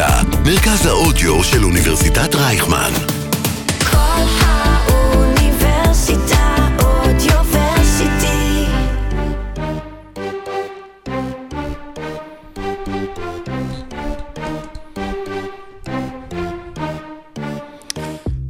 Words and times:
האוניברסיטה, 0.00 0.40
מרכז 0.44 0.86
האודיו 0.86 1.44
של 1.44 1.64
אוניברסיטת 1.64 2.34
רייכמן. 2.34 2.90
כל 3.90 4.24
האוניברסיטה 4.40 5.56
אודיוורסיטי. 6.82 8.64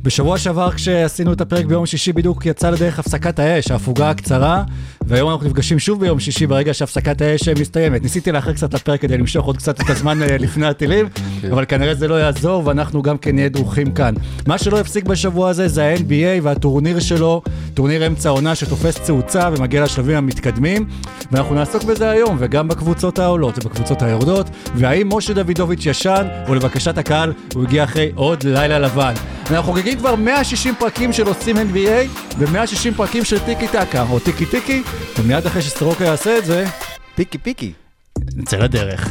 בשבוע 0.02 0.38
שעבר 0.38 0.72
כשעשינו 0.72 1.32
את 1.32 1.40
הפרק 1.40 1.64
ביום 1.64 1.86
שישי 1.86 2.12
בדיוק 2.12 2.46
יצא 2.46 2.70
לדרך 2.70 2.98
הפסקת 2.98 3.38
האש, 3.38 3.70
ההפוגה 3.70 4.10
הקצרה, 4.10 4.62
והיום 5.10 5.30
אנחנו 5.30 5.46
נפגשים 5.46 5.78
שוב 5.78 6.00
ביום 6.00 6.20
שישי 6.20 6.46
ברגע 6.46 6.74
שהפסקת 6.74 7.20
האש 7.20 7.48
מסתיימת. 7.48 8.02
ניסיתי 8.02 8.32
לאחר 8.32 8.52
קצת 8.52 8.74
לפרק 8.74 9.00
כדי 9.00 9.18
למשוך 9.18 9.46
עוד 9.46 9.56
קצת 9.56 9.80
את 9.80 9.90
הזמן 9.90 10.22
אה, 10.22 10.38
לפני 10.38 10.66
הטילים, 10.66 11.08
אבל 11.52 11.64
כנראה 11.64 11.94
זה 11.94 12.08
לא 12.08 12.14
יעזור 12.14 12.66
ואנחנו 12.66 13.02
גם 13.02 13.18
כן 13.18 13.34
נהיה 13.34 13.48
דרוכים 13.48 13.92
כאן. 13.92 14.14
מה 14.46 14.58
שלא 14.58 14.76
יפסיק 14.76 15.04
בשבוע 15.04 15.48
הזה 15.48 15.68
זה 15.68 15.84
ה-NBA 15.84 16.42
והטורניר 16.42 17.00
שלו, 17.00 17.42
טורניר 17.74 18.06
אמצע 18.06 18.28
העונה 18.28 18.54
שתופס 18.54 18.94
תאוצה 18.94 19.48
ומגיע 19.56 19.84
לשלבים 19.84 20.16
המתקדמים, 20.16 20.86
ואנחנו 21.32 21.54
נעסוק 21.54 21.84
בזה 21.84 22.10
היום, 22.10 22.36
וגם 22.38 22.68
בקבוצות 22.68 23.18
העולות 23.18 23.58
ובקבוצות 23.58 24.02
היורדות, 24.02 24.46
והאם 24.74 25.08
משה 25.12 25.32
דוידוביץ' 25.32 25.86
ישן, 25.86 26.26
או 26.48 26.54
לבקשת 26.54 26.98
הקהל, 26.98 27.32
הוא 27.54 27.62
הגיע 27.62 27.84
אחרי 27.84 28.12
עוד 28.14 28.42
לילה 28.42 28.78
לבן. 28.78 29.14
אנחנו 29.50 29.72
חוגגים 29.72 29.98
כבר 29.98 30.14
160 30.14 30.74
פרקים 30.74 31.12
של 31.12 31.26
עושים 31.26 31.56
NBA 31.56 32.08
ו-160 32.38 32.94
פרקים 32.96 33.24
של 33.24 33.38
טיקי 33.38 33.68
טקה, 33.68 34.04
או 34.10 34.18
טיקי 34.18 34.46
טיקי, 34.46 34.82
ומיד 35.18 35.46
אחרי 35.46 35.62
שסטרוקה 35.62 36.04
יעשה 36.04 36.38
את 36.38 36.44
זה, 36.44 36.64
פיקי 37.14 37.38
פיקי. 37.38 37.72
נצא 38.36 38.56
לדרך. 38.56 39.08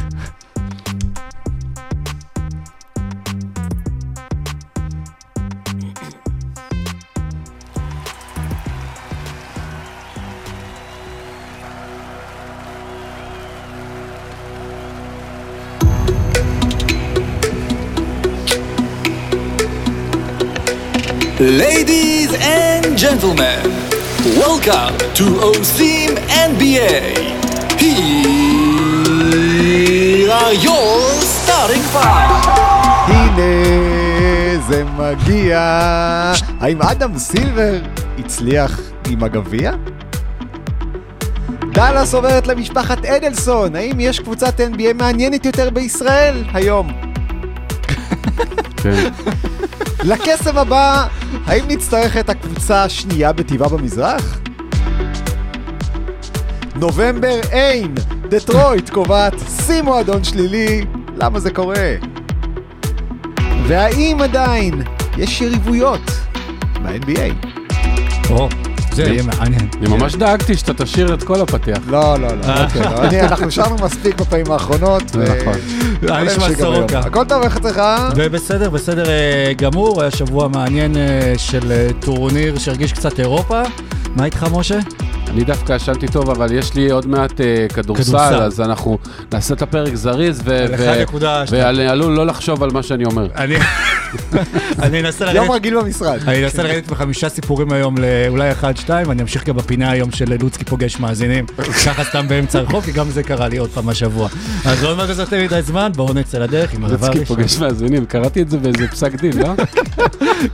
Ladies 21.40 22.32
and 22.34 22.98
gentlemen, 22.98 23.89
welcome 24.24 24.96
to 25.14 25.24
OSIM 25.50 26.10
NBA. 26.28 26.94
Here 27.80 28.00
are 30.30 30.54
your 30.54 31.00
starting 31.20 31.84
five. 31.94 32.30
הנה 33.06 34.60
זה 34.68 34.84
מגיע. 34.84 35.58
האם 36.60 36.82
אדם 36.82 37.18
סילבר 37.18 37.78
הצליח 38.18 38.80
עם 39.10 39.24
הגביע? 39.24 39.72
דאלאס 41.72 42.14
עוברת 42.14 42.46
למשפחת 42.46 43.04
אדלסון, 43.04 43.76
האם 43.76 44.00
יש 44.00 44.20
קבוצת 44.20 44.60
NBA 44.60 44.94
מעניינת 44.94 45.44
יותר 45.44 45.70
בישראל 45.70 46.44
היום? 46.54 46.92
כן. 48.76 49.10
לקסם 50.04 50.58
הבא, 50.58 51.06
האם 51.46 51.64
נצטרך 51.68 52.16
את 52.16 52.30
הקבוצה 52.30 52.84
השנייה 52.84 53.32
בטבעה 53.32 53.68
במזרח? 53.68 54.40
נובמבר 56.76 57.40
אין, 57.50 57.94
דטרויט 58.28 58.90
קובעת 58.90 59.34
שיא 59.66 59.82
מועדון 59.82 60.24
שלילי, 60.24 60.84
למה 61.16 61.40
זה 61.40 61.50
קורה? 61.50 61.94
והאם 63.66 64.18
עדיין 64.22 64.82
יש 65.16 65.40
יריבויות 65.40 66.10
ב-NBA? 66.82 67.46
או, 68.30 68.48
זה 68.92 69.02
יהיה 69.02 69.22
מעניין. 69.22 69.68
אני 69.80 69.88
ממש 69.88 70.14
דאגתי 70.14 70.56
שאתה 70.56 70.74
תשאיר 70.84 71.14
את 71.14 71.22
כל 71.22 71.40
הפתיח. 71.40 71.78
לא, 71.86 72.16
לא, 72.20 72.28
לא, 72.28 72.62
אוקיי, 72.64 73.22
לא. 73.22 73.26
אנחנו 73.26 73.50
שרנו 73.50 73.76
מספיק 73.84 74.20
בפעמים 74.20 74.52
האחרונות. 74.52 75.02
ו- 75.14 75.24
נכון. 75.40 75.54
היה 76.02 76.24
נשמע. 76.24 76.54
סורוקה. 76.54 76.98
הכל 76.98 77.24
טוב, 77.24 77.42
איך 77.42 77.56
אצלך? 77.56 77.80
ובסדר, 78.16 78.70
בסדר 78.70 79.08
אה, 79.08 79.52
גמור, 79.56 80.02
היה 80.02 80.10
שבוע 80.10 80.48
מעניין 80.48 80.96
אה, 80.96 81.34
של 81.36 81.72
אה, 81.72 81.88
טורניר 82.00 82.58
שהרגיש 82.58 82.92
קצת 82.92 83.20
אירופה. 83.20 83.62
מה 84.16 84.24
איתך, 84.24 84.46
משה? 84.52 84.78
אני 85.30 85.44
דווקא 85.44 85.72
ישנתי 85.72 86.06
טוב, 86.08 86.30
אבל 86.30 86.52
יש 86.52 86.74
לי 86.74 86.90
עוד 86.90 87.06
מעט 87.06 87.40
אה, 87.40 87.66
כדורסל, 87.74 88.02
כדורסל. 88.04 88.42
אז 88.42 88.60
אנחנו 88.60 88.98
נעשה 89.32 89.54
את 89.54 89.62
הפרק 89.62 89.94
זריז, 89.94 90.40
ו- 90.44 90.66
ו- 90.78 91.04
1.2. 91.04 91.22
ואני 91.50 91.86
עלול 91.86 92.12
לא 92.12 92.26
לחשוב 92.26 92.62
על 92.62 92.70
מה 92.70 92.82
שאני 92.82 93.04
אומר. 93.04 93.28
אני 93.36 93.56
אני 94.82 95.00
אנסה 95.00 95.24
יום 95.24 95.34
לרדת... 95.34 95.50
רגיל 95.50 95.80
במשרד. 95.80 96.18
אני 96.28 96.44
אנסה 96.44 96.62
לרדת 96.62 96.88
בחמישה 96.88 97.28
סיפורים 97.28 97.72
היום 97.72 97.94
לאולי 97.98 98.52
אחד, 98.52 98.76
שתיים, 98.76 99.08
ואני 99.08 99.22
אמשיך 99.22 99.44
גם 99.44 99.56
בפינה 99.56 99.90
היום 99.90 100.10
של 100.10 100.36
לוצקי 100.40 100.64
פוגש 100.64 101.00
מאזינים. 101.00 101.46
ככה 101.86 102.04
סתם 102.04 102.28
באמצע 102.28 102.58
הרחוב, 102.58 102.84
כי 102.84 102.92
גם 102.92 103.10
זה 103.10 103.22
קרה 103.22 103.48
לי 103.48 103.56
עוד 103.56 103.70
פעם 103.70 103.88
השבוע. 103.88 104.28
אז 104.64 104.82
לא 104.82 104.94
נבזבז 104.94 105.18
יותר 105.18 105.42
מדי 105.44 105.62
זמן, 105.62 105.92
בואו 105.96 106.14
נצא 106.14 106.38
לדרך 106.38 106.74
עם 106.74 106.84
הדבר 106.84 107.06
הראשון. 107.06 107.24
פוגש 107.24 107.58
מאזינים, 107.58 108.06
קראתי 108.06 108.42
את 108.42 108.50
זה 108.50 108.58
באיזה 108.58 108.88
פסק 108.88 109.14
דין, 109.14 109.32
לא? 109.38 109.54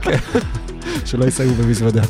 שלא 1.05 1.25
יסייעו 1.25 1.53
במזוודה. 1.53 2.01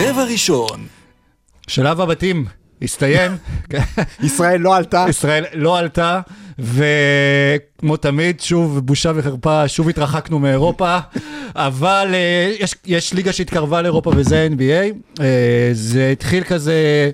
רבע 0.00 0.24
ראשון, 0.24 0.86
שלב 1.66 2.00
הבתים 2.00 2.46
הסתיים, 2.82 3.32
ישראל 4.22 4.60
לא 4.60 4.76
עלתה. 4.76 5.06
ישראל 5.08 5.44
לא 5.54 5.78
עלתה, 5.78 6.20
וכמו 6.58 7.96
תמיד, 7.96 8.40
שוב 8.40 8.78
בושה 8.78 9.12
וחרפה, 9.14 9.68
שוב 9.68 9.88
התרחקנו 9.88 10.38
מאירופה, 10.38 10.98
אבל 11.54 12.08
אה, 12.14 12.52
יש, 12.60 12.74
יש 12.86 13.14
ליגה 13.14 13.32
שהתקרבה 13.32 13.82
לאירופה 13.82 14.12
וזה 14.16 14.48
NBA, 14.56 14.94
אה, 15.20 15.70
זה 15.72 16.10
התחיל 16.12 16.44
כזה... 16.44 17.10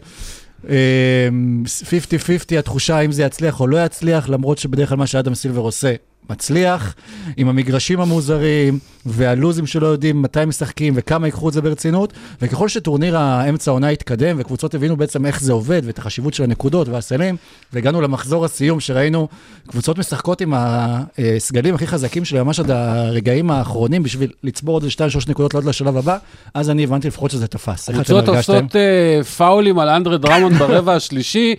אה, 0.69 1.29
50-50 2.55 2.59
התחושה 2.59 2.97
האם 2.97 3.13
זה 3.13 3.23
יצליח 3.23 3.61
או 3.61 3.67
לא 3.67 3.85
יצליח, 3.85 4.29
למרות 4.29 4.59
שבדרך 4.59 4.89
כלל 4.89 4.99
מה 4.99 5.07
שאדם 5.07 5.35
סילבר 5.35 5.61
עושה 5.61 5.95
מצליח, 6.31 6.95
עם 7.37 7.49
המגרשים 7.49 8.01
המוזרים 8.01 8.79
והלוזים 9.07 9.67
שלא 9.67 9.87
יודעים 9.87 10.23
מתי 10.23 10.45
משחקים 10.45 10.95
וכמה 10.97 11.27
ייקחו 11.27 11.49
את 11.49 11.53
זה 11.53 11.61
ברצינות, 11.63 12.13
וככל 12.43 12.69
שטורניר 12.69 13.17
האמצע 13.17 13.71
העונה 13.71 13.89
התקדם 13.89 14.37
וקבוצות 14.41 14.75
הבינו 14.75 14.97
בעצם 14.97 15.27
איך 15.27 15.41
זה 15.41 15.53
עובד 15.53 15.83
ואת 15.85 15.99
החשיבות 15.99 16.35
של 16.35 16.43
הנקודות 16.43 16.89
והסלים, 16.89 17.37
והגענו 17.73 18.01
למחזור 18.01 18.45
הסיום 18.45 18.81
שראינו 18.81 19.29
קבוצות 19.67 19.99
משחקות 19.99 20.41
עם 20.41 20.55
הסגלים 20.57 21.75
הכי 21.75 21.87
חזקים 21.87 22.25
שלהם 22.25 22.47
ממש 22.47 22.61
עד 22.61 22.71
הרגעים 22.71 23.51
האחרונים 23.51 24.03
בשביל 24.03 24.31
לצבור 24.43 24.77
עוד 24.77 24.85
2-3 24.85 24.87
נקודות 25.29 25.55
לעוד 25.55 25.65
לשלב 25.65 25.97
הבא, 25.97 26.19
אז 26.55 26.71
אני 26.71 26.85
הבנתי 26.85 27.09
לפחות 27.09 27.31
שזה 27.31 27.47
תפס. 27.47 27.91
קבוצות? 27.91 28.29
עושות 28.29 28.77
אה, 28.77 29.25
פאולים 29.25 29.79
על 29.79 29.89
אנדרה 29.89 30.17
דרמון 30.17 30.55
ברבע 30.55 30.95
השלישי, 30.95 31.55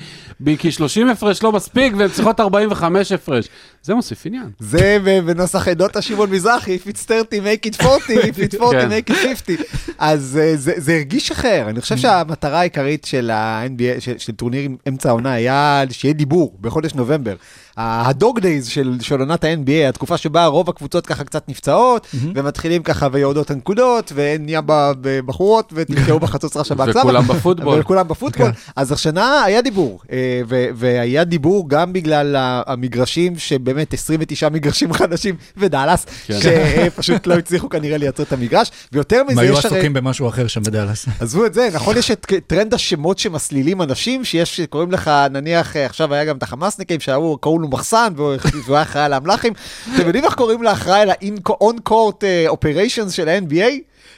כי 0.60 0.72
30 0.72 1.10
הפרש 1.10 1.44
לא 1.44 1.52
מספיק, 1.52 1.94
והן 1.98 2.10
צריכות 2.10 2.40
45 2.40 3.12
הפרש. 3.12 3.48
זה 3.84 3.96
מוסיף 3.96 4.26
עניין. 4.26 4.50
זה 4.60 4.98
בנוסח 5.26 5.68
עדות 5.68 5.96
השמעון 5.96 6.30
מזרחי, 6.32 6.76
If 6.76 6.90
it's 6.90 7.08
30, 7.08 7.44
make 7.44 7.70
it 7.70 7.86
40, 7.86 8.20
If 8.20 8.54
it's 8.54 8.62
40, 8.62 8.72
כן. 8.72 8.90
make 8.90 9.12
it 9.12 9.16
50. 9.16 9.58
אז 9.98 10.40
אה, 10.42 10.54
זה 10.56 10.94
הרגיש 10.94 11.32
אחר. 11.32 11.66
אני 11.70 11.82
חושב 11.82 11.98
שהמטרה 11.98 12.60
העיקרית 12.60 13.06
של 13.06 13.32
ה-NBA, 13.32 14.02
של 14.18 14.34
טורניר 14.36 14.70
אמצע 14.88 15.10
העונה, 15.10 15.34
היה 15.34 15.84
שיהיה 15.92 16.14
דיבור 16.14 16.58
בחודש 16.62 16.94
נובמבר. 16.94 17.36
ה 17.78 17.93
dog 17.93 18.40
days 18.40 18.68
של 18.68 18.98
של 19.02 19.20
עונת 19.20 19.44
ה-NBA, 19.44 19.90
התקופה 19.90 20.18
שבה 20.18 20.46
רוב 20.46 20.70
הקבוצות 20.70 21.06
ככה 21.08 21.24
קצת 21.24 21.50
נפצעות, 21.50 22.08
ומתחילים 22.36 22.84
ככה 22.84 23.08
ויורדות 23.12 23.52
הנקודות, 23.52 24.12
ונהיה 24.16 24.62
ב- 24.66 24.92
בחורות, 25.02 25.74
ותתקעו 25.76 26.20
בחצוצרה 26.26 26.64
שבהצלבה. 26.64 27.00
וכולם 27.00 27.28
בפוטבול. 27.28 27.80
וכולם 27.82 28.08
בפוטבול. 28.08 28.52
אז 28.76 28.92
השנה 28.92 29.44
היה 29.44 29.62
דיבור, 29.62 30.00
אה, 30.12 30.42
ו- 30.50 30.66
והיה 30.76 31.24
דיבור 31.24 31.70
גם 31.70 31.94
בגלל 31.94 32.36
המגרשים, 32.68 33.38
שבאמת 33.38 33.94
29 33.94 34.50
מגרשים 34.50 34.94
חדשים 34.94 35.36
ודאלאס, 35.58 36.06
כן. 36.26 36.40
שפשוט 36.40 37.28
לא 37.28 37.34
הצליחו 37.34 37.70
כנראה 37.70 37.98
לייצר 37.98 38.24
את 38.24 38.34
המגרש, 38.34 38.72
ויותר 38.92 39.20
הם 39.20 39.28
מזה 39.28 39.42
היו 39.42 39.54
יש 39.54 39.66
הרי... 39.66 39.76
עסוקים 39.76 39.94
במשהו 39.94 40.28
אחר 40.28 40.48
שם 40.48 40.64
בדאלאס. 40.64 41.06
עזבו 41.20 41.46
את 41.46 41.54
זה, 41.54 41.70
נכון, 41.74 41.98
יש 41.98 42.12
את 42.12 42.34
טרנד 42.48 42.74
השמות 42.74 43.20
שמסלילים 43.20 43.82
אנשים, 43.82 44.26
שיש, 44.26 44.62
קוראים 44.70 44.92
לך, 44.92 45.12
נניח, 45.32 45.76
עכשיו 45.76 46.14
היה 46.14 46.26
גם 46.26 46.38
את 46.38 46.44
החמאסניקים, 46.44 47.00
שהיו, 47.00 47.38
קראו 47.38 47.60
לו 47.66 47.72
מחסן, 47.72 48.14
והוא 48.16 48.36
היה 48.70 48.82
אחראי 48.82 49.04
על 49.06 49.14
האמל"חים. 49.14 49.54
אתם 49.96 50.08
יודעים 50.08 50.26
איך 50.26 50.34
קוראים 50.34 50.64
לאחראי 50.64 51.02
על 51.02 51.10
ה-on-court 51.10 52.24
אה, 52.24 52.46
operations 52.50 53.10
של 53.10 53.30
ה-NBA? 53.30 53.74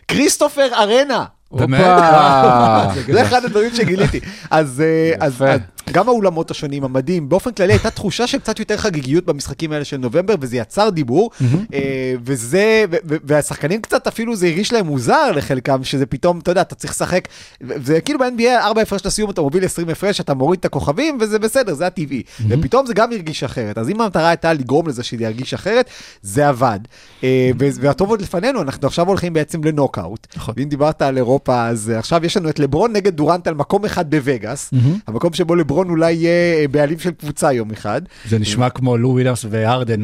כריסטופר 0.08 0.68
ארנה. 0.74 1.26
באמת? 1.52 1.80
הופה. 1.82 3.14
זה 3.14 3.22
אחד 3.22 3.46
הדברים 3.46 3.76
שגיליתי. 3.76 4.20
אז, 4.52 4.84
גם 5.92 6.08
האולמות 6.08 6.52
השונים, 6.52 6.84
המדים, 6.84 7.30
באופן 7.30 7.52
כללי 7.52 7.74
הייתה 7.74 7.90
תחושה 7.90 8.28
של 8.28 8.40
קצת 8.40 8.60
יותר 8.60 8.78
חגיגיות 8.78 9.26
במשחקים 9.26 9.72
האלה 9.72 9.86
של 9.86 9.98
נובמבר, 9.98 10.36
וזה 10.42 10.58
יצר 10.58 10.90
דיבור, 10.90 11.32
אה, 11.74 12.14
וזה, 12.24 12.86
והשחקנים 13.04 13.82
קצת 13.82 14.08
אפילו 14.08 14.36
זה 14.36 14.48
הרגיש 14.48 14.74
להם 14.74 14.86
מוזר 14.86 15.32
לחלקם, 15.32 15.84
שזה 15.84 16.06
פתאום, 16.06 16.40
אתה 16.40 16.52
יודע, 16.52 16.62
אתה 16.62 16.76
צריך 16.76 16.94
לשחק, 16.94 17.28
זה 17.62 18.02
כאילו 18.02 18.20
ב-NBA, 18.20 18.66
4 18.66 18.82
הפרש 18.82 19.06
לסיום, 19.06 19.30
אתה 19.30 19.42
מוביל 19.42 19.66
20 19.66 19.90
הפרש, 19.90 20.20
אתה 20.22 20.34
מוריד 20.34 20.60
את 20.60 20.66
הכוכבים, 20.66 21.18
וזה 21.22 21.40
בסדר, 21.40 21.74
זה 21.74 21.88
הטבעי. 21.88 22.24
ופתאום 22.50 22.86
זה 22.86 22.94
גם 22.94 23.12
הרגיש 23.12 23.44
אחרת. 23.44 23.78
אז 23.78 23.90
אם 23.90 24.02
המטרה 24.02 24.30
הייתה 24.30 24.54
לגרום 24.54 24.88
לזה 24.88 25.04
שזה 25.04 25.24
ירגיש 25.24 25.54
אחרת, 25.54 25.90
זה 26.22 26.48
עבד. 26.48 26.80
אה, 27.24 27.52
והטוב 27.58 28.10
עוד 28.10 28.22
לפנינו, 28.22 28.62
אנחנו 28.62 28.88
עכשיו 28.88 29.08
הולכים 29.08 29.34
בעצם 29.34 29.64
לנוקאוט. 29.64 30.28
נכון. 30.36 30.54
ואם 30.58 30.70
דיברת 30.70 31.02
על 31.02 31.18
אירופה, 31.18 31.68
אז 31.68 31.92
עכשיו 31.98 32.26
יש 32.26 32.38
לנו 32.38 32.50
את 32.50 32.60
לברון 32.60 32.94
נגד 32.94 33.16
דורנט 33.16 33.48
על 33.48 33.54
מקום 33.54 33.86
אחד 33.86 34.10
בווגאס, 34.10 34.74
המקום 35.08 35.34
שבו 35.34 35.56
לברון 35.56 35.77
אולי 35.90 36.14
יהיה 36.14 36.60
אה, 36.60 36.68
בעלים 36.68 37.00
של 37.00 37.12
קבוצה 37.12 37.54
יום 37.54 37.72
אחד. 37.72 38.02
זה 38.30 38.40
נשמע 38.40 38.70
כמו 38.70 38.98
לו 38.98 39.10
וויליאמס 39.10 39.46
והרדן 39.50 40.02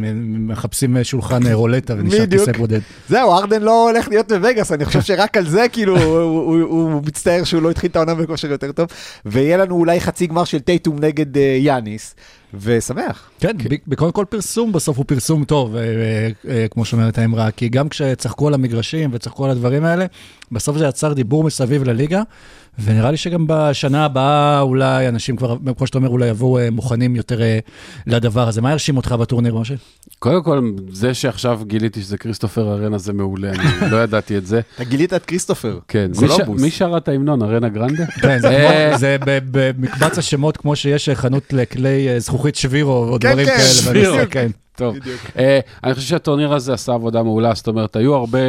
מחפשים 0.48 1.04
שולחן 1.04 1.48
אה, 1.48 1.54
רולטה 1.54 1.94
ונשאר. 1.94 2.26
כיסא 2.32 2.52
בודד. 2.52 2.80
זהו, 3.10 3.32
ארדן 3.32 3.62
לא 3.62 3.90
הולך 3.90 4.08
להיות 4.08 4.32
בווגאס, 4.32 4.72
אני 4.72 4.86
חושב 4.86 5.02
שרק 5.02 5.38
על 5.38 5.48
זה 5.48 5.66
כאילו 5.72 6.00
הוא, 6.02 7.02
מצטער 7.06 7.44
שהוא 7.44 7.62
לא 7.62 7.72
התחיל 7.72 7.90
את 7.90 7.96
העונה 7.96 8.16
בכושר 8.16 8.52
יותר 8.52 8.72
טוב, 8.72 8.88
ויהיה 9.26 9.58
לנו 9.58 9.76
אולי 9.76 10.00
חצי 10.00 10.28
גמר 10.28 10.44
של 10.44 10.60
טייטום 10.60 11.00
נגד 11.00 11.38
אה, 11.38 11.58
יאניס, 11.60 12.16
ושמח. 12.62 13.30
כן, 13.40 13.58
ב- 13.70 13.76
בכל 13.88 14.12
כל 14.12 14.26
פרסום 14.30 14.72
בסוף 14.72 14.98
הוא 14.98 15.06
פרסום 15.08 15.46
טוב, 15.46 15.76
אה, 15.76 15.82
אה, 15.82 16.30
אה, 16.50 16.68
כמו 16.72 16.86
שאומרת 16.86 17.18
האמרה, 17.18 17.52
כי 17.52 17.70
גם 17.70 17.90
כשצחקו 17.90 18.48
על 18.48 18.54
המגרשים 18.54 19.10
וצחקו 19.14 19.46
על 19.46 19.52
הדברים 19.52 19.86
האלה, 19.86 20.06
בסוף 20.52 20.78
זה 20.78 20.86
יצר 20.86 21.14
דיבור 21.14 21.44
מסביב 21.44 21.84
לליגה, 21.84 22.22
ונראה 22.80 23.12
לי 23.12 23.18
שגם 23.18 23.46
בשנה 23.48 24.06
הבאה 24.06 24.62
אולי 24.62 25.08
אנשים 25.08 25.36
כבר, 25.36 25.58
כמו 25.78 25.88
שאתה 25.88 25.98
אומר, 25.98 26.10
אולי 26.10 26.28
יבואו 26.28 26.60
אה, 26.60 26.70
מוכנים 26.72 27.16
יותר 27.16 27.42
אה, 27.42 27.60
לדבר 28.08 28.48
הזה. 28.48 28.62
מה 28.62 28.72
הרשים 28.72 28.98
אותך 28.98 29.12
בטורניר, 29.12 29.56
משה? 29.56 29.74
קודם 30.20 30.44
כל, 30.44 30.72
זה 30.92 31.14
שעכשיו 31.14 31.60
גיליתי 31.68 32.02
שזה 32.02 32.18
כריסטופר 32.18 32.74
ארנה 32.74 32.98
זה 32.98 33.14
מעולה, 33.14 33.50
אני 33.52 33.64
לא 33.92 34.04
ידעתי 34.04 34.38
את 34.38 34.46
זה. 34.46 34.62
אתה 34.76 34.84
גילית 34.84 35.14
את 35.14 35.26
כריסטופר, 35.26 35.80
כן, 35.88 36.12
מי 36.22 36.28
ש- 36.28 36.32
קולומבוס. 36.32 36.62
מי 36.62 36.72
שר 36.72 36.98
את 36.98 37.08
ההמנון? 37.08 37.42
ארנה 37.44 37.70
גרנדה? 37.70 38.06
כן, 38.22 38.40
זה 38.98 39.18
אה, 39.28 39.38
במקבץ 39.52 40.18
השמות, 40.18 40.58
כמו 40.58 40.76
שיש 40.76 41.10
חנות 41.10 41.54
לכלי 41.54 42.20
זכוכית 42.20 42.56
שבירו 42.56 42.94
או 42.94 43.18
כן, 43.20 43.32
דברים 43.32 43.46
כן, 43.48 44.26
כאלה. 44.32 44.50
טוב, 44.76 44.96
אה, 45.38 45.60
אני 45.84 45.94
חושב 45.94 46.08
שהטורניר 46.08 46.54
הזה 46.54 46.74
עשה 46.74 46.94
עבודה 46.94 47.24
מעולה, 47.24 47.54
זאת 47.54 47.68
אומרת, 47.68 47.96
היו 47.96 48.16
הרבה, 48.16 48.40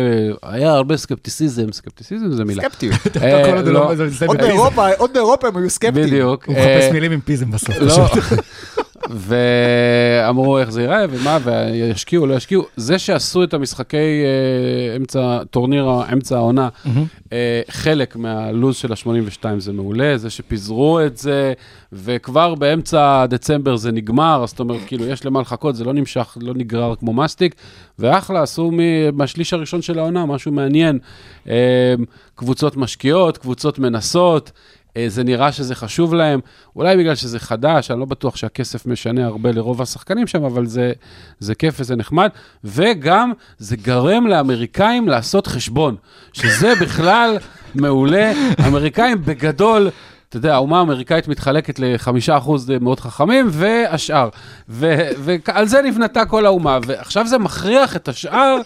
היה 0.42 0.70
הרבה 0.72 0.96
סקפטיסיזם, 0.96 1.72
סקפטיסיזם 1.72 2.32
זה 2.32 2.44
מילה. 2.44 2.62
סקפטיות. 2.62 2.94
אה, 3.22 3.56
עוד 3.56 3.66
לא, 3.66 3.72
לא- 3.72 3.94
עוד. 4.26 4.36
באירופה, 4.38 4.88
עוד 4.98 5.12
באירופה 5.12 5.48
הם 5.48 5.56
היו 5.56 5.70
סקפטיים. 5.70 6.06
בדיוק. 6.06 6.44
הוא 6.46 6.54
אה, 6.56 6.76
מחפש 6.78 6.92
מילים 6.92 7.12
עם 7.12 7.20
פיזם 7.20 7.50
בסוף. 7.50 7.76
ואמרו 9.10 10.58
איך 10.58 10.70
זה 10.70 10.82
ייראה 10.82 11.04
ומה, 11.10 11.38
וישקיעו, 11.44 12.26
לא 12.26 12.34
ישקיעו. 12.34 12.64
זה 12.76 12.98
שעשו 12.98 13.44
את 13.44 13.54
המשחקי 13.54 13.96
אה, 13.96 14.96
אמצע, 14.96 15.44
טורניר 15.50 15.88
אמצע 16.12 16.36
העונה, 16.36 16.68
אה, 17.32 17.62
חלק 17.70 18.16
מהלו"ז 18.16 18.76
של 18.76 18.92
ה-82 18.92 19.44
זה 19.58 19.72
מעולה, 19.72 20.18
זה 20.18 20.30
שפיזרו 20.30 21.00
את 21.00 21.16
זה, 21.16 21.52
וכבר 21.92 22.54
באמצע 22.54 23.26
דצמבר 23.26 23.76
זה 23.76 23.92
נגמר, 23.92 24.40
אז 24.42 24.50
זאת 24.50 24.60
אומרת, 24.60 24.80
כאילו, 24.86 25.06
יש 25.06 25.26
למה 25.26 25.40
לחכות, 25.40 25.76
זה 25.76 25.84
לא 25.84 25.92
נמשך, 25.92 26.36
לא 26.40 26.54
נגרר 26.54 26.94
כמו 26.94 27.12
מסטיק, 27.12 27.54
ואחלה, 27.98 28.42
עשו 28.42 28.70
מהשליש 29.12 29.52
הראשון 29.52 29.82
של 29.82 29.98
העונה 29.98 30.26
משהו 30.26 30.52
מעניין. 30.52 30.98
אה, 31.48 31.94
קבוצות 32.34 32.76
משקיעות, 32.76 33.38
קבוצות 33.38 33.78
מנסות. 33.78 34.52
אה, 34.96 35.04
זה 35.08 35.24
נראה 35.24 35.52
שזה 35.52 35.74
חשוב 35.74 36.14
להם, 36.14 36.40
אולי 36.76 36.96
בגלל 36.96 37.14
שזה 37.14 37.38
חדש, 37.38 37.90
אני 37.90 38.00
לא 38.00 38.04
בטוח 38.04 38.36
שהכסף 38.36 38.86
משנה 38.86 39.26
הרבה 39.26 39.52
לרוב 39.52 39.82
השחקנים 39.82 40.26
שם, 40.26 40.44
אבל 40.44 40.66
זה, 40.66 40.92
זה 41.38 41.54
כיף 41.54 41.74
וזה 41.80 41.96
נחמד, 41.96 42.28
וגם 42.64 43.32
זה 43.58 43.76
גרם 43.76 44.26
לאמריקאים 44.26 45.08
לעשות 45.08 45.46
חשבון, 45.46 45.96
שזה 46.32 46.74
בכלל 46.80 47.36
מעולה. 47.74 48.32
אמריקאים 48.66 49.24
בגדול, 49.24 49.90
אתה 50.36 50.46
יודע, 50.46 50.54
האומה 50.54 50.78
האמריקאית 50.78 51.28
מתחלקת 51.28 51.78
לחמישה 51.78 52.36
אחוז 52.36 52.72
מאוד 52.80 53.00
חכמים, 53.00 53.46
והשאר. 53.50 54.28
ועל 54.68 55.66
זה 55.66 55.82
נבנתה 55.82 56.24
כל 56.24 56.46
האומה, 56.46 56.78
ועכשיו 56.86 57.26
זה 57.26 57.38
מכריח 57.38 57.96
את 57.96 58.08
השאר 58.08 58.56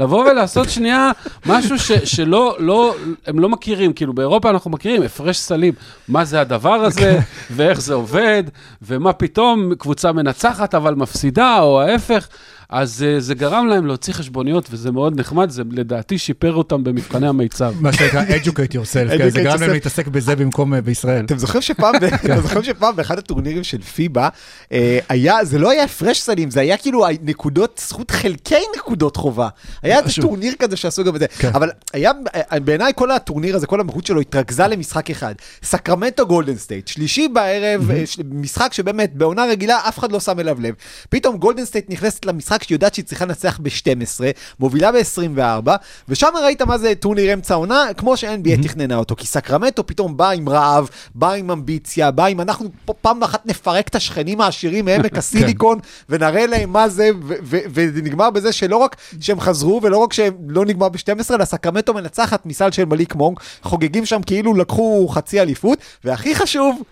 לבוא 0.00 0.24
ולעשות 0.30 0.70
שנייה 0.70 1.10
משהו 1.46 1.78
ש- 1.78 1.92
שלא, 1.92 2.56
לא, 2.58 2.94
הם 3.26 3.38
לא 3.38 3.48
מכירים, 3.48 3.92
כאילו 3.92 4.12
באירופה 4.12 4.50
אנחנו 4.50 4.70
מכירים, 4.70 5.02
הפרש 5.02 5.38
סלים, 5.38 5.72
מה 6.08 6.24
זה 6.24 6.40
הדבר 6.40 6.74
הזה, 6.74 7.18
ואיך 7.50 7.80
זה 7.80 7.94
עובד, 7.94 8.42
ומה 8.82 9.12
פתאום 9.12 9.74
קבוצה 9.74 10.12
מנצחת 10.12 10.74
אבל 10.74 10.94
מפסידה, 10.94 11.58
או 11.60 11.80
ההפך. 11.80 12.28
אז 12.68 13.04
uh, 13.18 13.20
זה 13.20 13.34
גרם 13.34 13.66
להם 13.66 13.86
להוציא 13.86 14.12
חשבוניות, 14.12 14.68
וזה 14.70 14.90
מאוד 14.90 15.20
נחמד, 15.20 15.50
זה 15.50 15.62
לדעתי 15.70 16.18
שיפר 16.18 16.54
אותם 16.54 16.84
במבחני 16.84 17.28
המיצב. 17.28 17.74
מה 17.80 17.92
שנקרא 17.92 18.24
educate 18.24 18.72
yourself, 18.72 19.18
כן, 19.18 19.28
זה 19.28 19.42
גרם 19.42 19.60
להם. 19.60 19.70
להתעסק 19.70 20.08
בזה 20.08 20.36
במקום 20.36 20.74
אה, 20.74 20.80
בישראל. 20.80 21.24
אתם 21.24 21.38
זוכרים 21.38 21.62
שפעם, 21.62 21.94
ב- 22.00 22.04
אתם 22.24 22.40
זוכרים 22.40 22.64
שפעם 22.64 22.96
באחד 22.96 23.18
הטורנירים 23.18 23.64
של 23.64 23.82
פיבה, 23.82 24.28
אה, 24.72 24.98
היה, 25.08 25.44
זה 25.44 25.58
לא 25.58 25.70
היה 25.70 25.84
הפרש 25.84 26.20
סלים, 26.20 26.50
זה 26.50 26.60
היה 26.60 26.76
כאילו 26.76 27.04
נקודות, 27.22 27.80
זכות 27.88 28.10
חלקי 28.10 28.54
נקודות 28.76 29.16
חובה. 29.16 29.48
היה 29.82 29.98
איזה. 29.98 30.22
טורניר 30.22 30.54
כזה 30.58 30.76
שעשו 30.76 31.04
גם 31.04 31.14
את 31.14 31.20
זה. 31.20 31.26
כן. 31.38 31.50
אבל 31.54 31.70
היה, 31.92 32.12
אה, 32.52 32.60
בעיניי 32.60 32.92
כל 32.96 33.10
הטורניר 33.10 33.56
הזה, 33.56 33.66
כל 33.66 33.80
המהות 33.80 34.06
שלו 34.06 34.20
התרכזה 34.20 34.66
למשחק 34.66 35.10
אחד. 35.10 35.34
סקרמנטו 35.62 36.26
גולדן 36.26 36.56
סטייט, 36.56 36.88
שלישי 36.88 37.28
בערב, 37.28 37.90
אה, 37.90 38.04
משחק 38.30 38.72
שבאמת 38.72 39.14
בעונה 39.14 39.44
רגילה 39.44 39.80
אף 39.88 39.98
אחד 39.98 40.12
לא 40.12 40.20
שם 40.20 40.40
אליו 40.40 40.60
לב. 40.60 40.74
פתאום 41.08 41.36
גולדן 41.36 41.64
סטייט 41.64 41.90
נכנסת 41.90 42.24
למשחק 42.24 42.55
שהיא 42.62 42.76
יודעת 42.76 42.94
שהיא 42.94 43.04
צריכה 43.04 43.24
לנצח 43.24 43.60
ב-12, 43.62 44.20
מובילה 44.60 44.92
ב-24, 44.92 45.70
ושם 46.08 46.28
ראית 46.42 46.62
מה 46.62 46.78
זה 46.78 46.92
טורניר 47.00 47.34
אמצע 47.34 47.54
עונה, 47.54 47.84
כמו 47.96 48.16
ש-NBA 48.16 48.62
תכננה 48.62 48.96
אותו, 48.96 49.16
כי 49.16 49.26
סקרמנטו 49.26 49.86
פתאום 49.86 50.16
בא 50.16 50.30
עם 50.30 50.48
רעב, 50.48 50.88
בא 51.14 51.32
עם 51.32 51.50
אמביציה, 51.50 52.10
בא 52.10 52.24
עם 52.24 52.40
אנחנו 52.40 52.68
פעם 53.00 53.22
אחת 53.22 53.46
נפרק 53.46 53.88
את 53.88 53.94
השכנים 53.94 54.40
העשירים 54.40 54.84
מעמק 54.84 55.18
הסיליקון, 55.18 55.78
ונראה 56.08 56.46
להם 56.46 56.72
מה 56.72 56.88
זה, 56.88 57.10
וזה 57.46 58.02
נגמר 58.02 58.30
בזה 58.30 58.52
שלא 58.52 58.76
רק 58.76 58.96
שהם 59.20 59.40
חזרו, 59.40 59.80
ולא 59.82 59.98
רק 59.98 60.12
שהם 60.12 60.34
לא 60.48 60.64
נגמר 60.64 60.88
ב-12, 60.88 61.34
אלא 61.34 61.44
סקרמנטו 61.44 61.94
מנצחת 61.94 62.46
מסל 62.46 62.70
של 62.70 62.84
מליק 62.84 63.14
מונק, 63.14 63.38
חוגגים 63.62 64.06
שם 64.06 64.22
כאילו 64.22 64.54
לקחו 64.54 65.08
חצי 65.08 65.40
אליפות, 65.40 65.78
והכי 66.04 66.34
חשוב, 66.34 66.82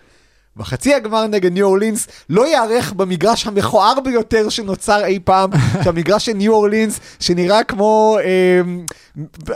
בחצי 0.56 0.94
הגמר 0.94 1.26
נגד 1.26 1.52
ניו 1.52 1.66
אורלינס 1.66 2.08
לא 2.30 2.46
ייערך 2.46 2.92
במגרש 2.92 3.46
המכוער 3.46 4.00
ביותר 4.00 4.48
שנוצר 4.48 5.04
אי 5.04 5.18
פעם, 5.24 5.50
שהמגרש 5.84 6.26
של 6.26 6.32
ניו 6.32 6.52
אורלינס, 6.52 7.00
שנראה 7.20 7.64
כמו... 7.64 8.18
אה, 8.25 8.61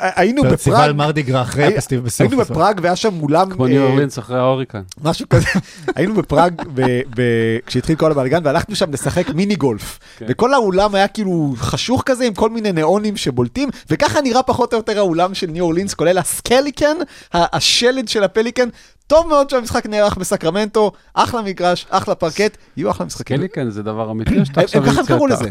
היינו 0.01 0.43
פסטיבל 0.43 0.77
בפראג, 0.77 0.97
מרדיגרה 0.97 1.43
אחרי 1.43 1.67
הפסטיבל 1.67 2.03
בסוף. 2.03 2.21
היינו 2.21 2.37
בפראג 2.37 2.81
והיה 2.83 2.97
שם 2.97 3.21
אולם, 3.23 3.51
כמו 3.51 3.65
אה, 3.65 3.71
ניו 3.71 3.87
אורלינס 3.87 4.19
אחרי 4.19 4.39
ההוריקן. 4.39 4.83
משהו 5.03 5.29
כזה, 5.29 5.47
היינו 5.97 6.15
בפראג 6.15 6.63
ב- 6.75 7.01
ב- 7.17 7.59
כשהתחיל 7.67 7.97
כל 7.97 8.11
הבלאגן 8.11 8.41
והלכנו 8.45 8.77
שם 8.77 8.93
לשחק 8.93 9.29
מיני 9.31 9.57
גולף. 9.57 9.99
כן. 10.19 10.27
וכל 10.29 10.55
האולם 10.55 10.95
היה 10.95 11.09
כאילו 11.09 11.55
חשוך 11.57 12.03
כזה 12.07 12.25
עם 12.25 12.35
כל 12.35 12.51
מיני 12.51 12.73
ניאונים 12.73 13.17
שבולטים, 13.17 13.69
וככה 13.91 14.21
נראה 14.21 14.43
פחות 14.43 14.73
או 14.73 14.79
יותר 14.79 14.99
האולם 14.99 15.35
של 15.35 15.47
ניו 15.47 15.65
אורלינס, 15.65 15.95
כולל 15.95 16.19
הסקליקן, 16.19 16.97
השלד 17.33 18.09
של 18.09 18.25
הפליקן. 18.25 18.69
טוב 19.09 19.27
מאוד 19.29 19.51
שהמשחק 19.51 19.87
נערך 19.87 20.17
בסקרמנטו, 20.17 20.93
אחלה 21.15 21.43
מגרש, 21.43 21.87
אחלה 21.91 22.15
פרקט, 22.15 22.57
יהיו 22.77 22.91
אחלה 22.91 23.07
משחקים. 23.07 23.37
סקליקן 23.37 23.71
זה 23.71 23.83
דבר 23.83 24.11
אמיתי, 24.11 24.41
או 24.41 24.47
שאתה 24.47 24.61
עכשיו 24.61 24.83
הם 24.83 24.91
ככה 24.91 25.01
המצאת? 25.01 25.17
קראו 25.17 25.27
לזה. 25.27 25.51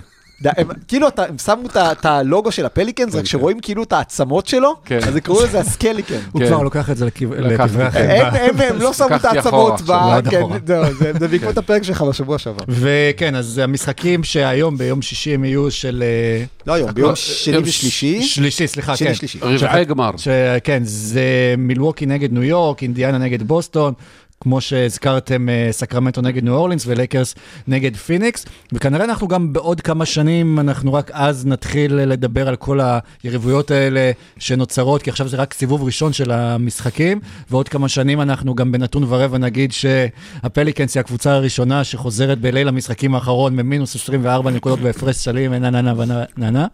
כאילו 0.87 1.07
אתה- 1.07 1.23
הם 1.25 1.37
שמו 1.37 1.67
את 1.91 2.05
הלוגו 2.05 2.51
של 2.51 2.65
הפליקנס, 2.65 3.15
רק 3.15 3.25
שרואים 3.25 3.59
כאילו 3.59 3.83
את 3.83 3.93
העצמות 3.93 4.47
שלו, 4.47 4.75
כן. 4.85 4.99
אז 5.07 5.15
יקראו 5.15 5.43
לזה 5.43 5.59
הסקליקן. 5.59 6.15
הוא 6.31 6.41
כן. 6.41 6.47
כבר 6.47 6.61
לוקח 6.63 6.89
את 6.89 6.97
זה 6.97 7.05
לכיו- 7.05 7.33
לקחתי. 7.33 7.53
לקברי 7.53 7.83
הם, 7.83 7.87
החיים. 7.87 8.21
הם, 8.55 8.61
הם 8.75 8.81
לא 8.81 8.93
שמו 8.93 9.07
את 9.15 9.25
העצמות, 9.25 9.81
כן, 10.29 10.39
מאוד 10.39 10.61
זהו, 10.67 10.83
זה 10.99 11.11
זה 11.19 11.27
בעקבות 11.27 11.57
הפרק 11.57 11.83
שלך 11.83 12.01
בשבוע 12.01 12.37
שעבר. 12.37 12.63
וכן, 12.69 13.35
אז 13.35 13.57
המשחקים 13.57 14.23
שהיום, 14.23 14.77
ביום 14.77 15.01
שישי, 15.01 15.33
הם 15.33 15.43
יהיו 15.45 15.71
של... 15.71 16.03
אה, 16.05 16.43
לא 16.67 16.73
היום, 16.73 16.93
ביום 16.93 17.09
לא, 17.09 17.15
שני 17.15 17.57
ושלישי. 17.57 18.21
שלישי, 18.23 18.67
סליחה, 18.67 18.91
כן. 18.91 19.05
שני 19.05 19.15
שלישי. 19.15 19.39
רבעי 19.41 19.85
גמר. 19.85 20.11
שכן, 20.17 20.79
זה 20.83 21.21
מילווקי 21.57 22.05
נגד 22.05 22.33
ניו 22.33 22.43
יורק, 22.43 22.83
אינדיאנה 22.83 23.17
נגד 23.17 23.43
בוסטון, 23.43 23.93
כמו 24.41 24.61
שהזכרתם, 24.61 25.49
אה, 25.49 25.67
סקרמנטו 25.71 26.21
נגד 26.21 26.43
ניו 26.43 26.53
אורלינס 26.53 26.83
ולייקרס 26.87 27.35
נגד 27.67 27.95
פיניקס, 27.95 28.45
וכנראה 28.73 29.05
אנחנו 29.05 29.27
גם 29.27 29.53
בעוד 29.53 29.81
כמה 29.81 30.05
שנים, 30.05 30.59
אנחנו 30.59 30.93
רק 30.93 31.11
אז 31.13 31.45
נתחיל 31.45 31.95
לדבר 31.95 32.47
על 32.47 32.55
כל 32.55 32.79
היריבויות 33.23 33.71
האלה 33.71 34.11
שנוצרות, 34.39 35.01
כי 35.01 35.09
עכשיו 35.09 35.27
זה 35.27 35.37
רק 35.37 35.53
סיבוב 35.53 35.83
ראשון 35.83 36.13
של 36.13 36.31
המשחקים, 36.31 37.19
ועוד 37.49 37.69
כמה 37.69 37.89
שנים 37.89 38.21
אנחנו 38.21 38.55
גם 38.55 38.71
בנתון 38.71 39.03
ורבע 39.07 39.37
נגיד 39.37 39.71
שהפליקנס 39.71 40.95
היא 40.95 41.01
הקבוצה 41.01 41.31
הראשונה 41.33 41.83
שחוזרת 41.83 42.39
בליל 42.39 42.67
המשחקים 42.67 43.15
האחרון 43.15 43.55
ממינוס 43.55 43.95
24 43.95 44.51
נקודות 44.51 44.79
בהפרש 44.79 45.15
סלים, 45.15 45.53
נה 45.53 45.69
נה 45.69 45.81
נה 45.81 45.93
ונה 45.97 46.23
נה 46.37 46.49
נה, 46.49 46.67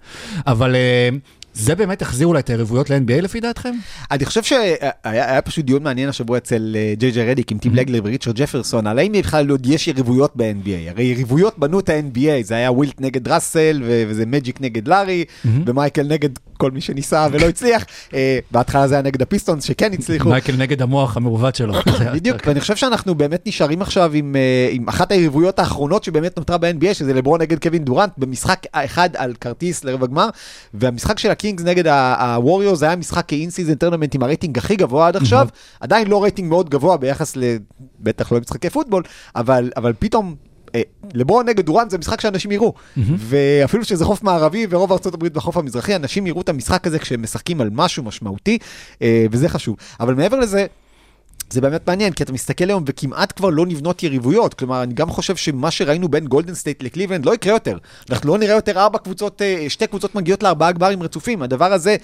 אבל... 0.48 0.76
זה 1.54 1.76
באמת 1.76 2.02
יחזיר 2.02 2.28
אולי 2.28 2.40
את 2.40 2.50
היריבויות 2.50 2.90
ל-NBA 2.90 3.22
לפי 3.22 3.40
דעתכם? 3.40 3.74
אני 4.12 4.26
חושב 4.26 4.44
שהיה 4.44 4.90
היה 5.04 5.42
פשוט 5.42 5.66
דיון 5.66 5.84
מעניין 5.84 6.10
השבוע 6.10 6.38
אצל 6.38 6.76
ג'יי 6.98 7.12
ג'יי 7.12 7.30
רדיק 7.32 7.52
עם 7.52 7.58
טים 7.58 7.76
לגלר 7.76 8.00
וריצ'רד 8.04 8.36
ג'פרסון, 8.36 8.88
על 8.88 9.00
האם 9.00 9.12
בכלל 9.12 9.50
עוד 9.50 9.66
יש 9.66 9.88
יריבויות 9.88 10.32
ב-NBA. 10.36 10.90
הרי 10.90 11.04
יריבויות 11.04 11.60
בנו 11.60 11.80
את 11.80 11.90
ה-NBA, 11.90 12.44
זה 12.44 12.56
היה 12.56 12.72
ווילט 12.72 13.02
נגד 13.02 13.28
ראסל, 13.28 13.84
וזה 13.86 14.26
מג'יק 14.26 14.62
נגד 14.62 14.88
לארי, 14.88 15.26
ומייקל 15.66 16.04
נגד 16.04 16.30
כל 16.58 16.72
מי 16.72 16.82
שניסה 16.82 17.28
ולא 17.32 17.46
הצליח. 17.46 17.86
אה, 18.14 18.40
בהתחלה 18.52 18.88
זה 18.88 18.96
היה 18.96 19.02
נגד 19.02 19.22
הפיסטונס 19.22 19.64
שכן 19.64 19.94
הצליחו. 19.94 20.30
מייקל 20.30 20.56
נגד 20.56 20.82
המוח 20.82 21.18
המעוות 21.18 21.56
שלו. 21.56 21.74
בדיוק, 22.16 22.38
ואני 22.48 22.60
חושב 22.60 22.76
שאנחנו 22.76 23.16
באמת 23.16 23.48
נשארים 23.48 23.82
עכשיו 23.82 24.12
עם, 24.14 24.36
אה, 24.36 24.70
עם 24.72 24.88
אחת 24.88 25.12
היריבויות 25.12 25.60
האחרונות 25.60 26.04
שבאמת 26.04 26.38
נותרה 26.38 26.58
ב-NBA, 26.58 26.94
שזה 26.94 27.14
לברון 27.14 27.42
נגד 27.42 27.60
קווין 27.60 27.86
דורנט, 27.86 28.12
במשחק 28.18 28.66
אחד 28.74 29.10
על 29.16 29.34
כרטיס 29.42 29.84
לרבע 29.84 30.08
גמר, 30.08 30.30
והמשחק 30.74 31.20
של 31.20 31.32
הקינגס 31.44 31.64
נגד 31.64 31.88
הווריורס 31.88 32.84
היה 32.84 32.96
משחק 32.96 33.26
ה 33.28 33.33
in-season 33.33 33.76
tournament 33.76 34.16
עם 34.16 34.24
הרייטינג 34.24 34.58
הכי 34.58 34.76
גבוה 34.76 35.08
עד 35.08 35.16
עכשיו, 35.16 35.48
עדיין 35.80 36.08
לא 36.08 36.24
רייטינג 36.24 36.50
מאוד 36.50 36.70
גבוה 36.70 36.98
ביחס 36.98 37.38
ל... 37.38 37.44
בטח 38.00 38.32
לא 38.32 38.38
למשחקי 38.38 38.70
פוטבול, 38.70 39.04
אבל, 39.36 39.72
אבל 39.78 39.94
פתאום... 40.00 40.36
אה, 40.76 40.82
לברון 41.14 41.50
נגד 41.50 41.66
דורנט 41.66 41.90
זה 41.92 41.98
משחק 41.98 42.22
שאנשים 42.22 42.52
יראו, 42.52 42.74
ואפילו 43.18 43.86
שזה 43.86 44.06
חוף 44.06 44.24
מערבי 44.24 44.68
ורוב 44.70 44.92
הברית 45.14 45.34
בחוף 45.34 45.58
המזרחי, 45.58 45.96
אנשים 45.96 46.28
יראו 46.28 46.42
את 46.42 46.50
המשחק 46.50 46.88
הזה 46.88 47.00
כשהם 47.00 47.22
משחקים 47.22 47.62
על 47.62 47.70
משהו 47.72 48.04
משמעותי, 48.04 48.58
אה, 49.02 49.26
וזה 49.32 49.50
חשוב. 49.50 49.76
אבל 50.00 50.14
מעבר 50.14 50.40
לזה, 50.40 50.66
זה 51.54 51.62
באמת 51.62 51.88
מעניין, 51.88 52.14
כי 52.14 52.24
אתה 52.24 52.34
מסתכל 52.34 52.70
היום 52.70 52.84
וכמעט 52.88 53.34
כבר 53.36 53.50
לא 53.50 53.66
נבנות 53.66 54.04
יריבויות. 54.04 54.54
כלומר, 54.54 54.84
אני 54.84 54.94
גם 54.94 55.10
חושב 55.10 55.36
שמה 55.36 55.72
שראינו 55.72 56.10
בין 56.10 56.28
גולדן 56.28 56.54
סטייט 56.54 56.84
לקליבלנד 56.84 57.26
לא 57.26 57.34
יקרה 57.34 57.54
יותר. 57.54 57.78
אנחנו 58.10 58.30
לא 58.30 58.38
נראה 58.38 58.56
יותר 58.56 58.80
ארבע 58.80 58.98
קבוצות, 59.00 59.42
אה, 59.42 59.66
שתי 59.70 59.88
קבוצות 59.88 60.16
מגיעות 60.16 60.44
לארבעה 60.44 60.72
גברים 60.72 61.04
רצופים. 61.04 61.42
הדבר 61.42 61.74
הזה, 61.74 61.96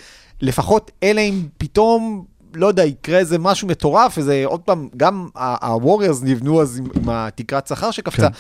לפחות 0.42 0.92
אלא 1.04 1.22
אם 1.22 1.42
פתאום, 1.58 2.26
לא 2.54 2.68
יודע, 2.68 2.86
יקרה 2.86 3.20
איזה 3.20 3.38
משהו 3.38 3.68
מטורף, 3.68 4.18
איזה, 4.18 4.44
עוד 4.46 4.60
פעם, 4.60 4.88
גם 4.98 5.28
הווריורס 5.62 6.22
נבנו 6.24 6.62
אז 6.62 6.78
עם, 6.78 6.86
עם 6.96 7.10
התקרת 7.10 7.68
שכר 7.68 7.92
שקפצה. 7.92 8.30
כן. 8.30 8.36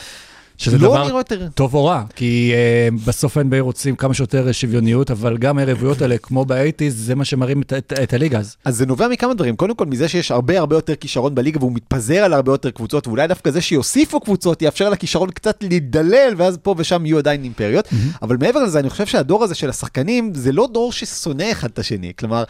שזה 0.60 0.78
לא 0.78 1.08
דבר 1.08 1.18
יותר. 1.18 1.48
טוב 1.56 1.74
או 1.74 1.86
רע, 1.86 2.04
כי 2.16 2.54
uh, 2.54 3.06
בסוף 3.06 3.38
NBA 3.38 3.60
רוצים 3.60 3.96
כמה 3.96 4.14
שיותר 4.14 4.52
שוויוניות, 4.52 5.12
אבל 5.12 5.38
גם 5.38 5.58
היריבויות 5.58 6.02
האלה, 6.02 6.18
כמו 6.18 6.46
באייטיז, 6.46 7.06
זה 7.06 7.16
מה 7.16 7.26
שמרים 7.26 7.62
את, 7.62 7.74
את, 7.74 7.94
את 8.04 8.14
הליגה. 8.14 8.40
אז 8.40 8.56
אז 8.66 8.78
זה 8.78 8.86
נובע 8.86 9.08
מכמה 9.08 9.34
דברים, 9.34 9.56
קודם 9.56 9.76
כל 9.76 9.86
מזה 9.86 10.08
שיש 10.08 10.32
הרבה 10.32 10.60
הרבה 10.60 10.76
יותר 10.76 10.96
כישרון 10.96 11.36
בליגה 11.36 11.60
והוא 11.60 11.72
מתפזר 11.74 12.18
על 12.18 12.34
הרבה 12.34 12.52
יותר 12.52 12.72
קבוצות, 12.72 13.08
ואולי 13.08 13.28
דווקא 13.28 13.52
זה 13.52 13.62
שיוסיפו 13.62 14.20
קבוצות 14.20 14.62
יאפשר 14.62 14.90
לכישרון 14.90 15.32
קצת 15.32 15.64
להידלל, 15.64 16.34
ואז 16.38 16.58
פה 16.64 16.76
ושם 16.78 17.06
יהיו 17.06 17.18
עדיין 17.18 17.44
אימפריות. 17.44 17.88
אבל 18.22 18.38
מעבר 18.38 18.64
לזה, 18.64 18.80
אני 18.80 18.90
חושב 18.90 19.06
שהדור 19.06 19.44
הזה 19.44 19.56
של 19.56 19.70
השחקנים, 19.70 20.34
זה 20.34 20.52
לא 20.52 20.68
דור 20.74 20.92
ששונא 20.92 21.52
אחד 21.52 21.70
את 21.74 21.80
השני. 21.80 22.12
כלומר, 22.20 22.44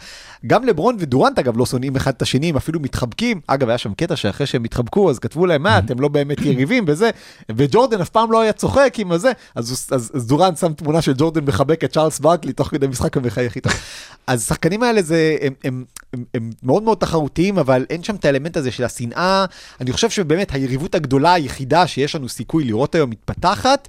גם 0.46 0.64
לברון 0.64 0.96
ודורנט 0.98 1.38
אגב 1.38 1.56
לא 1.56 1.66
שונאים 1.66 1.96
אחד 1.96 2.12
את 2.16 2.22
השני, 2.22 2.48
הם 2.48 2.56
אפילו 2.56 2.80
מתחבקים. 2.80 3.40
אגב, 3.46 3.68
היה 3.68 3.78
שם 3.78 3.94
קטע 3.94 4.16
שאחרי 4.16 4.46
שהם 4.46 4.64
התחבקו, 4.64 5.10
אז 5.10 5.18
כתבו 5.18 5.46
להם, 5.46 5.62
מה, 5.62 5.78
אתם 5.78 6.00
לא 6.00 6.08
באמת 6.08 6.40
יריבים 6.40 6.84
וזה, 6.86 7.10
וג'ורדן 7.56 7.99
אף 8.00 8.08
פעם 8.08 8.32
לא 8.32 8.40
היה 8.40 8.52
צוחק 8.52 8.94
עם 8.98 9.12
הזה, 9.12 9.32
אז, 9.54 9.70
הוא- 9.70 9.96
אז, 9.96 10.10
אז 10.14 10.26
דורנט 10.26 10.58
שם 10.58 10.72
תמונה 10.72 11.02
של 11.02 11.12
ג'ורדן 11.16 11.44
מחבק 11.44 11.84
את 11.84 11.92
צ'ארלס 11.92 12.18
ברקלי 12.18 12.52
תוך 12.52 12.68
כדי 12.68 12.86
משחק 12.86 13.16
ומחייך 13.16 13.56
איתו. 13.56 13.70
אז 14.26 14.42
השחקנים 14.42 14.82
האלה 14.82 15.02
זה, 15.02 15.36
הם, 15.40 15.52
הם, 15.64 15.84
הם, 16.12 16.24
הם 16.34 16.50
מאוד 16.62 16.82
מאוד 16.82 16.98
תחרותיים, 16.98 17.58
אבל 17.58 17.86
אין 17.90 18.02
שם 18.02 18.14
את 18.14 18.24
האלמנט 18.24 18.56
הזה 18.56 18.70
של 18.70 18.84
השנאה. 18.84 19.44
אני 19.80 19.92
חושב 19.92 20.10
שבאמת 20.10 20.54
היריבות 20.54 20.94
הגדולה 20.94 21.32
היחידה 21.32 21.86
שיש 21.86 22.14
לנו 22.14 22.28
סיכוי 22.28 22.64
לראות 22.64 22.94
היום 22.94 23.10
מתפתחת, 23.10 23.88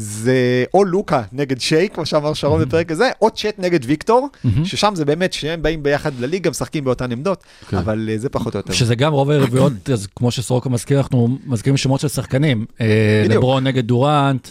זה 0.00 0.64
או 0.74 0.84
לוקה 0.84 1.22
נגד 1.32 1.60
שייק, 1.60 1.94
כמו 1.94 2.06
שאמר 2.06 2.34
שרון 2.34 2.60
בפרק 2.64 2.90
הזה, 2.92 3.10
או 3.22 3.30
צ'אט 3.30 3.58
נגד 3.58 3.80
ויקטור, 3.84 4.28
ששם 4.64 4.92
זה 4.94 5.04
באמת 5.04 5.32
שניהם 5.32 5.62
באים 5.62 5.82
ביחד 5.82 6.12
לליגה, 6.20 6.50
משחקים 6.50 6.84
באותן 6.84 7.12
עמדות, 7.12 7.44
כן. 7.68 7.76
אבל 7.76 8.08
אה, 8.12 8.18
זה 8.18 8.28
פחות 8.28 8.54
או 8.54 8.58
יותר. 8.58 8.72
שזה 8.72 8.94
גם 8.94 9.12
רוב 9.12 9.30
היריבויות, 9.30 9.72
אז 9.92 10.06
כמו 10.16 10.30
שסורוקה 10.30 10.68
מזכיר, 10.70 10.98
אנחנו 10.98 11.38
מזכירים 11.46 11.76
שמות 11.76 12.00
של 12.00 12.08
שחקנים. 12.08 12.64
אה. 12.80 13.24
לברון 13.28 13.64
נגד 13.66 13.86
דורנט, 13.86 14.48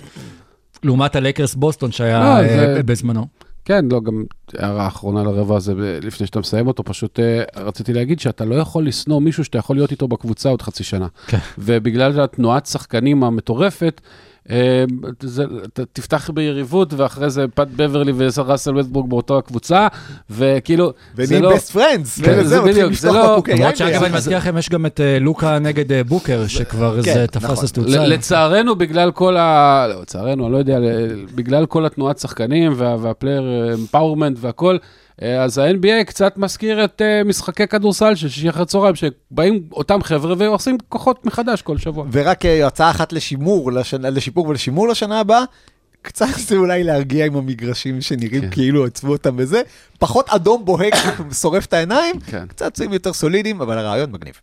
לעומת 0.83 1.15
הלייקרס 1.15 1.55
בוסטון 1.55 1.89
לא, 1.89 1.95
שהיה 1.95 2.37
זה- 2.47 2.75
אה, 2.77 2.83
בזמנו. 2.83 3.27
כן, 3.65 3.85
לא, 3.91 4.01
גם 4.01 4.23
הערה 4.57 4.87
אחרונה 4.87 5.23
לרבע 5.23 5.55
הזה, 5.55 5.73
לפני 6.01 6.27
שאתה 6.27 6.39
מסיים 6.39 6.67
אותו, 6.67 6.83
פשוט 6.83 7.19
רציתי 7.55 7.93
להגיד 7.93 8.19
שאתה 8.19 8.45
לא 8.45 8.55
יכול 8.55 8.87
לשנוא 8.87 9.21
מישהו 9.21 9.43
שאתה 9.43 9.57
יכול 9.57 9.75
להיות 9.75 9.91
איתו 9.91 10.07
בקבוצה 10.07 10.49
עוד 10.49 10.61
חצי 10.61 10.83
שנה. 10.83 11.07
כן. 11.27 11.37
ובגלל 11.57 12.21
התנועת 12.21 12.65
שחקנים 12.65 13.23
המטורפת, 13.23 14.01
זה, 15.21 15.43
אתה 15.73 15.81
תפתח 15.93 16.29
ביריבות, 16.33 16.93
ואחרי 16.93 17.29
זה 17.29 17.45
פט 17.53 17.67
בוורלי 17.75 18.11
וראסל 18.15 18.77
וסטברוק 18.77 19.07
באותה 19.07 19.37
הקבוצה, 19.37 19.87
וכאילו, 20.29 20.85
זה 21.15 21.23
ונהיים 21.25 21.43
לא... 21.43 21.55
best 21.55 21.71
friends, 21.71 22.21
כן, 22.21 22.37
וזה 22.39 22.49
זה 22.49 22.61
בדיוק, 22.61 22.93
זה 22.93 23.11
לא- 23.11 23.41
למרות 23.47 23.77
שאגב. 23.77 24.03
אני 24.03 24.15
מזכיר 24.17 24.37
לכם, 24.37 24.57
יש 24.57 24.69
גם 24.69 24.85
את 24.85 24.99
אה, 24.99 25.19
לוקה 25.19 25.59
נגד 25.59 25.91
אה, 25.91 26.03
בוקר, 26.03 26.47
שכבר 26.47 27.03
כן, 27.03 27.13
זה 27.13 27.27
תפס 27.27 27.43
נכון. 27.43 27.63
אז 27.63 27.71
תאוצה. 27.71 28.05
לצערנו, 28.07 28.75
בגלל 28.75 29.11
כל 29.11 29.37
ה... 29.37 29.85
לא, 29.89 30.01
לצערנו, 30.01 30.45
אני 30.45 30.53
לא 30.53 30.57
יודע, 30.57 30.79
בגלל 31.35 31.65
כל 31.65 31.85
התנועת 31.85 32.17
שחקנים 32.19 32.73
וה- 32.75 32.95
וה 33.01 33.12
player 33.12 33.43
empowerment 33.73 34.37
והכל, 34.41 34.73
אה, 34.75 34.87
אז 35.21 35.57
ה-NBA 35.57 36.03
קצת 36.05 36.37
מזכיר 36.37 36.85
את 36.85 37.01
אה, 37.01 37.23
משחקי 37.23 37.67
כדורסל 37.67 38.15
של 38.15 38.29
שישי 38.29 38.49
אחרי 38.49 38.65
צהריים, 38.65 38.95
שבאים 38.95 39.63
אותם 39.71 40.03
חבר'ה 40.03 40.35
ועושים 40.37 40.77
כוחות 40.89 41.25
מחדש 41.25 41.61
כל 41.61 41.77
שבוע. 41.77 42.05
ורק 42.11 42.45
אה, 42.45 42.67
הצעה 42.67 42.89
אחת 42.91 43.13
לשימור, 43.13 43.71
לשנה, 43.71 44.09
לשיפור 44.09 44.47
ולשימור 44.47 44.87
לשנה 44.87 45.19
הבאה, 45.19 45.43
קצת 46.01 46.25
זה 46.37 46.55
אולי 46.55 46.83
להרגיע 46.83 47.25
עם 47.25 47.35
המגרשים 47.35 48.01
שנראים 48.01 48.41
כן. 48.41 48.49
כאילו 48.51 48.85
עצבו 48.85 49.11
אותם 49.11 49.35
וזה, 49.37 49.61
פחות 49.99 50.29
אדום 50.29 50.65
בוהק 50.65 50.93
שורף 51.41 51.65
את 51.65 51.73
העיניים, 51.73 52.19
כן. 52.19 52.45
קצת 52.47 52.73
צבעים 52.73 52.93
יותר 52.93 53.13
סולידיים, 53.13 53.61
אבל 53.61 53.77
הרעיון 53.77 54.11
מגניב. 54.11 54.33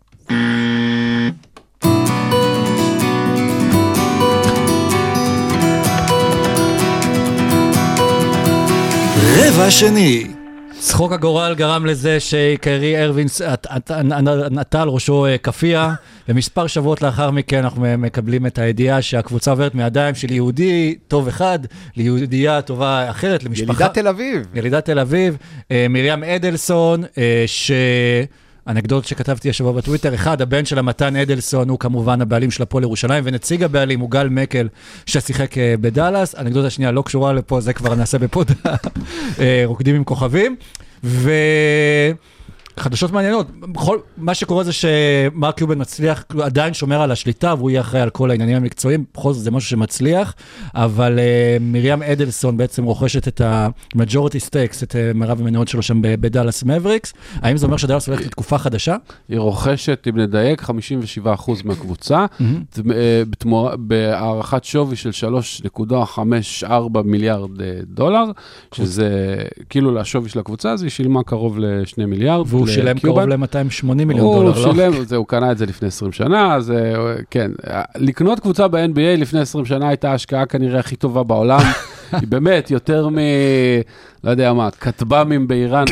רבע 9.36 9.70
שני. 9.70 10.43
צחוק 10.86 11.12
הגורל 11.12 11.54
גרם 11.54 11.86
לזה 11.86 12.18
עט- 13.44 13.90
נטע 14.50 14.82
על 14.82 14.88
ראשו 14.88 15.26
אה, 15.26 15.38
כאפיה, 15.38 15.94
ומספר 16.28 16.66
שבועות 16.66 17.02
לאחר 17.02 17.30
מכן 17.30 17.58
אנחנו 17.58 17.84
מקבלים 17.98 18.46
את 18.46 18.58
הידיעה 18.58 19.02
שהקבוצה 19.02 19.50
עוברת 19.50 19.74
מידיים 19.74 20.14
של 20.14 20.32
יהודי 20.32 20.94
טוב 21.08 21.28
אחד 21.28 21.58
ליהודייה 21.96 22.62
טובה 22.62 23.10
אחרת, 23.10 23.44
למשפחה... 23.44 23.72
ילידת 23.82 23.94
תל 23.94 24.08
אביב. 24.08 24.46
ילידת 24.54 24.84
תל 24.84 24.98
אביב, 24.98 25.36
אה, 25.70 25.86
מרים 25.90 26.24
אדלסון, 26.24 27.04
אה, 27.18 27.44
ש... 27.46 27.70
אנקדוטות 28.68 29.04
שכתבתי 29.04 29.50
השבוע 29.50 29.72
בטוויטר, 29.72 30.14
אחד, 30.14 30.42
הבן 30.42 30.64
של 30.64 30.78
המתן 30.78 31.16
אדלסון 31.16 31.68
הוא 31.68 31.78
כמובן 31.78 32.20
הבעלים 32.20 32.50
של 32.50 32.62
הפועל 32.62 32.84
ירושלים, 32.84 33.24
ונציג 33.26 33.62
הבעלים 33.62 34.00
הוא 34.00 34.10
גל 34.10 34.28
מקל 34.28 34.68
ששיחק 35.06 35.58
אה, 35.58 35.74
בדאלאס. 35.80 36.34
אנקדוטה 36.34 36.70
שנייה 36.70 36.92
לא 36.92 37.02
קשורה 37.02 37.32
לפה, 37.32 37.60
זה 37.60 37.72
כבר 37.72 37.94
נעשה 37.94 38.18
בפוד 38.18 38.50
אה, 39.40 39.62
רוקדים 39.64 39.94
עם 39.96 40.04
כוכבים. 40.04 40.56
ו... 41.04 41.30
חדשות 42.76 43.12
מעניינות, 43.12 43.50
בכל, 43.60 43.98
מה 44.16 44.34
שקורה 44.34 44.64
זה 44.64 44.72
שמרק 44.72 45.56
קיובן 45.56 45.80
מצליח, 45.80 46.24
הוא 46.32 46.42
עדיין 46.42 46.74
שומר 46.74 47.00
על 47.02 47.10
השליטה 47.10 47.54
והוא 47.58 47.70
יהיה 47.70 47.80
אחראי 47.80 48.02
על 48.02 48.10
כל 48.10 48.30
העניינים 48.30 48.56
המקצועיים, 48.56 49.04
בכל 49.14 49.32
זאת 49.32 49.44
זה 49.44 49.50
משהו 49.50 49.70
שמצליח, 49.70 50.34
אבל 50.74 51.18
uh, 51.18 51.62
מרים 51.62 52.02
אדלסון 52.02 52.56
בעצם 52.56 52.84
רוכשת 52.84 53.28
את 53.28 53.40
ה-majority 53.40 54.48
stakes, 54.48 54.82
את 54.82 54.92
uh, 54.92 55.16
מרב 55.16 55.40
המניות 55.40 55.68
שלו 55.68 55.82
שם 55.82 55.98
בדאלאס 56.02 56.62
מבריקס, 56.62 57.12
האם 57.34 57.56
זה 57.56 57.66
אומר 57.66 57.76
שדאלאס 57.76 58.08
הולכת 58.08 58.26
לתקופה 58.26 58.58
חדשה? 58.58 58.96
היא 59.28 59.38
רוכשת, 59.38 60.06
אם 60.08 60.18
נדייק, 60.18 60.62
57% 60.62 60.68
מהקבוצה, 61.64 62.26
אה, 62.90 63.22
בהערכת 63.78 64.64
שווי 64.64 64.96
של 64.96 65.10
3.54 65.10 67.02
מיליארד 67.04 67.50
דולר, 67.86 68.24
שזה 68.74 69.36
כאילו 69.68 69.94
לשווי 69.94 70.28
של 70.28 70.38
הקבוצה, 70.38 70.72
אז 70.72 70.82
היא 70.82 70.90
שילמה 70.90 71.22
קרוב 71.22 71.58
ל-2 71.58 72.06
מיליארד. 72.06 72.46
והוא 72.64 72.74
שילם. 72.74 72.98
קרוב 72.98 73.20
ל-280 73.20 73.84
מיליון 73.84 74.26
הוא 74.26 74.34
דולר, 74.34 74.66
לא? 74.66 74.72
שילם, 74.72 75.04
זה, 75.04 75.16
הוא 75.16 75.26
קנה 75.26 75.52
את 75.52 75.58
זה 75.58 75.66
לפני 75.66 75.88
20 75.88 76.12
שנה, 76.12 76.54
אז 76.54 76.70
אה, 76.70 77.14
כן. 77.30 77.50
לקנות 77.96 78.40
קבוצה 78.40 78.68
ב-NBA 78.68 79.18
לפני 79.18 79.40
20 79.40 79.64
שנה 79.64 79.88
הייתה 79.88 80.10
ההשקעה 80.10 80.46
כנראה 80.46 80.80
הכי 80.80 80.96
טובה 80.96 81.22
בעולם. 81.22 81.60
היא 82.12 82.28
באמת 82.28 82.70
יותר 82.70 83.08
מ... 83.08 83.18
לא 84.24 84.30
יודע 84.30 84.52
מה, 84.52 84.70
כטב"מים 84.70 85.48
באיראן. 85.48 85.84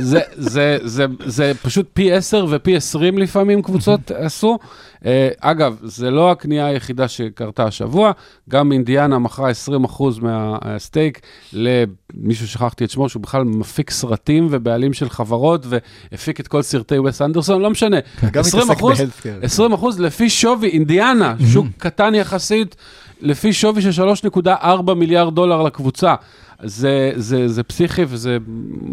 זה, 0.00 0.20
זה, 0.32 0.78
זה, 0.82 1.06
זה 1.26 1.52
פשוט 1.62 1.86
פי 1.92 2.12
10 2.12 2.46
ופי 2.50 2.76
20 2.76 3.18
לפעמים 3.18 3.62
קבוצות 3.62 4.10
עשו. 4.24 4.58
אה, 5.06 5.28
אגב, 5.40 5.76
זה 5.82 6.10
לא 6.10 6.30
הקנייה 6.30 6.66
היחידה 6.66 7.08
שקרתה 7.08 7.64
השבוע, 7.64 8.12
גם 8.50 8.72
אינדיאנה 8.72 9.18
מכרה 9.18 9.50
20% 9.96 10.02
מהסטייק 10.20 11.20
למישהו 11.52 12.48
שכחתי 12.48 12.84
את 12.84 12.90
שמו, 12.90 13.08
שהוא 13.08 13.22
בכלל 13.22 13.44
מפיק 13.44 13.90
סרטים 13.90 14.48
ובעלים 14.50 14.92
של 14.92 15.10
חברות, 15.10 15.66
והפיק 15.68 16.40
את 16.40 16.48
כל 16.48 16.62
סרטי 16.62 16.98
וס 16.98 17.22
אנדרסון, 17.22 17.62
לא 17.62 17.70
משנה. 17.70 17.96
גם 18.32 18.40
20 18.40 18.64
מתעסק 18.64 18.78
אחוז, 18.78 18.98
בהלפקר. 18.98 19.38
20 19.42 19.72
אחוז 19.72 20.00
לפי 20.00 20.30
שווי, 20.30 20.68
אינדיאנה, 20.68 21.34
שוק 21.52 21.66
קטן 21.78 22.14
יחסית, 22.14 22.76
לפי 23.20 23.52
שווי 23.52 23.82
של 23.82 24.04
3.4 24.44 24.94
מיליארד 24.94 25.34
דולר 25.34 25.62
לקבוצה. 25.62 26.14
זה, 26.62 27.12
זה, 27.16 27.48
זה 27.48 27.62
פסיכי 27.62 28.02
וזה 28.08 28.38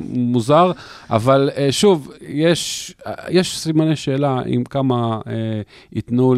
מוזר, 0.09 0.71
אבל 1.09 1.49
אה, 1.57 1.71
שוב, 1.71 2.11
יש, 2.27 2.93
אה, 3.07 3.13
יש 3.29 3.59
סימני 3.59 3.95
שאלה 3.95 4.41
עם 4.45 4.63
כמה 4.63 5.21
אה, 5.27 5.61
ייתנו 5.91 6.33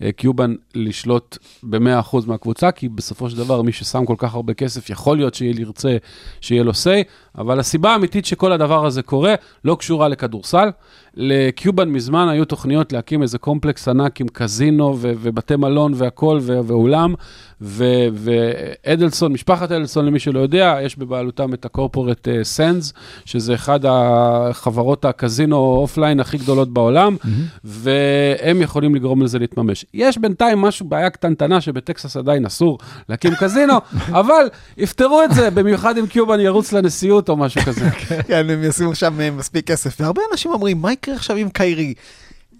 לקיובן 0.00 0.54
לשלוט 0.74 1.38
ב-100% 1.62 2.16
מהקבוצה, 2.26 2.70
כי 2.70 2.88
בסופו 2.88 3.30
של 3.30 3.36
דבר 3.36 3.62
מי 3.62 3.72
ששם 3.72 4.04
כל 4.04 4.16
כך 4.18 4.34
הרבה 4.34 4.54
כסף, 4.54 4.90
יכול 4.90 5.16
להיות 5.16 5.34
שיהיה 5.34 5.54
ירצה 5.58 5.96
שיהיה 6.40 6.62
לו 6.62 6.72
say, 6.72 7.08
אבל 7.38 7.60
הסיבה 7.60 7.92
האמיתית 7.92 8.26
שכל 8.26 8.52
הדבר 8.52 8.86
הזה 8.86 9.02
קורה 9.02 9.34
לא 9.64 9.74
קשורה 9.74 10.08
לכדורסל. 10.08 10.68
לקיובן 11.14 11.88
מזמן 11.88 12.28
היו 12.28 12.44
תוכניות 12.44 12.92
להקים 12.92 13.22
איזה 13.22 13.38
קומפלקס 13.38 13.88
ענק 13.88 14.20
עם 14.20 14.26
קזינו 14.32 14.96
ו- 14.98 15.12
ובתי 15.20 15.56
מלון 15.56 15.92
והכול 15.96 16.38
ו- 16.42 16.60
ואולם, 16.66 17.14
ו- 17.60 18.06
ואדלסון, 18.14 19.32
משפחת 19.32 19.72
אדלסון, 19.72 20.06
למי 20.06 20.18
שלא 20.18 20.40
יודע, 20.40 20.78
יש 20.82 20.98
בבעלותם 20.98 21.54
את 21.54 21.64
הקורפורט 21.64 22.28
סנדס, 22.42 22.92
שזה 23.24 23.54
אחד 23.54 23.80
החברות 23.84 25.04
הקזינו 25.04 25.56
offline 25.56 26.20
הכי 26.20 26.38
גדולות 26.38 26.72
בעולם, 26.72 27.16
והם 27.64 28.62
יכולים 28.62 28.94
לגרום 28.94 29.22
לזה 29.22 29.38
להתממש. 29.38 29.86
יש 29.94 30.18
בינתיים 30.18 30.58
משהו, 30.58 30.86
בעיה 30.86 31.10
קטנטנה, 31.10 31.60
שבטקסס 31.60 32.16
עדיין 32.16 32.46
אסור 32.46 32.78
להקים 33.08 33.34
קזינו, 33.34 33.74
אבל 34.20 34.46
יפתרו 34.76 35.22
את 35.24 35.34
זה, 35.34 35.50
במיוחד 35.50 35.98
אם 35.98 36.06
קיובן 36.06 36.40
ירוץ 36.40 36.72
לנשיאות 36.72 37.28
או 37.28 37.36
משהו 37.36 37.60
כזה. 37.62 37.90
כן, 38.28 38.50
הם 38.50 38.64
ישימו 38.64 38.94
שם 38.94 39.20
אה, 39.20 39.30
מספיק 39.30 39.66
כסף. 39.66 40.00
והרבה 40.00 40.22
אנשים 40.32 40.50
אומרים, 40.50 40.80
מה 40.82 40.90
יקרה 41.02 41.14
עכשיו 41.14 41.36
עם 41.36 41.48
קיירי? 41.50 41.94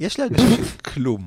יש 0.01 0.19
לי 0.19 0.25
הרגשה 0.25 0.45
שכלום. 0.79 1.27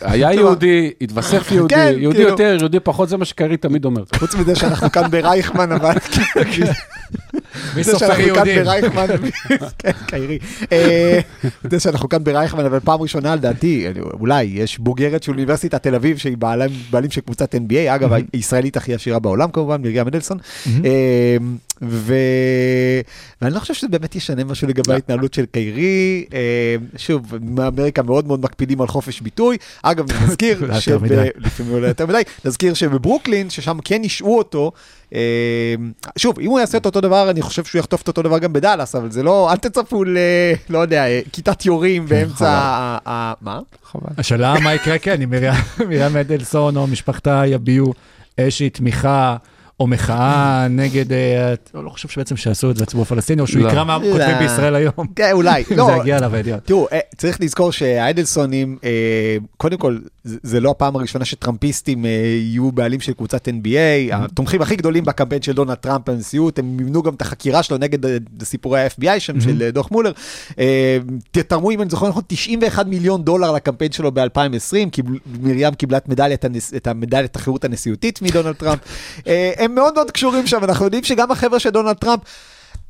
היה 0.00 0.32
יהודי, 0.32 0.90
התווסף 1.00 1.52
יהודי, 1.52 1.74
כן, 1.74 1.92
יהודי 1.98 2.16
כאילו. 2.18 2.30
יותר, 2.30 2.56
יהודי 2.60 2.80
פחות, 2.80 3.08
זה 3.08 3.16
מה 3.16 3.24
שקרי 3.24 3.56
תמיד 3.56 3.84
אומר. 3.84 4.02
חוץ 4.16 4.34
מזה 4.34 4.56
שאנחנו 4.56 4.92
כאן 4.92 5.10
ברייכמן, 5.10 5.72
אבל... 5.72 5.94
מי 7.76 7.84
סופר 7.84 8.20
יהודים? 8.20 8.64
כן, 9.78 9.90
קיירי. 10.06 10.38
אה, 10.72 11.20
זה 11.70 11.80
שאנחנו 11.80 12.08
כאן 12.08 12.24
ברייכמן, 12.24 12.64
אבל 12.64 12.80
פעם 12.80 13.00
ראשונה 13.00 13.34
לדעתי, 13.34 13.86
אולי, 14.20 14.42
יש 14.44 14.78
בוגרת 14.78 15.22
של 15.22 15.32
אוניברסיטת 15.32 15.82
תל 15.82 15.94
אביב, 15.94 16.16
שהיא 16.16 16.36
בעלים- 16.36 16.70
בעלים 16.90 17.10
של 17.10 17.20
קבוצת 17.20 17.54
NBA, 17.54 17.94
אגב, 17.94 18.10
הישראלית 18.32 18.76
הכי 18.76 18.94
עשירה 18.94 19.18
בעולם 19.18 19.50
כמובן, 19.50 19.82
מרים 19.82 20.04
מנדלסון. 20.04 20.38
ו... 21.82 22.14
ואני 23.42 23.54
לא 23.54 23.60
חושב 23.60 23.74
שזה 23.74 23.88
באמת 23.88 24.16
ישנה 24.16 24.44
משהו 24.44 24.68
לגבי 24.68 24.92
ההתנהלות 24.92 25.34
של 25.34 25.46
קיירי. 25.46 26.24
אה, 26.32 26.76
שוב, 26.96 27.36
באמריקה 27.40 28.02
מאוד 28.02 28.26
מאוד 28.26 28.42
מקפידים 28.42 28.80
על 28.80 28.86
חופש 28.86 29.20
ביטוי. 29.20 29.56
אגב, 29.82 30.06
נזכיר, 30.24 30.64
מדי. 31.02 31.28
לפעמים 31.36 31.72
אולי 31.72 31.88
יותר 31.88 32.06
מדי, 32.06 32.22
נזכיר 32.44 32.74
שבברוקלין, 32.74 33.50
ששם 33.50 33.78
כן 33.84 34.02
השעו 34.04 34.38
אותו, 34.38 34.72
אה, 35.14 35.74
שוב, 36.16 36.40
אם 36.40 36.50
הוא 36.50 36.60
יעשה 36.60 36.78
את 36.78 36.86
אותו 36.86 37.00
דבר, 37.00 37.30
אני 37.30 37.42
חושב 37.42 37.64
שהוא 37.64 37.78
יחטוף 37.78 38.02
את 38.02 38.08
אותו 38.08 38.22
דבר 38.22 38.38
גם 38.38 38.52
בדאלאס, 38.52 38.94
אבל 38.94 39.10
זה 39.10 39.22
לא, 39.22 39.50
אל 39.50 39.56
תצפו 39.56 40.04
ל... 40.04 40.18
לא 40.70 40.78
יודע, 40.78 41.06
אה, 41.06 41.20
כיתת 41.32 41.66
יורים 41.66 42.06
באמצע 42.06 42.50
ה... 43.06 43.32
מה? 43.40 43.60
חבל. 43.84 44.12
השאלה 44.18 44.54
מה 44.62 44.74
יקרה, 44.74 44.98
כן, 44.98 45.22
אם 45.22 45.30
מרים 45.88 46.16
אדלסון 46.20 46.76
או 46.76 46.86
משפחתה 46.86 47.42
יביעו 47.46 47.94
איזושהי 48.38 48.70
תמיכה 48.70 49.36
או 49.80 49.86
מחאה 49.86 50.66
נגד, 50.70 51.12
אה, 51.12 51.54
לא 51.74 51.90
חושב 51.90 52.08
שבעצם 52.08 52.36
שיעשו 52.36 52.70
את 52.70 52.76
זה 52.76 52.82
לציבור 52.82 53.02
הפלסטיני, 53.02 53.42
או 53.42 53.46
שהוא 53.46 53.62
לא. 53.62 53.68
יקרא 53.68 53.84
מה 53.84 53.98
כותבים 53.98 54.18
לא. 54.18 54.38
בישראל 54.38 54.74
היום. 54.74 54.92
כן, 55.16 55.30
אולי. 55.32 55.64
אם 55.72 55.76
לא, 55.76 55.86
זה 55.86 55.92
יגיע 55.92 56.18
אליו 56.18 56.34
הידיעות. 56.34 56.60
תראו, 56.64 56.88
אה, 56.92 56.98
צריך 57.16 57.40
לזכור 57.40 57.72
שהאדלסונים, 57.72 58.78
אה, 58.84 59.36
קודם 59.56 59.76
כל, 59.76 59.98
זה 60.24 60.38
זה 60.42 60.60
לא 60.60 60.70
הפעם 60.70 60.96
הראשונה 60.96 61.24
שטראמפיסטים 61.24 62.04
יהיו 62.04 62.72
בעלים 62.72 63.00
של 63.00 63.12
קבוצת 63.12 63.48
NBA, 63.48 64.14
התומכים 64.14 64.62
הכי 64.62 64.76
גדולים 64.76 65.04
בקמפיין 65.04 65.42
של 65.42 65.52
דונלד 65.52 65.74
טראמפ 65.74 66.08
בנשיאות, 66.08 66.58
הם 66.58 66.76
מימנו 66.76 67.02
גם 67.02 67.14
את 67.14 67.22
החקירה 67.22 67.62
שלו 67.62 67.78
נגד 67.78 67.98
סיפורי 68.44 68.80
ה-FBI 68.80 69.20
שם, 69.20 69.40
של 69.40 69.62
אה, 69.62 69.70
דוח 69.70 69.90
מולר. 69.90 70.12
תרמו, 71.30 71.70
אם 71.70 71.82
אני 71.82 71.90
זוכר 71.90 72.08
נכון, 72.08 72.22
91 72.26 72.86
מיליון 72.86 73.24
דולר 73.24 73.52
לקמפיין 73.52 73.92
שלו 73.92 74.12
ב-2020, 74.12 75.02
מרים 75.42 75.74
קיבלה 75.74 75.98
את 75.98 76.88
מדליית 76.94 77.36
החירות 77.36 77.64
הנשיאותית 77.64 78.22
מדונלד 78.22 78.54
טראמפ. 78.54 78.80
אה, 79.26 79.52
הם 79.72 79.76
מאוד 79.76 79.94
מאוד 79.94 80.10
קשורים 80.10 80.46
שם, 80.46 80.64
אנחנו 80.64 80.84
יודעים 80.84 81.04
שגם 81.04 81.30
החבר'ה 81.30 81.58
של 81.58 81.70
דונלד 81.70 81.96
טראמפ, 81.96 82.20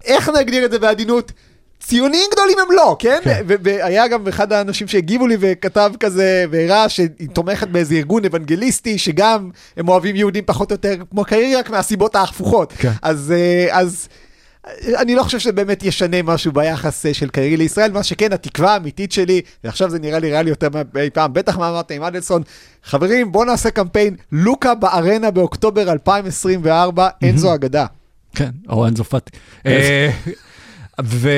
איך 0.04 0.28
נגדיר 0.28 0.64
את 0.64 0.70
זה 0.70 0.78
בעדינות? 0.78 1.32
ציונים 1.80 2.28
גדולים 2.32 2.58
הם 2.58 2.76
לא, 2.76 2.96
כן? 2.98 3.18
כן. 3.24 3.42
והיה 3.46 4.08
גם 4.08 4.28
אחד 4.28 4.52
האנשים 4.52 4.88
שהגיבו 4.88 5.26
לי 5.26 5.36
וכתב 5.40 5.92
כזה, 6.00 6.44
והראה 6.50 6.88
שהיא 6.88 7.28
תומכת 7.32 7.68
באיזה 7.68 7.94
ארגון 7.94 8.24
אוונגליסטי, 8.24 8.98
שגם 8.98 9.50
הם 9.76 9.88
אוהבים 9.88 10.16
יהודים 10.16 10.44
פחות 10.46 10.70
או 10.70 10.74
יותר 10.74 10.94
כמו 11.10 11.24
קיירי, 11.24 11.56
רק 11.56 11.70
מהסיבות 11.70 12.14
ההפוכות. 12.14 12.72
כן. 12.78 12.92
אז, 13.02 13.32
אה, 13.36 13.78
אז 13.78 14.08
אני 14.98 15.14
לא 15.14 15.22
חושב 15.22 15.38
שבאמת 15.38 15.82
ישנה 15.82 16.22
משהו 16.22 16.52
ביחס 16.52 17.06
אה, 17.06 17.14
של 17.14 17.28
קיירי 17.28 17.56
לישראל, 17.56 17.92
מה 17.92 18.02
שכן, 18.02 18.32
התקווה 18.32 18.74
האמיתית 18.74 19.12
שלי, 19.12 19.40
ועכשיו 19.64 19.90
זה 19.90 19.98
נראה 19.98 20.18
לי 20.18 20.30
ריאלי 20.30 20.50
יותר 20.50 20.68
מאי 20.94 21.10
פעם, 21.10 21.32
בטח 21.32 21.58
מה 21.58 21.68
אמרת 21.68 21.90
עם 21.90 22.02
אדלסון, 22.02 22.42
חברים, 22.84 23.32
בואו 23.32 23.44
נעשה 23.44 23.70
קמפיין, 23.70 24.16
לוקה 24.32 24.74
בארנה 24.74 25.30
באוקטובר 25.30 25.92
2024, 25.92 27.08
אין 27.22 27.38
זו 27.38 27.54
אגדה. 27.54 27.86
כן, 28.34 28.50
או 28.68 28.86
אנזו 28.86 29.04
פאטי. 29.04 29.30
אה, 29.66 30.10
ו... 31.04 31.30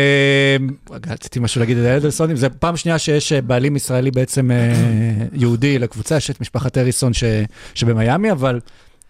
רגע, 0.90 1.12
רציתי 1.12 1.38
משהו 1.38 1.60
להגיד 1.60 1.78
על 1.78 1.86
האדלסונים, 1.86 2.36
זה 2.36 2.48
פעם 2.48 2.76
שנייה 2.76 2.98
שיש 2.98 3.32
אה, 3.32 3.40
בעלים 3.40 3.76
ישראלי 3.76 4.10
בעצם 4.10 4.50
יהודי 5.32 5.78
לקבוצה, 5.78 6.16
יש 6.16 6.30
את 6.30 6.40
משפחת 6.40 6.78
אריסון 6.78 7.12
ש... 7.12 7.24
שבמיאמי, 7.74 8.32
אבל 8.32 8.60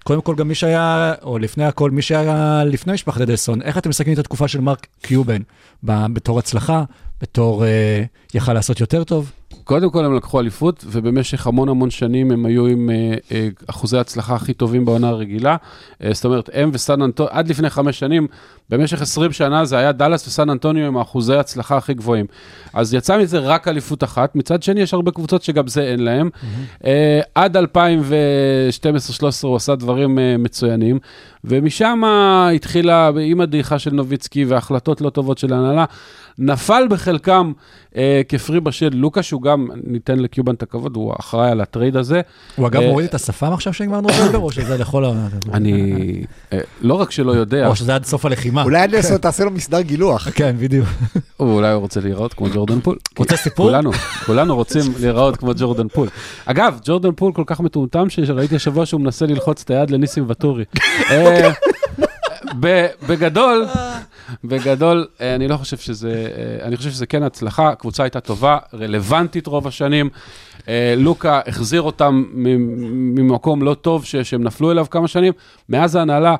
קודם 0.05 0.21
כל 0.21 0.35
גם 0.35 0.49
מי 0.49 0.55
שהיה, 0.55 1.15
או 1.23 1.39
לפני 1.39 1.65
הכל, 1.65 1.91
מי 1.91 2.03
שהיה 2.03 2.63
לפני 2.67 2.93
משפחת 2.93 3.21
אדלסון, 3.21 3.63
איך 3.63 3.79
אתם 3.79 3.91
מסכמים 3.91 4.15
את 4.15 4.19
התקופה 4.19 4.49
של 4.49 4.61
מרק 4.61 4.87
קיובן 5.03 5.43
בתור 5.83 6.39
הצלחה, 6.39 6.85
בתור 7.21 7.65
אה, 7.65 8.05
יכל 8.35 8.53
לעשות 8.53 8.81
יותר 8.81 9.05
טוב? 9.05 9.33
קודם 9.65 9.91
כל 9.91 10.05
הם 10.05 10.15
לקחו 10.15 10.41
אליפות, 10.41 10.85
ובמשך 10.89 11.47
המון 11.47 11.69
המון 11.69 11.91
שנים 11.91 12.31
הם 12.31 12.47
היו 12.47 12.67
עם 12.67 12.91
אה, 12.91 13.15
אה, 13.33 13.49
אחוזי 13.67 13.99
הצלחה 13.99 14.35
הכי 14.35 14.53
טובים 14.53 14.85
בעונה 14.85 15.09
הרגילה. 15.09 15.57
אה, 16.03 16.11
זאת 16.13 16.25
אומרת, 16.25 16.51
הם 16.53 16.71
וסן 16.73 17.03
אנטוניו, 17.03 17.33
עד 17.33 17.49
לפני 17.49 17.71
חמש 17.71 17.99
שנים, 17.99 18.27
במשך 18.71 19.03
20 19.03 19.33
שנה 19.33 19.65
זה 19.65 19.79
היה 19.79 19.93
דאלאס 19.93 20.27
וסן 20.29 20.51
אנטוניו 20.51 20.87
עם 20.87 20.97
האחוזי 20.97 21.35
הצלחה 21.35 21.77
הכי 21.77 21.95
גבוהים. 21.95 22.27
אז 22.75 22.95
יצא 22.95 23.19
מזה 23.19 23.39
רק 23.39 23.69
אליפות 23.69 24.05
אחת, 24.05 24.37
מצד 24.37 24.63
שני 24.63 24.81
יש 24.81 24.95
הרבה 24.95 25.11
קבוצות 25.11 25.43
שגם 25.43 25.67
זה 25.67 25.83
אין 25.83 26.05
להם. 26.05 26.31
אה, 26.87 27.21
עד 27.35 27.57
2012-2013 27.57 27.61
הוא 29.43 29.57
עשה 29.57 29.75
דברים 29.75 30.19
אה, 30.19 30.37
מצוינים, 30.39 30.99
ומשם 31.45 32.03
התחילה, 32.55 33.11
עם 33.21 33.41
הדעיכה 33.41 33.79
של 33.79 33.91
נוביצקי 33.91 34.45
והחלטות 34.45 35.01
לא 35.01 35.11
טובות 35.11 35.39
של 35.39 35.53
ההנהלה, 35.53 35.85
נפל 36.39 36.87
בחלקם 36.91 37.53
אה, 37.97 38.23
כפרי 38.29 38.61
בשל 38.61 38.89
לוקה, 38.93 39.23
שהוא 39.23 39.43
גם, 39.45 39.69
ניתן 39.85 40.19
לקיובן 40.19 40.55
את 40.55 40.63
הכבוד, 40.63 40.97
הוא 40.97 41.13
אחראי 41.21 41.51
על 41.51 41.61
הטרייד 41.61 41.97
הזה. 41.97 42.21
הוא 42.57 42.67
אגב 42.67 42.81
אה, 42.81 42.89
מוריד 42.89 43.09
את 43.09 43.15
השפם 43.15 43.53
עכשיו 43.53 43.73
שנגמר 43.73 44.01
נובמבר, 44.01 44.39
או 44.39 44.53
שזה 44.53 44.79
לכל 44.79 45.05
העונה? 45.05 45.29
אני 45.53 46.25
אה, 46.53 46.59
לא 46.83 46.95
רק 46.95 47.11
שלא 47.11 47.33
יודע, 47.33 47.67
או 47.67 47.77
שזה 47.77 47.95
עד 47.95 48.05
סוף 48.05 48.25
הלחימה. 48.25 48.63
אולי 48.63 48.85
אדלסון 48.85 49.17
תעשה 49.17 49.45
לו 49.45 49.51
מסדר 49.51 49.81
גילוח. 49.81 50.29
כן, 50.35 50.57
בדיוק. 50.59 50.89
אולי 51.41 51.73
הוא 51.73 51.81
רוצה 51.81 52.01
להיראות 52.01 52.35
כמו 52.35 52.47
ג'ורדן 52.55 52.81
פול. 52.81 52.97
רוצה 53.19 53.37
סיפור? 53.37 53.67
כולנו, 53.67 53.91
כולנו 54.27 54.57
רוצים 54.57 54.83
להיראות 55.01 55.37
כמו 55.37 55.53
ג'ורדן 55.57 55.89
פול. 55.89 56.09
אגב, 56.47 56.79
ג'ורדן 56.85 57.13
פול 57.13 57.33
כל 57.33 57.45
כך 57.47 57.61
מטומטם 57.61 58.11
שראיתי 58.11 58.57
השבוע 58.57 58.87
שהוא 58.87 59.01
מנסה 59.01 59.27
ללחוץ 59.27 59.63
את 59.63 59.71
היד 59.71 59.91
לניסים 59.91 60.25
ואטורי. 60.29 60.65
בגדול, 63.09 63.67
בגדול, 64.45 65.07
אה, 65.21 65.35
אני 65.35 65.49
לא 65.49 65.57
חושב 65.57 65.77
שזה, 65.77 66.29
אה, 66.37 66.67
אני 66.67 66.77
חושב 66.77 66.91
שזה 66.91 67.07
כן 67.07 67.23
הצלחה, 67.23 67.69
הקבוצה 67.69 68.03
הייתה 68.03 68.21
טובה, 68.21 68.59
רלוונטית 68.75 69.47
רוב 69.47 69.67
השנים. 69.67 70.11
אה, 70.69 70.95
לוקה 70.97 71.41
החזיר 71.47 71.83
אותם 71.83 72.25
ממקום 73.15 73.63
לא 73.63 73.75
טוב 73.75 74.05
שהם 74.05 74.43
נפלו 74.43 74.71
אליו 74.71 74.87
כמה 74.91 75.09
שנים. 75.09 75.33
מאז 75.69 75.97
ההנהלה, 75.97 76.37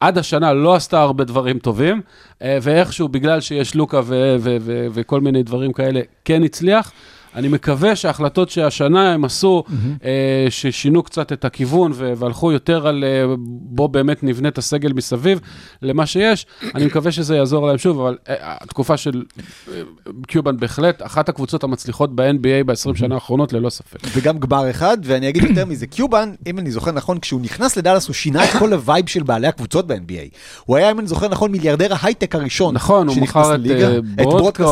עד 0.00 0.18
השנה 0.18 0.52
לא 0.52 0.74
עשתה 0.74 1.00
הרבה 1.00 1.24
דברים 1.24 1.58
טובים, 1.58 2.00
ואיכשהו, 2.40 3.08
בגלל 3.08 3.40
שיש 3.40 3.74
לוקה 3.74 4.00
ו- 4.04 4.36
ו- 4.40 4.56
ו- 4.60 4.86
וכל 4.92 5.20
מיני 5.20 5.42
דברים 5.42 5.72
כאלה, 5.72 6.00
כן 6.24 6.42
הצליח. 6.42 6.92
אני 7.34 7.48
מקווה 7.48 7.96
שההחלטות 7.96 8.50
שהשנה 8.50 9.12
הם 9.12 9.24
עשו, 9.24 9.64
אה, 10.04 10.46
ששינו 10.50 11.02
קצת 11.02 11.32
את 11.32 11.44
הכיוון 11.44 11.92
ו- 11.94 12.12
והלכו 12.16 12.52
יותר 12.52 12.86
על 12.86 13.04
אה, 13.04 13.34
בוא 13.46 13.86
באמת 13.86 14.22
נבנה 14.22 14.48
את 14.48 14.58
הסגל 14.58 14.92
מסביב 14.92 15.40
למה 15.82 16.06
שיש, 16.06 16.46
אני 16.74 16.86
מקווה 16.86 17.12
שזה 17.12 17.36
יעזור 17.36 17.66
להם 17.66 17.78
שוב, 17.78 18.00
אבל 18.00 18.16
אה, 18.28 18.34
התקופה 18.38 18.96
של 18.96 19.22
אה, 19.68 19.80
קיובן 20.26 20.56
בהחלט, 20.56 21.02
אחת 21.02 21.28
הקבוצות 21.28 21.64
המצליחות 21.64 22.16
ב-NBA 22.16 22.64
ב-20 22.66 22.98
שנה 22.98 23.14
האחרונות, 23.14 23.52
ללא 23.52 23.70
ספק. 23.70 23.98
וגם 24.16 24.38
גמר 24.38 24.70
אחד, 24.70 24.98
ואני 25.04 25.28
אגיד 25.28 25.42
יותר 25.42 25.66
מזה, 25.66 25.86
קיובן, 25.86 26.32
אם 26.46 26.58
אני 26.58 26.70
זוכר 26.70 26.92
נכון, 26.92 27.18
כשהוא 27.18 27.40
נכנס 27.40 27.76
לדאלאס 27.76 28.06
הוא 28.06 28.14
שינה 28.14 28.44
את 28.44 28.50
כל 28.58 28.72
ה 28.72 28.79
vibe 28.79 29.08
של 29.08 29.22
בעלי 29.22 29.46
הקבוצות 29.46 29.86
ב-NBA. 29.86 30.36
הוא 30.64 30.76
היה, 30.76 30.90
אם 30.90 30.98
אני 30.98 31.06
זוכר 31.06 31.28
נכון, 31.28 31.52
מיליארדר 31.52 31.94
ההייטק 32.00 32.34
הראשון. 32.34 32.74
נכון, 32.74 33.08
הוא 33.08 33.16
מכר 33.16 33.54
את. 33.54 33.60
אה, 33.70 33.96
את 33.98 34.26
ברודקאסט, 34.26 34.70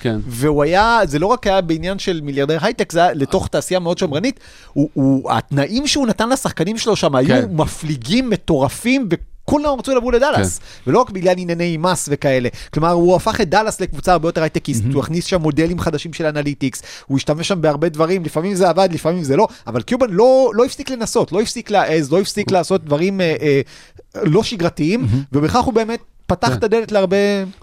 כן. 0.00 0.18
והוא 0.26 0.62
היה, 0.62 0.98
זה 1.04 1.18
לא 1.18 1.26
רק 1.26 1.46
היה 1.46 1.60
בעניין 1.60 1.91
של 1.98 2.20
מיליארדר 2.20 2.58
הייטק, 2.60 2.92
זה 2.92 3.04
היה 3.04 3.12
לתוך 3.12 3.48
תעשייה 3.48 3.80
מאוד 3.80 3.98
שמרנית. 3.98 4.40
הוא, 4.72 4.88
הוא, 4.94 5.32
התנאים 5.32 5.86
שהוא 5.86 6.06
נתן 6.06 6.28
לשחקנים 6.28 6.78
שלו 6.78 6.96
שם 6.96 7.14
היו 7.14 7.28
כן. 7.28 7.48
מפליגים, 7.52 8.30
מטורפים, 8.30 9.08
כולם 9.44 9.78
רצו 9.78 9.94
לבוא 9.94 10.12
לדאלאס, 10.12 10.60
ולא 10.86 11.00
רק 11.00 11.10
בגלל 11.10 11.34
ענייני 11.38 11.76
מס 11.76 12.08
וכאלה. 12.12 12.48
כלומר, 12.74 12.90
הוא 12.90 13.16
הפך 13.16 13.40
את 13.40 13.48
דאלאס 13.48 13.80
לקבוצה 13.80 14.12
הרבה 14.12 14.28
יותר 14.28 14.42
הייטקיסט, 14.42 14.82
הוא 14.94 15.02
הכניס 15.02 15.24
שם 15.24 15.40
מודלים 15.40 15.80
חדשים 15.80 16.12
של 16.12 16.26
analytics, 16.26 16.82
הוא 17.06 17.16
השתמש 17.16 17.48
שם 17.48 17.60
בהרבה 17.60 17.88
דברים, 17.88 18.24
לפעמים 18.24 18.54
זה 18.54 18.68
עבד, 18.68 18.88
לפעמים 18.92 19.24
זה 19.24 19.36
לא, 19.36 19.48
אבל 19.66 19.82
קיובן 19.82 20.10
לא, 20.10 20.50
לא 20.54 20.64
הפסיק 20.64 20.90
לנסות, 20.90 21.32
לא 21.32 21.40
הפסיק 21.40 21.70
להעז, 21.70 22.12
לא 22.12 22.20
הפסיק 22.20 22.50
לעשות 22.50 22.84
דברים 22.84 23.20
אה, 23.20 23.34
אה, 23.42 23.60
לא 24.22 24.42
שגרתיים, 24.42 25.06
ובכך 25.32 25.64
הוא 25.64 25.74
באמת 25.74 26.00
פתח 26.26 26.48
כן. 26.48 26.54
את 26.54 26.64
הדלת 26.64 26.92
להרבה... 26.92 27.16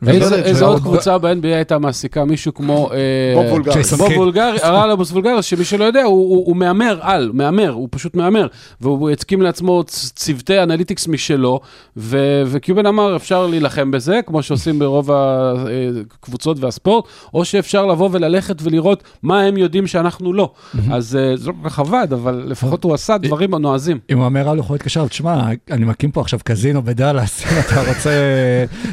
איזה 0.08 0.20
להרבה- 0.20 0.36
איזה 0.50 0.66
עוד 0.66 0.82
קבוצה 0.82 1.18
ב-NBA 1.18 1.46
הייתה 1.48 1.80
מעסיקה 1.80 2.26
מישהו 2.26 2.54
כמו... 2.54 2.90
אה, 2.92 2.98
בוב 3.36 4.08
קיד. 4.08 4.18
וולגריס, 4.18 4.64
הרלבוס 4.64 5.12
וולגריס, 5.12 5.46
שמי 5.46 5.66
שלא 5.66 5.84
יודע, 5.84 6.04
הוא- 6.04 6.30
הוא 6.30 6.46
הוא 6.48 6.56
מהמר 6.56 7.00
על, 7.02 7.32
מהמר, 7.34 7.70
הוא 7.70 7.88
פשוט 7.92 8.16
מהמר. 8.16 8.48
והוא 8.82 9.10
הקים 9.10 9.42
לעצמו 9.42 9.84
צוותי 9.88 10.64
analytics 10.64 11.08
משלו, 11.08 11.60
ו- 11.98 12.18
וקיובן 12.48 12.86
אמר, 12.86 13.16
אפשר 13.16 13.48
להילחם 13.48 13.92
בזה, 13.92 14.20
כמו 14.26 14.44
שעושים 14.44 14.80
ברוב 14.80 15.10
הקבוצות 15.12 16.60
והספורט, 16.60 17.06
או 17.34 17.46
שאפשר 17.46 17.86
לבוא 17.86 18.10
וללכת 18.12 18.56
ולראות 18.64 19.04
מה 19.24 19.42
הם 19.42 19.58
יודעים 19.58 19.88
שאנחנו 19.88 20.34
לא. 20.34 20.52
אז 20.92 21.16
אה, 21.16 21.38
זה 21.38 21.48
לא 21.48 21.54
כל 21.64 21.70
כך 21.70 21.80
עבד, 21.80 22.08
אבל 22.14 22.44
לפחות 22.48 22.84
הוא 22.84 22.94
עשה 22.94 23.18
דברים 23.18 23.56
נועזים. 23.56 24.00
אם 24.12 24.18
הוא 24.18 24.26
אומר 24.26 24.50
על 24.50 24.58
יכול 24.60 24.74
להתקשר, 24.74 25.08
תשמע, 25.08 25.42
אני 25.72 25.86
מקים 25.86 26.12
פה 26.12 26.22
עכשיו 26.22 26.40
קזינו 26.44 26.82
בדאלאס, 26.84 27.44
אם 27.44 27.60
אתה 27.60 27.90
רוצה. 27.90 28.10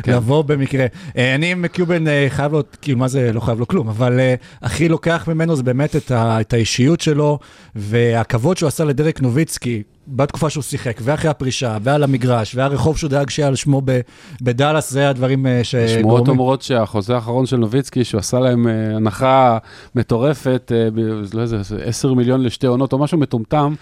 לבוא 0.06 0.42
במקרה. 0.42 0.86
אה, 1.16 1.34
אני 1.34 1.52
עם 1.52 1.66
קיובן 1.66 2.08
אה, 2.08 2.26
חייב 2.28 2.52
לו, 2.52 2.62
כאילו, 2.82 2.98
מה 2.98 3.08
זה 3.08 3.32
לא 3.32 3.40
חייב 3.40 3.58
לו 3.58 3.68
כלום, 3.68 3.88
אבל 3.88 4.20
אה, 4.20 4.34
הכי 4.62 4.88
לוקח 4.88 5.24
ממנו 5.28 5.56
זה 5.56 5.62
באמת 5.62 5.96
את 6.10 6.52
האישיות 6.52 7.00
שלו, 7.00 7.38
והכבוד 7.74 8.56
שהוא 8.56 8.66
עשה 8.66 8.84
לדרק 8.84 9.20
נוביצקי. 9.20 9.82
בתקופה 10.08 10.50
שהוא 10.50 10.62
שיחק, 10.62 10.96
ואחרי 11.02 11.30
הפרישה, 11.30 11.78
ועל 11.82 12.02
המגרש, 12.02 12.54
והרחוב 12.54 12.98
שהוא 12.98 13.10
דאג 13.10 13.30
שיהיה 13.30 13.48
על 13.48 13.54
שמו 13.54 13.82
ב- 13.84 14.00
בדאלאס, 14.42 14.90
זה 14.90 15.08
הדברים 15.08 15.46
אה, 15.46 15.64
שמועות 15.64 15.88
שגורמים. 15.90 16.28
אומרות 16.28 16.62
שהחוזה 16.62 17.14
האחרון 17.14 17.46
של 17.46 17.56
נוביצקי, 17.56 18.04
שהוא 18.04 18.18
עשה 18.18 18.38
להם 18.38 18.68
אה, 18.68 18.96
הנחה 18.96 19.58
מטורפת, 19.94 20.72
אה, 20.74 20.88
לא 21.34 21.40
יודע, 21.42 21.62
זה 21.62 21.82
10 21.84 22.14
מיליון 22.14 22.42
לשתי 22.42 22.66
עונות 22.66 22.92
או 22.92 22.98
משהו 22.98 23.18
מטומטם, 23.18 23.74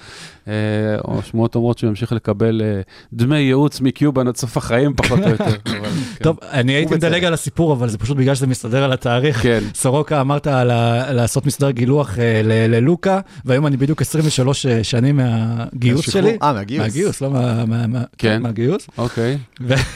אה, 0.49 0.53
או 1.05 1.23
שמועות 1.23 1.55
אומרות 1.55 1.79
שהוא 1.79 1.89
ימשיך 1.89 2.13
לקבל 2.13 2.63
אה, 2.65 2.81
דמי 3.13 3.39
ייעוץ 3.39 3.81
מקיובן 3.81 4.29
עד 4.29 4.37
סוף 4.37 4.57
החיים, 4.57 4.95
פחות 4.97 5.19
או 5.19 5.29
יותר. 5.29 5.45
אבל. 5.79 5.89
טוב, 6.23 6.39
אני 6.43 6.73
הייתי. 6.73 6.95
מדלג 6.95 7.25
על 7.25 7.35
הסיפור, 7.35 7.73
אבל 7.73 7.89
זה 7.89 7.99
פשוט 7.99 8.17
בגלל 8.17 8.35
שזה 8.35 8.47
מסתדר 8.47 8.85
על 8.85 8.93
התאריך. 8.93 9.43
כן. 9.43 9.61
סורוקה, 9.75 10.21
אמרת 10.21 10.47
על 10.47 10.71
ה- 10.71 11.13
לעשות 11.13 11.47
מסדר 11.47 11.71
גילוח 11.71 12.19
אה, 12.19 12.41
ל- 12.45 12.75
ללוקה, 12.77 13.21
והיום 13.45 13.67
אני 13.67 13.77
בדיוק 13.77 14.01
23 14.03 14.67
שנים 14.83 15.17
מהגיוס 15.17 15.97
מהשחרור? 16.07 16.23
שלי. 16.29 16.39
אה, 16.43 16.53
מהגיוס. 16.53 16.81
מהגיוס, 16.83 17.21
לא 17.21 17.31
מה- 17.31 17.65
מה- 17.65 17.87
מה- 17.87 18.03
כן. 18.19 18.43
מהגיוס. 18.43 18.87
אוקיי. 18.99 19.39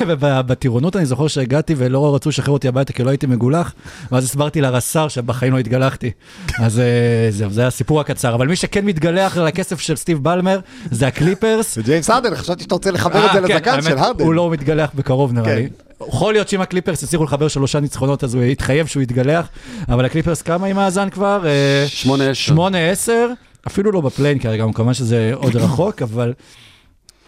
ובטירונות 0.00 0.96
אני 0.96 1.06
זוכר 1.06 1.28
שהגעתי 1.28 1.74
ולא 1.76 2.14
רצו 2.14 2.28
לשחרר 2.28 2.52
אותי 2.52 2.68
הביתה 2.68 2.92
כי 2.92 3.04
לא 3.04 3.10
הייתי 3.10 3.26
מגולח, 3.26 3.74
ואז 4.12 4.24
הסברתי 4.24 4.60
לרס"ר 4.60 5.08
שבחיים 5.08 5.52
לא 5.52 5.58
התגלחתי. 5.58 6.10
אז 6.58 6.78
אה, 6.78 6.84
זהו, 7.30 7.50
זה 7.50 7.66
הסיפור 7.66 8.00
הקצר. 8.00 8.34
אבל 8.34 8.46
מי 8.48 8.56
שכן 8.56 8.84
מתגלח 8.84 9.36
על 9.38 9.46
הכסף 9.46 9.80
של 9.80 9.96
סטיב 9.96 10.18
בלמר, 10.24 10.60
זה 10.90 11.06
הקליפרס. 11.06 11.74
זה 11.74 11.82
ג'יימס 11.82 12.10
הרדן, 12.10 12.34
חשבתי 12.34 12.62
שאתה 12.62 12.74
רוצה 12.74 12.90
לחבר 12.90 13.26
את 13.26 13.32
זה 13.32 13.38
אה, 13.38 13.48
כן, 13.48 13.54
לזקן 13.54 13.82
של 13.82 13.98
הרדן. 13.98 14.24
הוא 14.24 14.34
לא 14.34 14.50
מתגלח 14.50 14.90
בקרוב 14.94 15.32
נראה 15.32 15.44
כן. 15.46 15.56
לי. 15.56 15.68
יכול 16.08 16.32
להיות 16.32 16.48
שאם 16.48 16.60
הקליפרס 16.60 17.02
יצליחו 17.02 17.24
לחבר 17.24 17.48
שלושה 17.48 17.80
ניצחונות 17.80 18.24
אז 18.24 18.34
הוא 18.34 18.42
יתחייב 18.42 18.86
שהוא 18.86 19.02
יתגלח, 19.02 19.48
אבל 19.88 20.04
הקליפרס 20.04 20.42
כמה 20.42 20.66
עם 20.66 20.76
מאזן 20.76 21.10
כבר? 21.10 21.46
אה, 21.46 21.84
שמונה 21.88 22.24
עשר. 22.24 22.34
שמונה 22.34 22.90
עשר, 22.90 23.28
אפילו 23.66 23.92
לא 23.92 24.00
ב 24.00 24.05
play-in 24.05 24.38
כרגע, 24.38 24.64
כמובן 24.74 24.94
שזה 24.94 25.30
עוד 25.34 25.56
רחוק, 25.64 26.02
אבל 26.02 26.32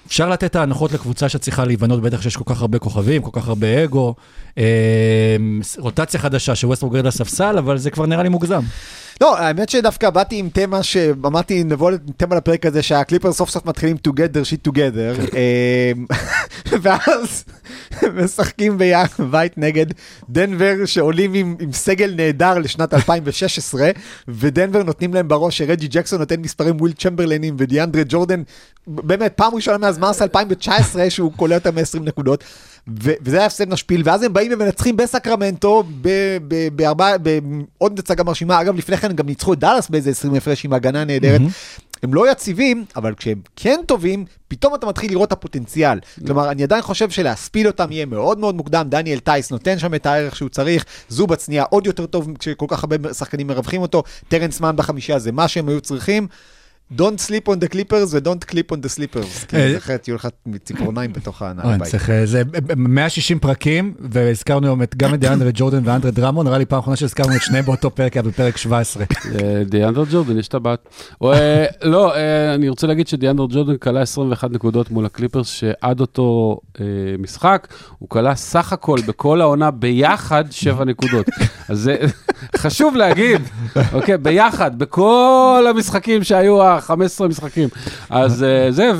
אפשר 0.07 0.29
לתת 0.29 0.45
את 0.45 0.57
ההנחות 0.57 0.93
לקבוצה 0.93 1.29
שצריכה 1.29 1.65
להיבנות, 1.65 2.03
בטח 2.03 2.23
שיש 2.23 2.37
כל 2.37 2.45
כך 2.47 2.61
הרבה 2.61 2.79
כוכבים, 2.79 3.23
כל 3.23 3.41
כך 3.41 3.49
הרבה 3.49 3.85
אגו, 3.85 4.15
אה, 4.59 5.37
רוטציה 5.79 6.21
חדשה 6.21 6.55
שווסטברוק 6.55 6.95
ירד 6.95 7.07
לספסל, 7.07 7.59
אבל 7.59 7.79
זה 7.79 7.91
כבר 7.91 8.07
נראה 8.07 8.23
לי 8.23 8.29
מוגזם. 8.29 8.63
לא, 9.21 9.39
האמת 9.39 9.69
שדווקא 9.69 10.11
באתי 10.11 10.37
עם 10.37 10.49
תמה 10.53 10.83
שאמרתי, 10.83 11.65
נבוא 11.65 11.91
עם 11.91 11.97
תמה 12.17 12.37
לפרק 12.37 12.67
הזה 12.67 12.83
שהקליפרס 12.83 13.33
סוף 13.33 13.51
סוף 13.51 13.67
מתחילים 13.67 13.97
get 14.09 14.22
their 14.22 14.45
shit 14.45 14.71
together, 14.71 15.35
אמ, 15.35 16.07
ואז 16.83 17.45
משחקים 18.25 18.79
ביחד 18.79 19.25
בית 19.31 19.59
נגד 19.59 19.87
דנבר 20.29 20.85
שעולים 20.85 21.35
עם, 21.35 21.57
עם 21.61 21.73
סגל 21.73 22.15
נהדר 22.17 22.59
לשנת 22.59 22.95
2016, 22.95 23.91
ודנבר 24.29 24.83
נותנים 24.83 25.15
להם 25.15 25.29
בראש 25.29 25.59
שרג'י 25.59 25.89
ג'קסון 25.89 26.19
נותן 26.19 26.41
מספרים 26.41 26.77
ווילט 26.81 26.93
צ'מברלנים 26.93 27.57
ודיאנדרה 27.59 28.03
ג'ורדן, 28.09 28.43
באמת 28.87 29.33
פעם 29.37 29.55
ראשונה 29.55 29.79
מאז 29.79 29.99
מרס 29.99 30.23
2019 30.23 31.11
שהוא 31.11 31.33
קולע 31.33 31.55
אותם 31.55 31.75
מ-20 31.75 32.01
נקודות. 32.01 32.45
וזה 32.89 33.37
היה 33.37 33.47
הפסד 33.47 33.69
משפיל, 33.69 34.03
ואז 34.05 34.23
הם 34.23 34.33
באים 34.33 34.53
ומנצחים 34.53 34.97
בסקרמנטו 34.97 35.85
בעוד 37.79 37.99
הצגה 37.99 38.25
מרשימה, 38.25 38.61
אגב 38.61 38.77
לפני 38.77 38.97
כן 38.97 39.13
גם 39.13 39.27
ניצחו 39.27 39.53
את 39.53 39.59
דאלאס 39.59 39.89
באיזה 39.89 40.11
20 40.11 40.35
הפרש 40.35 40.65
עם 40.65 40.73
הגנה 40.73 41.05
נהדרת. 41.05 41.41
הם 42.03 42.15
לא 42.15 42.31
יציבים, 42.31 42.85
אבל 42.97 43.15
כשהם 43.15 43.41
כן 43.57 43.81
טובים, 43.87 44.25
פתאום 44.49 44.75
אתה 44.75 44.87
מתחיל 44.87 45.11
לראות 45.11 45.29
את 45.29 45.33
הפוטנציאל. 45.33 45.99
כלומר, 46.27 46.51
אני 46.51 46.63
עדיין 46.63 46.83
חושב 46.83 47.11
שלהספיד 47.11 47.67
אותם 47.67 47.93
יהיה 47.93 48.07
מאוד 48.07 48.39
מאוד 48.39 48.55
מוקדם, 48.55 48.87
דניאל 48.89 49.19
טייס 49.19 49.51
נותן 49.51 49.79
שם 49.79 49.95
את 49.95 50.07
הערך 50.07 50.37
שהוא 50.37 50.49
צריך, 50.49 50.85
זובץ 51.09 51.49
נהיה 51.49 51.65
עוד 51.71 51.87
יותר 51.87 52.07
טוב 52.07 52.29
כשכל 52.39 52.67
כך 52.69 52.85
הרבה 52.85 53.15
שחקנים 53.15 53.47
מרווחים 53.47 53.83
אותו, 53.83 54.03
טרנס 54.29 54.61
מן 54.61 54.77
בחמישייה 54.77 55.19
זה 55.19 55.33
מה 55.33 55.49
שהם 55.49 55.69
היו 55.69 55.81
צריכים. 55.81 56.29
Don't 56.99 57.21
sleep 57.29 57.49
on 57.49 57.65
the 57.65 57.69
clippers 57.75 58.15
ו-don't 58.15 58.53
clip 58.53 58.73
on 58.73 58.85
the 58.85 58.99
slippers. 58.99 59.47
כי 59.49 59.57
אה, 59.57 59.77
אחרת 59.77 60.09
יהיו 60.09 60.17
לך 60.17 60.29
ציפורניים 60.65 61.13
בתוך 61.13 61.43
אוי, 61.43 61.51
הנעל 61.51 61.67
אני 61.67 61.79
בית. 61.79 61.89
צריך, 61.89 62.11
אה, 62.11 62.27
זה 62.27 62.43
160 62.77 63.39
פרקים, 63.39 63.95
והזכרנו 64.01 64.67
היום 64.67 64.83
את- 64.83 64.97
גם 64.97 65.15
את 65.15 65.21
דיאנדרה 65.21 65.51
ג'ורדן 65.59 65.81
ואנדרה 65.85 66.11
דרמון, 66.11 66.47
נראה 66.47 66.59
לי 66.59 66.65
פעם 66.67 66.79
אחרונה 66.79 66.97
שהזכרנו 66.97 67.37
את 67.37 67.43
שניהם 67.43 67.65
באותו 67.65 67.91
פרק, 67.91 68.13
היה 68.15 68.23
בפרק 68.23 68.57
17. 68.57 69.05
אה, 69.35 69.63
דיאנדר 69.65 70.05
ג'ורדן, 70.11 70.39
יש 70.39 70.49
טבעת. 70.49 70.89
או, 71.21 71.33
אה, 71.33 71.65
לא, 71.83 72.15
אה, 72.17 72.55
אני 72.55 72.69
רוצה 72.69 72.87
להגיד 72.87 73.09
שדיאנדר 73.09 73.45
ג'ורדן 73.51 73.77
כלה 73.77 74.01
21 74.03 74.51
נקודות 74.51 74.91
מול 74.91 75.07
הקליפרס, 75.07 75.47
שעד 75.49 76.01
אותו 76.01 76.59
אה, 76.81 76.85
משחק, 77.19 77.69
הוא 77.99 78.09
כלה 78.09 78.35
סך 78.35 78.73
הכל 78.73 78.97
בכל 79.07 79.41
העונה 79.41 79.71
ביחד 79.71 80.45
7 80.51 80.85
נקודות. 80.85 81.27
אז 81.71 81.79
זה 81.79 81.97
חשוב 82.63 82.97
להגיד, 82.97 83.41
אוקיי, 83.93 84.19
ביחד, 84.19 84.79
בכל 84.79 85.65
המשחקים 85.71 86.25
שהיו, 86.25 86.63
ה-15 86.63 87.29
משחקים. 87.29 87.69
אז 88.11 88.43
אה, 88.43 88.71
זה, 88.71 88.91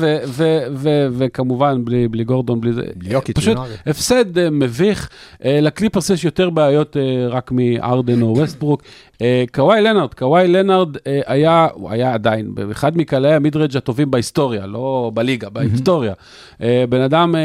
וכמובן, 1.17 1.85
בלי 1.85 2.23
גורדון, 2.23 2.61
בלי 2.61 2.73
זה. 2.73 2.81
בלי 2.95 3.13
יוקיץ' 3.13 3.37
פשוט 3.37 3.57
ונארי. 3.57 3.73
הפסד 3.85 4.37
אה, 4.37 4.49
מביך. 4.49 5.09
אה, 5.45 5.59
לקליפרס 5.61 6.09
יש 6.09 6.25
יותר 6.25 6.49
בעיות 6.49 6.97
אה, 6.97 7.27
רק 7.27 7.51
מארדן 7.51 8.21
או 8.21 8.33
ווסטברוק. 8.37 8.83
אה, 9.21 9.43
קוואי 9.53 9.81
לנארד, 9.81 10.13
קוואי 10.13 10.47
לנארד 10.47 10.97
אה, 11.07 11.21
היה, 11.25 11.67
הוא 11.73 11.91
היה 11.91 12.13
עדיין 12.13 12.55
באחד 12.55 12.97
מקלעי 12.97 13.33
המידרג' 13.33 13.77
הטובים 13.77 14.11
בהיסטוריה, 14.11 14.67
לא 14.67 15.11
בליגה, 15.13 15.49
בהיסטוריה. 15.49 16.13
אה, 16.61 16.83
בן 16.89 17.01
אדם 17.01 17.35
אה, 17.35 17.41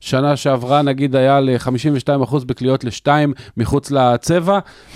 שנה 0.00 0.36
שעברה 0.36 0.82
נגיד 0.82 1.16
היה 1.16 1.40
ל-52% 1.40 2.44
בקליעות 2.46 2.84
לשתיים 2.84 3.32
מחוץ 3.56 3.90
לצבע, 3.90 4.41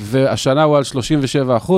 והשנה 0.00 0.62
הוא 0.62 0.76
על 0.76 0.82
37%. 1.66 1.72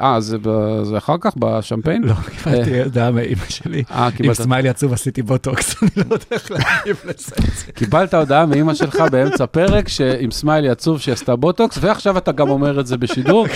אה, 0.00 0.20
זה, 0.20 0.36
זה 0.82 0.98
אחר 0.98 1.16
כך 1.20 1.32
בשמפיין? 1.36 2.02
לא, 2.04 2.14
קיבלתי 2.44 2.82
הודעה 2.82 3.10
מאמא 3.10 3.44
שלי. 3.48 3.82
אה, 3.90 4.04
עם 4.04 4.10
קיבלת. 4.10 4.36
סמיילי 4.36 4.68
עצוב 4.68 4.92
עשיתי 4.92 5.22
בוטוקס, 5.22 5.74
אני 5.82 5.90
לא 5.96 6.14
יודע 6.14 6.26
איך 6.32 6.50
להגיב 6.50 7.02
לזה. 7.04 7.36
קיבלת 7.74 8.14
הודעה 8.14 8.46
מאימא 8.46 8.74
שלך 8.74 8.96
באמצע 9.10 9.46
פרק 9.46 9.86
עם 10.18 10.30
סמיילי 10.30 10.68
עצוב 10.68 11.00
שהיא 11.00 11.12
עשתה 11.12 11.36
בוטוקס, 11.36 11.78
ועכשיו 11.80 12.18
אתה 12.18 12.32
גם 12.32 12.50
אומר 12.50 12.80
את 12.80 12.86
זה 12.86 12.96
בשידור. 12.96 13.46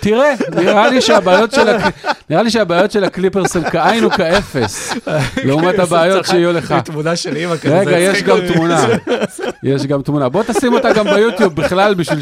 תראה, 0.00 0.34
נראה 0.56 0.90
לי 0.90 1.00
שהבעיות 1.00 1.52
של, 1.52 1.68
הקל... 1.68 1.88
נראה 2.30 2.42
לי 2.42 2.50
שהבעיות 2.50 2.90
של 2.90 3.04
הקליפרס 3.04 3.56
הם 3.56 3.70
כאין 3.70 4.04
וכאפס, 4.04 4.94
לעומת 5.44 5.78
הבעיות 5.78 6.26
שיהיו 6.26 6.52
לך. 6.52 6.72
עם 6.72 6.80
תמונה 6.80 7.16
של 7.16 7.36
אימא 7.36 7.56
כזה. 7.56 7.78
רגע, 7.78 7.98
יש 7.98 8.22
גם. 8.22 8.38
תמונה. 8.54 8.86
יש 9.62 9.86
גם 9.86 10.02
תמונה. 10.02 10.28
בוא 10.28 10.42
תשים 10.42 10.72
אותה 10.72 10.92
גם 10.92 11.04
ביוטיוב 11.04 11.54
בכלל, 11.54 11.94
בשביל 11.94 12.20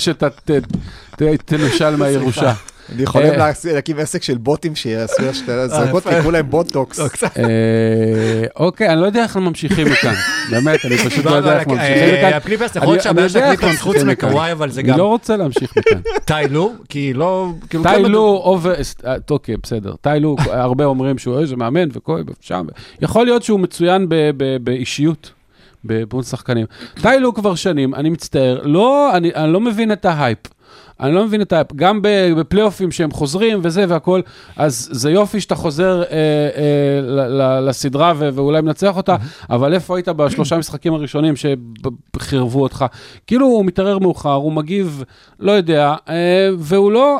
שתנושל 1.21 1.97
מהירושה. 1.97 2.53
אני 2.95 3.03
יכולים 3.03 3.33
אה. 3.33 3.51
להקים 3.73 3.99
עסק 3.99 4.23
של 4.23 4.39
בוטים 4.39 4.75
שיעשו 4.75 5.23
השתלת 5.31 5.71
זרקות 5.71 6.03
יפה. 6.03 6.11
ויקראו 6.15 6.31
להם 6.31 6.51
בוטוקס. 6.51 6.99
לא. 6.99 7.07
אה, 7.37 8.45
אוקיי, 8.57 8.89
אני 8.89 9.01
לא 9.01 9.07
יודע 9.07 9.23
איך 9.23 9.37
ממשיכים 9.37 9.87
מכאן. 9.93 10.15
באמת, 10.51 10.85
אני 10.85 10.97
פשוט 10.99 11.25
לא 11.25 11.31
לא, 11.31 11.37
יודע 11.37 11.59
איך 11.59 11.69
אה, 11.69 11.75
ממשיכים 11.75 12.15
מכאן. 12.15 12.33
הקליפרס, 12.33 12.77
אני- 12.77 12.83
יכול 12.83 12.95
להיות 12.95 13.03
שהבעיה 13.05 13.25
אני 13.27 13.33
של 13.33 13.39
הקליפרס 13.39 13.81
חוץ. 13.81 13.97
מקוואי, 13.97 14.53
אבל 14.53 14.71
זה 14.71 14.81
אני 14.81 14.89
גם 14.89 14.99
לא 14.99 15.05
רוצה 15.07 15.37
להמשיך 15.37 15.77
מכאן. 15.77 16.01
טיילו, 16.25 16.73
כי 16.89 17.13
לא... 17.15 17.49
טיילו 17.83 18.41
אובר, 18.45 18.75
אה, 19.07 19.15
אוקיי, 19.31 19.57
בסדר. 19.63 19.95
טיילו, 20.01 20.37
הרבה 20.51 20.85
אומרים 20.85 21.19
שהוא 21.19 21.41
איזה 21.41 21.57
מאמן 21.57 21.89
וכוי 21.93 22.23
ושם. 22.43 22.67
יכול 23.03 23.25
להיות 23.25 23.43
שהוא 23.43 23.61
מצוין 23.61 24.07
באישיות. 24.63 25.31
במול 25.85 26.23
שחקנים. 26.23 26.67
טיילו 27.03 27.35
כבר 27.35 27.55
שנים, 27.55 27.95
אני 27.95 28.11
מצטער, 28.11 28.61
לא, 28.65 29.17
אני, 29.17 29.35
אני 29.35 29.53
לא 29.53 29.61
מבין 29.61 29.93
את 29.93 30.05
ההייפ. 30.05 30.39
אני 31.01 31.15
לא 31.15 31.25
מבין 31.25 31.43
את 31.43 31.53
ה... 31.53 31.63
גם 31.77 32.01
בפלייאופים 32.37 32.91
שהם 32.91 33.11
חוזרים 33.11 33.61
וזה 33.63 33.85
והכל, 33.89 34.21
אז 34.57 34.89
זה 34.93 35.11
יופי 35.11 35.41
שאתה 35.41 35.55
חוזר 35.55 36.03
אה, 36.03 36.07
אה, 36.11 37.01
ל- 37.03 37.43
ל- 37.43 37.69
לסדרה 37.69 38.13
ו- 38.17 38.29
ואולי 38.35 38.61
מנצח 38.61 38.97
אותה, 38.97 39.17
אבל 39.51 39.75
איפה 39.75 39.97
היית 39.97 40.09
בשלושה 40.09 40.59
משחקים 40.59 40.95
הראשונים 40.95 41.35
שחירבו 42.17 42.63
אותך? 42.63 42.85
כאילו 43.27 43.47
הוא 43.47 43.65
מתערער 43.65 43.99
מאוחר, 43.99 44.33
הוא 44.33 44.53
מגיב, 44.53 45.05
לא 45.41 45.53
יודע, 45.53 45.95
אה, 46.09 46.49
והוא 46.59 46.93
לא... 46.93 47.19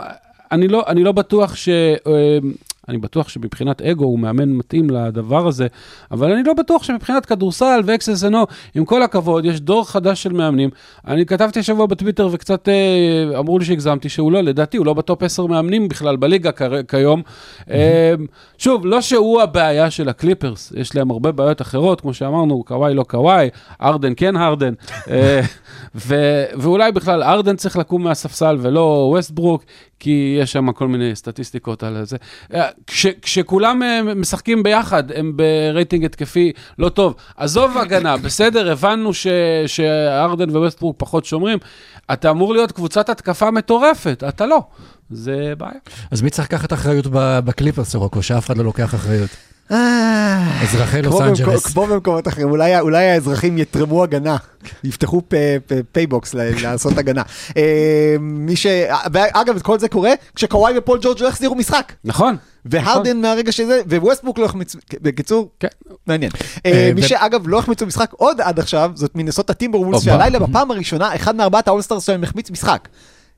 אני 0.53 0.69
לא, 0.69 0.85
אני 0.89 1.05
לא 1.05 1.13
בטוח 1.13 1.57
ש... 1.57 1.69
אה, 1.69 2.39
אני 2.89 2.99
בטוח 2.99 3.29
שמבחינת 3.29 3.83
אגו 3.83 4.05
הוא 4.05 4.19
מאמן 4.19 4.49
מתאים 4.49 4.91
לדבר 4.91 5.47
הזה, 5.47 5.67
אבל 6.11 6.33
אני 6.33 6.43
לא 6.43 6.53
בטוח 6.55 6.83
שמבחינת 6.83 7.27
כדורסל 7.27 7.81
ואקסס 7.85 8.25
אנו, 8.25 8.47
עם 8.75 8.85
כל 8.85 9.03
הכבוד, 9.03 9.45
יש 9.45 9.61
דור 9.61 9.89
חדש 9.89 10.23
של 10.23 10.33
מאמנים. 10.33 10.71
אני 11.07 11.27
כתבתי 11.27 11.59
השבוע 11.61 11.87
בטוויטר 11.87 12.29
וקצת 12.33 12.69
אה, 12.69 13.39
אמרו 13.39 13.59
לי 13.59 13.65
שהגזמתי, 13.65 14.09
שהוא 14.09 14.33
לא, 14.33 14.41
לדעתי 14.41 14.77
הוא 14.77 14.87
לא 14.87 14.95
ב 14.95 15.02
top 15.02 15.23
10 15.23 15.47
מאמנים 15.47 15.89
בכלל 15.89 16.17
בליגה 16.17 16.53
כ- 16.53 16.63
כיום. 16.89 17.23
אה, 17.71 18.15
שוב, 18.59 18.87
לא 18.87 19.01
שהוא 19.01 19.41
הבעיה 19.41 19.91
של 19.91 20.09
הקליפרס, 20.09 20.73
יש 20.77 20.97
להם 20.97 21.11
הרבה 21.11 21.33
בעיות 21.33 21.63
אחרות, 21.63 22.01
כמו 22.01 22.15
שאמרנו, 22.15 22.63
קוואי 22.65 22.95
לא 22.95 23.03
קוואי, 23.03 23.49
הרדן 23.83 24.13
כן 24.17 24.37
הרדן, 24.37 24.73
אה, 25.11 25.41
ו- 25.95 26.45
ואולי 26.55 26.93
בכלל 26.93 27.23
הרדן 27.23 27.57
צריך 27.57 27.77
לקום 27.77 28.03
מהספסל 28.03 28.57
ולא 28.61 29.09
ווסטברוק, 29.13 29.65
כי 30.03 30.39
יש 30.41 30.53
שם 30.53 30.73
כל 30.73 30.89
מיני 30.89 31.17
סטטיסטיקות 31.17 31.83
על 31.83 32.05
זה. 32.05 32.17
אה, 32.55 32.69
כש, 32.87 33.07
כשכולם 33.07 33.83
אה, 33.83 34.15
משחקים 34.15 34.63
ביחד, 34.63 35.13
הם 35.13 35.37
ברייטינג 35.37 36.05
התקפי 36.05 36.53
לא 36.79 36.89
טוב. 36.89 37.15
עזוב 37.37 37.79
הגנה, 37.79 38.17
בסדר, 38.25 38.73
הבנו 38.73 39.15
ש, 39.15 39.27
שהרדן 39.67 40.51
וווסטברוק 40.51 40.97
פחות 40.99 41.25
שומרים. 41.25 41.59
אתה 42.13 42.31
אמור 42.31 42.53
להיות 42.53 42.73
קבוצת 42.73 43.09
התקפה 43.09 43.51
מטורפת, 43.51 44.25
אתה 44.29 44.47
לא. 44.47 44.63
זה 45.11 45.53
בעיה. 45.59 45.81
אז 46.11 46.23
מי 46.23 46.31
צריך 46.31 46.49
לקחת 46.49 46.73
אחריות 46.73 47.07
בקליפרס, 47.13 47.95
רוקו, 47.95 48.23
שאף 48.23 48.47
אחד 48.47 48.59
לא 48.59 48.65
לוקח 48.65 48.95
אחריות? 48.95 49.31
אה, 49.73 50.63
אזרחי 50.63 51.03
לוס 51.03 51.15
כמו 51.15 51.25
אנג'לס. 51.25 51.67
כמו 51.67 51.87
במקומות 51.87 52.29
אחרים, 52.29 52.51
אולי, 52.51 52.81
אולי 52.81 53.11
האזרחים 53.11 53.59
יתרמו 53.59 54.03
הגנה, 54.03 54.37
יפתחו 54.85 55.23
PayBox 55.93 56.35
לעשות 56.35 56.99
הגנה. 56.99 57.23
אה, 57.57 58.17
מי 58.21 58.57
ש... 58.57 58.67
ואגב, 59.13 59.61
כל 59.63 59.79
זה 59.79 59.89
קורה 59.89 60.13
כשקוואי 60.35 60.79
ופול 60.79 60.99
ג'ורג' 61.03 61.21
לא 61.21 61.29
החזירו 61.29 61.55
משחק. 61.55 61.93
נכון. 62.05 62.37
והרדן 62.65 63.21
מהרגע 63.21 63.53
שזה, 63.53 63.81
וווסטברוק 63.91 64.39
לא 64.39 64.45
החמיץ, 64.45 64.77
בקיצור, 65.03 65.49
כן. 65.61 65.69
מעניין. 66.07 66.31
אה, 66.67 66.73
אה, 66.73 66.91
מי 66.95 67.01
ו- 67.01 67.05
שאגב 67.05 67.49
לא 67.49 67.59
החמיצו 67.59 67.87
משחק 67.87 68.13
עוד 68.13 68.41
עד 68.41 68.59
עכשיו, 68.59 68.91
זאת 68.95 69.11
מינסוטה 69.15 69.55
טימברווולס, 69.55 69.99
אופה. 69.99 70.11
שהלילה 70.11 70.39
בפעם 70.39 70.71
הראשונה, 70.71 71.15
אחד 71.15 71.37
מארבעת 71.37 71.69
ה 71.69 71.73
all-stars 71.73 72.07
שלהם 72.07 72.25
החמיץ 72.25 72.51
משחק. 72.51 72.89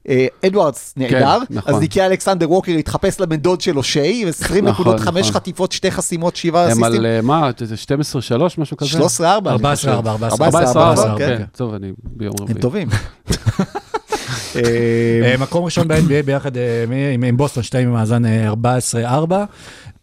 אה, 0.09 0.27
אדוארדס 0.47 0.95
נהדר, 0.97 1.39
נכון. 1.51 1.75
אז 1.75 1.81
ניקי 1.81 2.03
אלכסנדר 2.07 2.51
ווקר 2.51 2.73
התחפש 2.73 3.21
לבן 3.21 3.37
דוד 3.37 3.61
שלו 3.61 3.83
שיי, 3.83 4.29
20 4.29 4.65
נכון, 4.65 4.87
נקודות, 4.87 5.01
5 5.01 5.21
נכון. 5.21 5.33
חטיפות, 5.33 5.73
2 5.73 5.93
חסימות, 5.93 6.37
7 6.37 6.63
הם 6.63 6.67
אסיסטים. 6.67 6.85
על 6.85 7.07
אה, 7.07 7.21
מה, 7.23 7.51
זה 7.59 7.75
12-3, 7.75 7.79
משהו 8.59 8.77
כזה? 8.77 8.99
13-4. 8.99 9.23
14, 9.47 9.95
4, 9.95 10.13
14. 10.13 10.83
14, 10.83 11.19
כן. 11.19 11.39
כן. 11.39 11.45
טוב, 11.57 11.75
אני 11.75 11.93
ביום 12.03 12.35
הם 12.39 12.45
רביעי. 12.45 12.61
טובים. 12.61 12.89
אה, 14.57 14.63
אה, 15.33 15.35
מקום 15.41 15.65
ראשון 15.65 15.89
ב-NBA 15.89 16.23
ביחד 16.27 16.57
אה, 16.57 16.85
מי- 17.19 17.29
עם 17.29 17.37
בוסטון, 17.37 17.63
שתיים 17.63 17.89
עם 17.89 17.95
מאזן 17.95 18.25
אה, 18.27 18.53
14-4. 19.27 19.33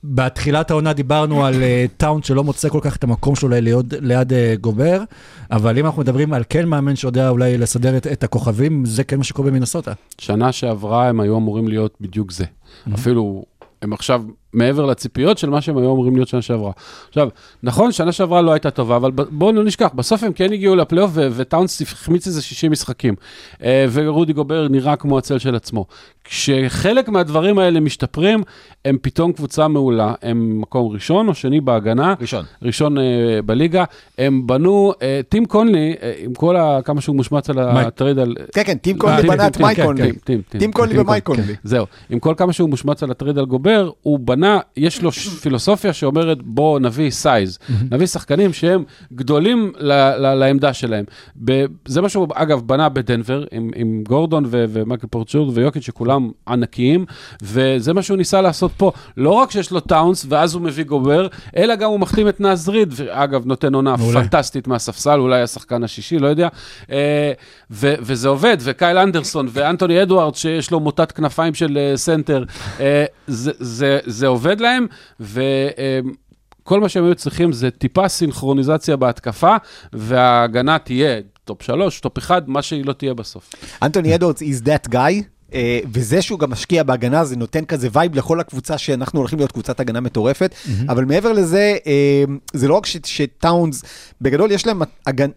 בתחילת 0.04 0.72
העונה 0.72 0.94
דיברנו 0.94 1.46
על 1.46 1.54
טאונס 1.98 2.24
שלא 2.24 2.44
מוצא 2.44 2.70
כל 2.70 2.80
כך 2.82 2.96
את 2.96 3.04
המקום 3.04 3.36
שלו 3.36 3.50
ליד, 3.50 3.94
ליד 4.00 4.34
גובר, 4.62 5.04
אבל 5.52 5.78
אם 5.80 5.86
אנחנו 5.86 6.02
מדברים 6.02 6.34
על 6.34 6.44
כן 6.50 6.66
מאמן 6.66 6.96
שיודע 6.96 7.30
אולי 7.30 7.58
לסדר 7.58 7.98
את, 7.98 8.08
את 8.08 8.24
הכוכבים, 8.24 8.86
זה 8.86 9.04
כן 9.04 9.18
מה 9.18 9.24
שקורה 9.24 9.50
במינסוטה. 9.50 9.92
שנה 10.18 10.52
שעברה 10.52 11.08
הם 11.10 11.20
היו 11.20 11.38
אמורים 11.38 11.68
להיות 11.68 11.96
בדיוק 12.02 12.32
זה. 12.32 12.46
אפילו, 12.94 13.44
הם 13.82 13.94
עכשיו 13.94 14.24
מעבר 14.54 14.86
לציפיות 14.86 15.38
של 15.38 15.50
מה 15.50 15.62
שהם 15.62 15.78
היו 15.78 15.92
אמורים 15.92 16.16
להיות 16.16 16.28
שנה 16.28 16.42
שעברה. 16.42 16.72
עכשיו, 17.08 17.30
נכון, 17.64 17.92
שנה 17.92 18.12
שעברה 18.12 18.42
לא 18.42 18.52
הייתה 18.52 18.72
טובה, 18.72 18.96
אבל 18.96 19.12
בואו 19.12 19.52
לא 19.52 19.64
נשכח, 19.64 19.90
בסוף 19.96 20.24
הם 20.24 20.34
כן 20.34 20.54
הגיעו 20.54 20.76
לפלייאוף 20.76 21.12
וטאונס 21.16 21.82
החמיץ 21.82 22.28
איזה 22.28 22.42
60 22.42 22.72
משחקים. 22.72 23.16
אה, 23.64 23.86
ורודי 23.92 24.34
גובר 24.34 24.68
נראה 24.68 24.96
כמו 24.96 25.18
הצל 25.18 25.38
של 25.38 25.56
עצמו. 25.56 25.86
כשחלק 26.24 27.10
מהדברים 27.10 27.60
האלה 27.60 27.80
משתפרים, 27.80 28.44
הם 28.86 28.98
פתאום 29.02 29.34
קבוצה 29.34 29.68
מעולה. 29.68 30.14
הם 30.22 30.62
מקום 30.62 30.94
ראשון 30.94 31.28
או 31.28 31.34
שני 31.34 31.62
בהגנה. 31.62 32.14
ראשון. 32.22 32.46
ראשון 32.62 32.98
אה, 32.98 33.04
בליגה. 33.46 33.84
הם 34.18 34.48
בנו, 34.48 34.94
אה, 35.02 35.22
טים 35.30 35.46
קונלי, 35.46 35.96
אה, 36.02 36.14
עם 36.18 36.34
כל 36.34 36.56
ה... 36.56 36.80
כמה 36.86 37.02
שהוא 37.02 37.16
מושמץ 37.16 37.50
על. 37.50 37.60
הטרייד 37.60 38.20
על... 38.20 38.36
כן, 38.54 38.62
כן, 38.66 38.78
טים 38.78 38.98
קונלי 38.98 39.28
בנה 39.28 39.48
את 39.48 39.58
מייק 39.58 39.78
כן, 39.78 39.84
קונלי. 39.86 40.12
טים, 40.58 40.72
קונלי 40.72 41.00
ומייק 41.00 41.24
קונלי. 41.24 41.56
זהו, 41.64 41.86
עם 42.10 42.20
כל 42.20 42.34
כמה 42.38 42.54
שהוא 42.54 42.70
מושמץ 42.70 43.04
על 43.04 43.12
הטרייד 43.12 43.38
על 43.38 43.46
גובר, 43.46 43.90
הוא 44.02 44.20
בנה, 44.20 44.41
יש 44.78 45.02
לו 45.02 45.12
פילוסופיה 45.12 45.94
שאומרת 45.94 46.38
בוא 46.42 46.80
נביא 46.80 47.10
size, 47.10 47.60
נביא 47.92 48.08
שחקנים 48.08 48.54
שהם 48.54 48.84
גדולים 49.14 49.72
ל- 49.78 49.92
ל- 49.94 50.34
לעמדה 50.34 50.74
שלהם. 50.74 51.06
ב- 51.46 51.66
זה 51.86 52.02
מה 52.02 52.10
שהוא 52.10 52.28
אגב 52.34 52.62
בנה 52.66 52.90
בדנבר 52.90 53.44
עם, 53.52 53.72
עם 53.76 54.04
גורדון 54.08 54.44
ו- 54.48 54.66
ומייקל 54.70 55.08
פורטר 55.08 55.58
ויוקיץ' 55.58 55.84
שכולם 55.84 56.32
ענקיים, 56.48 57.06
וזה 57.44 57.94
מה 57.94 58.02
שהוא 58.02 58.18
ניסה 58.18 58.42
לעשות 58.42 58.72
פה. 58.78 58.92
לא 59.18 59.30
רק 59.32 59.52
שיש 59.52 59.72
לו 59.72 59.80
טאונס 59.80 60.26
ואז 60.30 60.54
הוא 60.54 60.62
מביא 60.62 60.84
גובר, 60.84 61.28
אלא 61.58 61.76
גם 61.76 61.90
הוא 61.90 62.00
מחתים 62.00 62.28
את 62.30 62.40
נאז 62.40 62.70
ריד, 62.70 62.94
ואגב 62.96 63.46
נותן 63.46 63.74
עונה. 63.76 63.96
פנטסטית 64.14 64.68
מהספסל, 64.68 65.20
אולי 65.20 65.42
השחקן 65.42 65.84
השישי, 65.84 66.20
לא 66.20 66.28
יודע. 66.28 66.48
אה, 66.92 67.32
ו- 67.72 67.94
וזה 68.00 68.28
עובד, 68.28 68.58
וקייל 68.62 68.98
אנדרסון 68.98 69.48
ואנטוני 69.52 70.02
אדוארדס, 70.02 70.36
שיש 70.36 70.72
לו 70.72 70.80
מוטת 70.80 71.12
כנפיים 71.12 71.54
של 71.54 71.78
אה, 71.78 71.98
סנטר, 71.98 72.44
אה, 72.80 73.06
זה, 73.28 73.52
זה, 73.60 74.00
זה 74.06 74.28
עובד 74.32 74.62
להם, 74.62 74.86
וכל 75.20 76.80
מה 76.80 76.90
שהם 76.90 77.04
היו 77.04 77.16
צריכים 77.16 77.52
זה 77.54 77.72
טיפה 77.72 78.08
סינכרוניזציה 78.08 78.96
בהתקפה, 78.96 79.56
וההגנה 79.94 80.80
תהיה 80.80 81.20
top 81.46 81.62
שלוש, 81.62 82.00
top 82.00 82.18
אחד, 82.18 82.50
מה 82.50 82.62
שהיא 82.62 82.86
לא 82.86 82.94
תהיה 82.94 83.14
בסוף. 83.14 83.50
אנטוני 83.84 84.16
אדוארדס 84.16 84.42
is 84.42 84.66
that 84.66 84.92
guy. 84.94 85.24
אה, 85.54 85.80
וזה 85.94 86.22
שהוא 86.22 86.40
גם 86.40 86.52
משקיע 86.52 86.84
בהגנה, 86.84 87.26
זה 87.26 87.36
נותן 87.36 87.66
כזה 87.66 87.88
vibe 87.92 88.16
לכל 88.16 88.40
הקבוצה 88.40 88.78
שאנחנו 88.78 89.20
הולכים 89.20 89.40
להיות 89.40 89.52
קבוצת 89.52 89.80
הגנה 89.80 90.00
מטורפת. 90.00 90.56
אבל 90.90 91.06
מעבר 91.06 91.34
לזה, 91.34 91.78
אה, 91.88 92.24
זה 92.54 92.68
לא 92.68 92.74
רק 92.74 92.86
ש- 92.86 92.98
שטאונס, 93.06 93.84
בגדול 94.22 94.52
יש 94.52 94.68
להם 94.68 94.82
הגנה... 95.06 95.32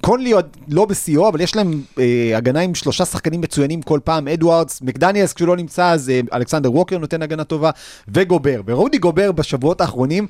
קונלי 0.00 0.32
עוד 0.32 0.56
לא 0.68 0.84
בשיאו, 0.84 1.28
אבל 1.28 1.40
יש 1.40 1.56
להם 1.56 1.82
אה, 1.98 2.36
הגנה 2.36 2.60
עם 2.60 2.74
שלושה 2.74 3.04
שחקנים 3.04 3.40
מצוינים 3.40 3.82
כל 3.82 4.00
פעם, 4.04 4.28
אדוארדס, 4.28 4.82
מקדניאלס 4.82 5.32
כשהוא 5.32 5.48
לא 5.48 5.56
נמצא, 5.56 5.90
אז 5.90 6.10
אה, 6.10 6.20
אלכסנדר 6.32 6.72
ווקר 6.72 6.98
נותן 6.98 7.22
הגנה 7.22 7.44
טובה, 7.44 7.70
וגובר. 8.08 8.60
ורודי 8.66 8.98
גובר 8.98 9.32
בשבועות 9.32 9.80
האחרונים, 9.80 10.26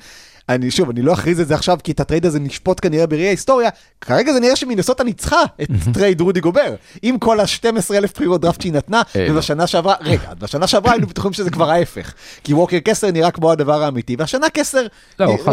אני 0.49 0.71
שוב, 0.71 0.91
אני 0.91 1.03
לא 1.03 1.13
אכריז 1.13 1.41
את 1.41 1.49
זה 1.49 1.55
עכשיו, 1.55 1.79
כי 1.85 1.93
את 1.93 2.01
הטרייד 2.01 2.27
הזה 2.27 2.41
נשפוט 2.41 2.79
כנראה 2.83 3.07
בראי 3.07 3.27
ההיסטוריה, 3.27 3.71
כרגע 4.01 4.33
זה 4.33 4.41
נראה 4.41 4.57
שמינסוטה 4.57 5.05
ניצחה 5.05 5.43
את 5.63 5.69
טרייד 5.95 6.21
רודי 6.21 6.41
גובר, 6.41 6.75
עם 7.03 7.19
כל 7.19 7.41
ה-12 7.41 7.67
אלף 7.95 8.15
בחירות 8.15 8.41
דראפט 8.41 8.61
שהיא 8.61 8.73
נתנה, 8.73 9.03
אה, 9.17 9.27
לא. 9.29 9.33
ובשנה 9.33 9.67
שעברה, 9.67 9.95
רגע, 10.01 10.35
בשנה 10.39 10.67
שעברה 10.67 10.93
היינו 10.93 11.07
בטוחים 11.07 11.33
שזה 11.33 11.51
כבר 11.51 11.71
ההפך, 11.71 12.13
כי 12.45 12.55
ווקר 12.55 12.79
קסלר 12.79 13.11
נראה 13.11 13.31
כמו 13.31 13.53
הדבר 13.53 13.83
האמיתי, 13.83 14.17
והשנה 14.19 14.47
קסלר 14.51 14.87
לא, 15.21 15.25
הוא 15.25 15.39
חזר, 15.39 15.51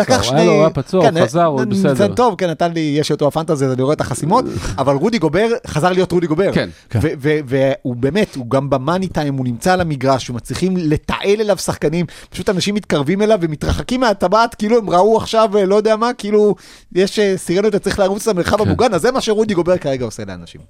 היה 0.60 0.70
פצוע, 0.70 1.00
הוא 1.10 1.28
חזר, 1.28 1.44
הוא 1.44 1.62
נ- 1.62 1.70
בסדר. 1.70 1.94
זה 1.96 2.08
טוב, 2.08 2.36
כן, 2.38 2.50
נתן 2.50 2.72
לי, 2.74 2.96
יש 3.00 3.12
אותו 3.12 3.28
ה 3.28 3.32
fantasy, 3.32 3.66
אז 3.66 3.72
אני 3.74 3.82
רואה 3.82 3.94
את 3.94 4.02
החסימות, 4.02 4.46
אבל 4.78 4.96
רודי 4.96 5.18
גובר 5.20 5.48
חזר 5.68 5.92
להיות 5.92 6.12
רודי 6.12 6.28
גובר. 6.28 6.52
כן. 6.54 6.70
כן. 6.90 7.00
והוא 7.22 7.96
באמת, 7.96 8.36
הוא 8.36 8.50
גם 8.50 8.70
במאני 8.70 9.08
טיים, 9.08 9.34
הוא 9.34 9.46
נמצא 9.46 9.74
על 9.74 9.82
המגרש, 9.82 10.28
הוא 10.28 10.36
מצליחים 10.36 10.78
לתעל 10.78 11.20
אליו 11.42 11.58
שחקנים, 11.58 12.06
פשוט 12.30 12.50
אנשים 12.50 12.76
מתקרבים 12.76 13.22
אליו 13.22 13.40
ומתרחקים 13.42 14.02
מהטבעת, 14.02 14.56
כאילו 14.56 14.81
הם 14.82 14.90
ראו 14.90 15.18
עכשיו, 15.18 15.58
אה, 15.58 15.66
לא 15.66 15.76
יודע 15.76 15.96
מה, 15.96 16.14
כאילו, 16.14 16.56
יש 16.92 17.20
אה, 17.20 17.38
סירנות, 17.38 17.76
אתה 17.76 17.80
צריך 17.80 18.00
לרוץ 18.00 18.28
למרחב 18.28 18.58
כן. 18.58 18.68
המוגן, 18.68 18.94
אז 18.94 19.02
זה 19.02 19.12
מה 19.12 19.22
שרודי 19.22 19.54
גובר 19.54 19.78
כרגע 19.78 20.06
עושה 20.06 20.26
לאנשים. 20.26 20.62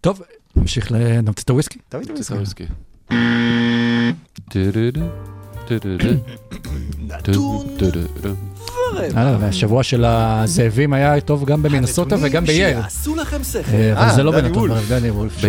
טוב, 0.00 0.22
נמשיך 0.56 0.92
לנמצא 0.92 1.42
את 1.44 1.50
הוויסקי. 1.50 1.78
תמיד 1.88 2.10
הוא 2.10 2.18
משחק. 2.18 2.34
סוויסקי. 2.34 2.64
טו-דו-דו. 8.90 9.18
אה, 9.18 9.36
והשבוע 9.40 9.82
של 9.82 10.04
הזאבים 10.04 10.92
היה 10.92 11.20
טוב 11.20 11.44
גם 11.44 11.62
במינסוטה 11.62 12.16
וגם 12.22 12.44
בייל. 12.44 12.80
שיעשו 12.80 13.14
לכם 13.16 13.44
שכל. 13.44 13.58
אה, 13.74 13.92
אבל 13.92 14.02
אה, 14.02 14.14
זה 14.14 14.22
לא 14.22 14.30
בנתון, 14.32 14.70
וולף. 14.70 14.88
דני 14.88 15.10
וולף. 15.10 15.44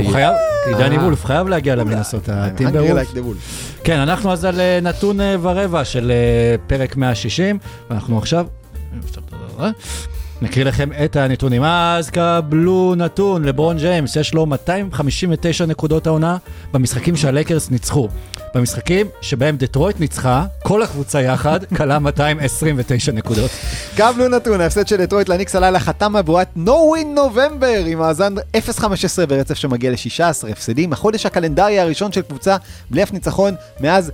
דני. 0.78 0.98
וולף 0.98 1.26
חייב 1.26 1.48
להגיע 1.48 1.76
למינסוטה, 1.76 2.48
the 2.58 3.18
wolf. 3.18 3.84
כן, 3.84 4.00
אנחנו 4.00 4.32
אז 4.32 4.46
על 4.46 4.62
נתון 4.82 5.20
ורבע 5.42 5.86
של 5.86 6.12
פרק 6.68 6.96
160, 6.96 7.58
ואנחנו 7.90 8.18
עכשיו... 8.18 8.46
נקריא 10.42 10.66
לכם 10.66 10.90
את 11.06 11.16
הנתונים. 11.16 11.64
אז 11.64 12.10
קבלו 12.10 12.94
נתון, 12.98 13.46
לברון 13.46 13.78
ג'יימס, 13.78 14.16
יש 14.16 14.34
לו 14.34 14.46
259 14.46 15.66
נקודות 15.66 16.08
העונה 16.08 16.38
במשחקים 16.74 17.16
שהלייקרס 17.16 17.72
ניצחו. 17.72 18.08
במשחקים 18.56 19.08
שבהם 19.22 19.58
דטרויט 19.58 20.00
ניצחה, 20.00 20.46
כל 20.64 20.84
הקבוצה 20.84 21.22
יחד 21.22 21.60
קלעה 21.78 22.00
229 22.00 23.12
נקודות. 23.12 23.52
קבלו 23.96 24.28
נתון, 24.28 24.62
ההפסד 24.62 24.88
של 24.88 24.98
דטרויט 24.98 25.30
לניקס 25.30 25.56
הלילה 25.56 25.80
חתם 25.80 26.16
עבורת 26.16 26.48
No 26.58 26.70
Win 26.70 27.18
November 27.18 27.88
עם 27.88 28.00
מאזן 28.00 28.36
0-15 28.38 28.82
ברצף 29.28 29.56
שמגיע 29.56 29.92
ל-16 29.92 30.52
הפסדים. 30.52 30.94
החודש 30.94 31.26
הקלנדרי 31.26 31.80
הראשון 31.80 32.12
של 32.12 32.22
קבוצה 32.22 32.58
בלי 32.90 33.04
אף 33.04 33.14
ניצחון 33.14 33.56
מאז... 33.80 34.12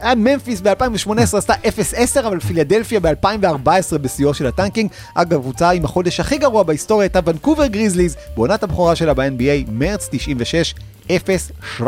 היה 0.00 0.14
ממפיס 0.14 0.60
ב-2018 0.60 1.36
עשתה 1.36 1.52
0-10, 1.52 2.26
אבל 2.26 2.40
פילדלפיה 2.40 3.00
ב-2014 3.00 3.98
בשיאו 4.00 4.34
של 4.34 4.46
הטנקינג. 4.46 4.90
אגב, 5.14 5.38
הקבוצה 5.38 5.70
עם 5.70 5.84
החודש 5.84 6.20
הכי 6.20 6.38
גרוע 6.38 6.62
בהיסטוריה 6.62 7.04
הייתה 7.04 7.20
ונקובר 7.24 7.66
גריזליז, 7.66 8.16
בעונת 8.36 8.62
הבכורה 8.62 8.96
שלה 8.96 9.14
ב-NBA, 9.14 9.70
מרץ 9.70 10.08
96, 10.10 10.74
0-17. 11.08 11.82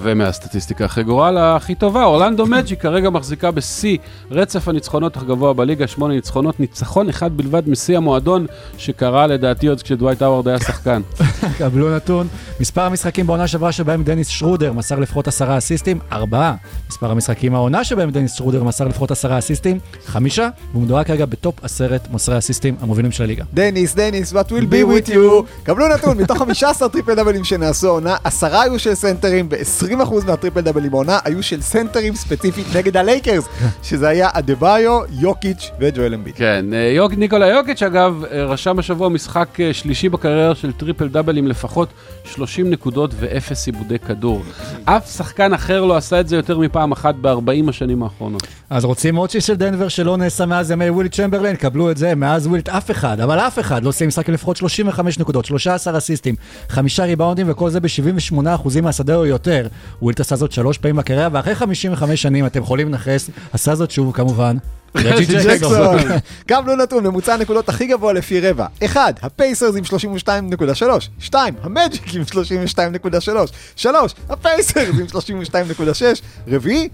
ומהסטטיסטיקה 0.00 0.84
הכי 0.84 1.02
גורל 1.02 1.38
הכי 1.38 1.74
טובה, 1.74 2.04
אורלנדו 2.04 2.46
מג'י 2.46 2.76
כרגע 2.76 3.10
מחזיקה 3.10 3.50
בשיא 3.50 3.98
רצף 4.30 4.68
הניצחונות 4.68 5.16
הגבוה 5.16 5.52
בליגה, 5.52 5.86
שמונה 5.86 6.14
ניצחונות, 6.14 6.60
ניצחון 6.60 7.08
אחד 7.08 7.36
בלבד 7.36 7.68
משיא 7.68 7.96
המועדון, 7.96 8.46
שקרה 8.78 9.26
לדעתי 9.26 9.66
עוד 9.66 9.82
כשדווייט 9.82 10.22
האוורד 10.22 10.48
היה 10.48 10.58
שחקן. 10.58 11.02
קבלו 11.58 11.96
נתון, 11.96 12.26
מספר 12.60 12.82
המשחקים 12.82 13.26
בעונה 13.26 13.46
שעברה 13.46 13.72
שבהם 13.72 14.02
דניס 14.04 14.28
שרודר 14.28 14.72
מסר 14.72 14.98
לפחות 14.98 15.28
עשרה 15.28 15.58
אסיסטים, 15.58 15.98
ארבעה. 16.12 16.54
מספר 16.88 17.10
המשחקים 17.10 17.54
העונה 17.54 17.84
שבהם 17.84 18.10
דניס 18.10 18.34
שרודר 18.34 18.64
מסר 18.64 18.84
לפחות 18.84 19.10
עשרה 19.10 19.38
אסיסטים, 19.38 19.78
חמישה. 20.06 20.48
והוא 20.72 20.82
מדורג 20.82 21.06
כרגע 21.06 21.26
ב 21.26 21.36
top 21.36 21.64
עשרת 21.64 22.10
מוסרי 22.10 22.38
אסיסטים 22.38 22.76
המובילים 22.80 23.12
של 23.12 23.22
הליגה. 23.22 23.44
דניס, 23.54 23.94
דניס, 23.94 24.32
what 24.32 24.48
will 24.48 24.70
be 24.70 25.08
with 25.08 25.10
you. 25.10 25.44
קבלו 25.62 25.88
נתון, 25.88 26.18
מתוך 26.18 26.38
15 26.38 26.88
טריפל 26.88 27.14
דאבלים 27.14 27.44
שנעשו 27.44 27.86
העונה, 27.86 28.16
עשרה 28.24 28.62
היו 28.62 28.78
של 28.78 28.94
סנטרים, 28.94 29.48
ו-20% 29.50 29.85
מהטריפל 30.26 30.60
דאבלים 30.60 30.90
בעונה 30.90 31.18
היו 31.24 31.42
של 31.42 31.62
סנטרים 31.62 32.14
ספציפית 32.14 32.66
נגד 32.76 32.96
הלייקרס, 32.96 33.44
שזה 33.82 34.08
היה 34.08 34.28
אדה-ביו, 34.32 35.00
יוקיץ' 35.10 35.70
וג'ואל 35.80 36.14
אמביט. 36.14 36.34
כן, 36.38 36.66
אה, 36.72 36.78
יוק, 36.78 37.12
ניקולה 37.12 37.46
יוקיץ' 37.46 37.82
אגב, 37.82 38.24
אה, 38.30 38.44
רשם 38.44 38.78
השבוע 38.78 39.08
משחק 39.08 39.60
אה, 39.60 39.72
שלישי 39.72 40.08
בקריירה 40.08 40.54
של 40.54 40.72
טריפל 40.72 41.08
דאבל 41.08 41.36
עם 41.36 41.46
לפחות 41.46 41.88
30 42.24 42.70
נקודות 42.70 43.10
ואפס 43.20 43.66
עיבודי 43.66 43.98
כדור. 43.98 44.42
אף 44.84 45.16
שחקן 45.16 45.52
אחר 45.52 45.84
לא 45.84 45.96
עשה 45.96 46.20
את 46.20 46.28
זה 46.28 46.36
יותר 46.36 46.58
מפעם 46.58 46.92
אחת 46.92 47.14
ב-40 47.20 47.68
השנים 47.68 48.02
האחרונות. 48.02 48.42
אז 48.70 48.84
רוצים 48.84 49.14
מוצ'י 49.14 49.40
של 49.40 49.54
דנבר 49.54 49.88
שלא 49.88 50.16
נעשה 50.16 50.46
מאז 50.46 50.70
ימי 50.70 50.90
ווילט 50.90 51.08
צ'מברליין, 51.08 51.56
קבלו 51.56 51.90
את 51.90 51.96
זה, 51.96 52.14
מאז 52.14 52.46
ווילט 52.46 52.68
אף 52.68 52.90
אחד, 52.90 53.20
אבל 53.20 53.38
אף 53.38 53.58
אחד 53.58 53.84
לא 53.84 53.92
סיים 53.92 54.08
משחק 54.08 54.28
עם 54.28 54.34
לפחות 54.34 54.56
35 54.56 55.18
נקודות, 55.18 55.44
13 55.44 55.98
אסיסטים, 55.98 56.34
חמישה 56.68 57.04
ריבאונדים 57.04 57.50
וכל 57.50 57.70
זה 57.70 57.80
ב-78% 57.80 58.80
מהשדה 58.82 59.16
או 59.16 59.26
יותר. 59.26 59.65
ווילט 60.02 60.20
עשה 60.20 60.36
זאת 60.36 60.52
שלוש 60.52 60.78
פעמים 60.78 60.96
בקריירה, 60.96 61.28
ואחרי 61.32 61.54
55 61.54 62.22
שנים 62.22 62.46
אתם 62.46 62.60
יכולים 62.62 62.88
לנחש, 62.88 63.30
עשה 63.52 63.74
זאת 63.74 63.90
שוב 63.90 64.12
כמובן. 64.12 64.56
רג'י 64.94 65.26
ג'קסון. 65.44 65.98
קבלו 66.46 66.76
נתון, 66.82 67.06
ממוצע 67.06 67.34
הנקודות 67.34 67.68
הכי 67.68 67.86
גבוה 67.86 68.12
לפי 68.12 68.40
רבע. 68.40 68.66
1. 68.84 69.18
הפייסרס 69.22 69.74
עם 69.76 69.84
32.3. 69.84 70.82
2. 71.18 71.54
המג'יק 71.62 72.14
עם 72.14 72.22
32.3. 72.22 73.28
3. 73.76 74.14
הפייסרס 74.28 74.94
עם 75.00 75.06
32.6. 75.06 76.22
רביעי, 76.48 76.88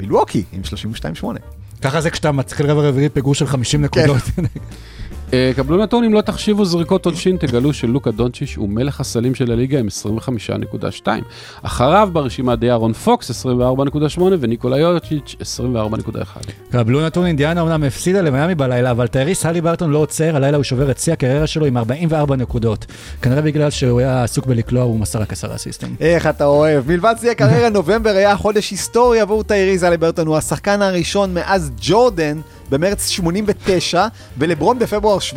מילווקי 0.00 0.44
עם 0.52 0.62
32.8. 1.22 1.26
ככה 1.82 2.00
זה 2.00 2.10
כשאתה 2.10 2.32
מתחיל 2.32 2.70
רבע 2.70 2.88
רביעי 2.88 3.08
פיגור 3.08 3.34
של 3.34 3.46
50 3.46 3.82
נקודות. 3.82 4.22
אה, 5.32 5.50
קבלו 5.56 5.82
נתון, 5.82 6.04
אם 6.04 6.14
לא 6.14 6.20
תחשיבו 6.20 6.64
זריקות 6.64 7.06
עונשין, 7.06 7.36
תגלו 7.36 7.72
שלוקה 7.72 8.10
דונצ'יץ' 8.10 8.54
הוא 8.54 8.68
מלך 8.68 9.00
הסלים 9.00 9.34
של 9.34 9.52
הליגה 9.52 9.78
עם 9.78 9.88
25.2. 11.02 11.06
אחריו 11.62 12.08
ברשימה 12.12 12.56
דיארון 12.56 12.92
פוקס 12.92 13.46
24.8 13.46 14.20
וניקולה 14.40 14.78
יוקיץ' 14.78 15.36
24.1. 15.40 16.50
קבלו 16.70 17.06
נתון, 17.06 17.26
אינדיאנה 17.26 17.60
אומנם 17.60 17.84
הפסידה 17.84 18.20
למיאמי 18.20 18.54
בלילה, 18.54 18.90
אבל 18.90 19.06
טייריס 19.06 19.46
הלי 19.46 19.60
ברטון 19.60 19.90
לא 19.90 19.98
עוצר, 19.98 20.36
הלילה 20.36 20.56
הוא 20.56 20.64
שובר 20.64 20.90
את 20.90 20.98
שיא 20.98 21.12
הקריירה 21.12 21.46
שלו 21.46 21.66
עם 21.66 21.76
44 21.76 22.36
נקודות. 22.36 22.86
כנראה 23.22 23.42
בגלל 23.42 23.70
שהוא 23.70 24.00
היה 24.00 24.24
עסוק 24.24 24.46
בלקלוע, 24.46 24.82
הוא 24.82 24.98
מסר 24.98 25.20
רק 25.20 25.32
עשרה 25.32 25.54
אסיסטים. 25.54 25.94
איך 26.00 26.26
אתה 26.26 26.44
אוהב. 26.44 26.88
מלבד 26.88 27.14
שיא 27.20 27.30
הקריירה, 27.30 27.68
נובמבר 27.78 28.10
היה 28.10 28.36
חודש 28.36 28.70
היסטורי 28.70 29.20
עבור 29.20 29.42
טייריז 29.42 29.84
אליברטון, 29.84 30.26
הוא 30.26 30.36
השחקן 30.36 30.82
הראשון 30.82 31.34
מאז 31.34 31.70
ג'ורדן 31.80 32.40
במרץ 32.70 33.08
89, 33.08 34.06
ולברון 34.38 34.78
בפברואר 34.78 35.18
17-18, 35.32 35.36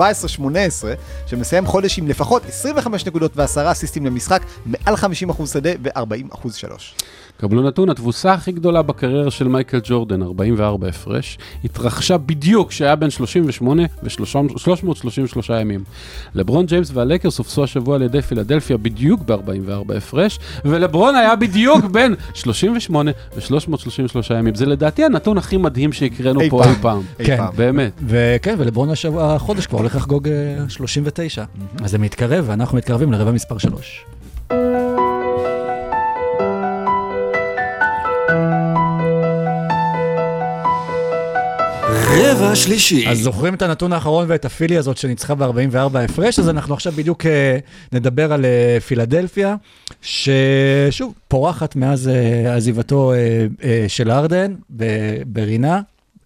שמסיים 1.27 1.65
חודש 1.65 1.99
עם 1.99 2.07
לפחות 2.07 2.45
25 2.45 3.05
נקודות 3.05 3.31
ו-10 3.35 3.71
אסיסטים 3.71 4.05
למשחק, 4.05 4.41
מעל 4.65 4.93
50% 4.93 5.45
שדה 5.45 5.69
ו-40% 5.83 6.53
שלוש. 6.53 6.95
קבלו 7.37 7.61
נתון, 7.61 7.89
התבוסה 7.89 8.33
הכי 8.33 8.51
גדולה 8.51 8.81
בקריירה 8.81 9.31
של 9.31 9.47
מייקל 9.47 9.79
ג'ורדן, 9.83 10.23
44 10.23 10.87
הפרש, 10.87 11.37
התרחשה 11.63 12.17
בדיוק 12.17 12.69
כשהיה 12.69 12.95
בן 12.95 13.09
38 13.09 13.83
ו-333 14.03 15.53
ימים. 15.61 15.83
לברון 16.35 16.65
ג'יימס 16.65 16.91
והלקרס 16.93 17.37
הופסו 17.37 17.63
השבוע 17.63 17.95
על 17.95 18.01
ידי 18.01 18.21
פילדלפיה 18.21 18.77
בדיוק 18.77 19.21
ב-44 19.25 19.95
הפרש, 19.97 20.39
ולברון 20.65 21.15
היה 21.15 21.35
בדיוק 21.35 21.85
בן 21.95 22.13
38 22.33 23.11
ו-333 23.35 24.33
ימים. 24.33 24.55
זה 24.55 24.65
לדעתי 24.65 25.05
הנתון 25.05 25.37
הכי 25.37 25.57
מדהים 25.57 25.93
שהקראנו 25.93 26.39
פה 26.49 26.63
פעם. 26.63 26.69
אי 26.69 26.75
פעם. 26.81 27.01
כן. 27.17 27.43
באמת. 27.55 27.91
וכן, 28.07 28.55
ולברון 28.57 28.89
השבוע, 28.89 29.35
החודש 29.35 29.67
כבר 29.67 29.77
הולך 29.77 29.95
לחגוג 29.95 30.27
אה, 30.27 30.69
39. 30.69 31.43
אז 31.83 31.91
זה 31.91 31.97
מתקרב, 31.97 32.45
ואנחנו 32.47 32.77
מתקרבים 32.77 33.11
לרבע 33.11 33.31
מספר 33.31 33.57
3. 33.57 34.05
רבע 42.17 42.55
שלישי. 42.55 43.07
אז 43.09 43.17
זוכרים 43.19 43.53
את 43.53 43.61
הנתון 43.61 43.93
האחרון 43.93 44.25
ואת 44.27 44.45
הפילי 44.45 44.77
הזאת 44.77 44.97
שניצחה 44.97 45.35
ב-44 45.35 45.75
הפרש, 45.99 46.39
אז 46.39 46.49
אנחנו 46.49 46.73
עכשיו 46.73 46.93
בדיוק 46.95 47.25
אה, 47.25 47.57
נדבר 47.91 48.33
על 48.33 48.45
אה, 48.45 48.77
פילדלפיה, 48.87 49.55
ששוב, 50.01 51.13
פורחת 51.27 51.75
מאז 51.75 52.07
אה, 52.07 52.55
עזיבתו 52.55 53.13
של 53.87 54.11
ארדן 54.11 54.53
ברינה, 55.27 55.81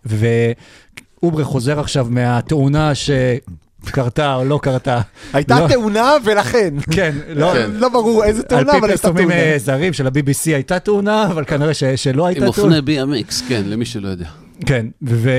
ואוברה 0.05 1.43
חוזר 1.43 1.79
עכשיו 1.79 2.07
מהתאונה 2.09 2.91
שקרתה 2.95 4.35
או 4.35 4.45
לא 4.45 4.59
קרתה. 4.63 5.01
הייתה 5.33 5.59
לא- 5.59 5.67
תאונה 5.67 6.13
ולכן. 6.25 6.73
כן, 6.91 7.15
לא... 7.29 7.53
כן. 7.53 7.69
לא 7.73 7.89
ברור 7.89 8.23
איזה 8.23 8.41
על 8.41 8.47
תאונה, 8.47 8.71
פי 8.71 8.77
אבל 8.77 8.89
הייתה 8.89 9.01
פרסומים 9.03 9.27
תאונה. 9.29 9.43
אה, 9.43 9.57
זרים 9.57 9.93
של 9.93 10.07
ה-BBC 10.07 10.45
הייתה 10.45 10.79
תאונה, 10.79 11.25
אבל 11.25 11.45
כנראה 11.45 11.73
ש- 11.73 11.83
שלא 11.83 12.25
הייתה 12.27 12.45
עם 12.45 12.51
תאונה. 12.51 12.77
אופני 12.79 12.97
BMX, 13.23 13.33
כן, 13.49 13.61
למי 13.65 13.85
שלא 13.85 14.07
יודע. 14.07 14.27
כן, 14.65 14.85
ו... 15.03 15.31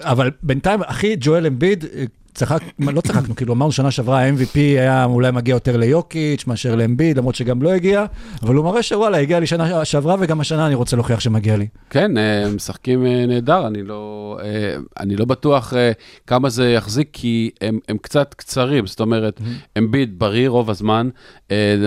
אבל 0.00 0.30
בינתיים, 0.42 0.80
אחי, 0.82 1.16
ג'ואל 1.20 1.46
אמביד, 1.46 1.84
אה, 1.94 2.04
צחק, 2.34 2.60
לא 2.78 3.00
צחקנו, 3.00 3.36
כאילו 3.36 3.54
אמרנו 3.54 3.72
שנה 3.72 3.90
שעברה 3.90 4.22
ה-MVP 4.22 4.56
היה 4.56 5.04
אולי 5.04 5.30
מגיע 5.30 5.52
יותר 5.52 5.76
ליוקיץ' 5.76 6.46
מאשר 6.46 6.74
לאמביד, 6.74 7.18
למרות 7.18 7.34
שגם 7.34 7.62
לא 7.62 7.70
הגיע, 7.70 8.04
אבל 8.42 8.54
הוא 8.54 8.64
מראה 8.64 8.82
שוואלה, 8.82 9.18
הגיע 9.18 9.40
לי 9.40 9.46
שנה 9.46 9.84
שעברה 9.84 10.16
וגם 10.20 10.40
השנה 10.40 10.66
אני 10.66 10.74
רוצה 10.74 10.96
להוכיח 10.96 11.20
שמגיע 11.20 11.56
לי. 11.56 11.66
כן, 11.90 12.18
אה, 12.18 12.50
משחקים 12.54 13.06
אה, 13.06 13.26
נהדר, 13.26 13.66
אני 13.66 13.82
לא, 13.82 14.38
אני 15.00 15.16
לא 15.16 15.24
בטוח 15.24 15.72
כמה 16.26 16.48
זה 16.48 16.70
יחזיק, 16.70 17.08
כי 17.12 17.50
הם, 17.60 17.78
הם 17.88 17.98
קצת 17.98 18.34
קצרים, 18.34 18.86
זאת 18.86 19.00
אומרת, 19.00 19.40
אמביד 19.78 20.18
בריא 20.18 20.48
רוב 20.48 20.70
הזמן, 20.70 21.08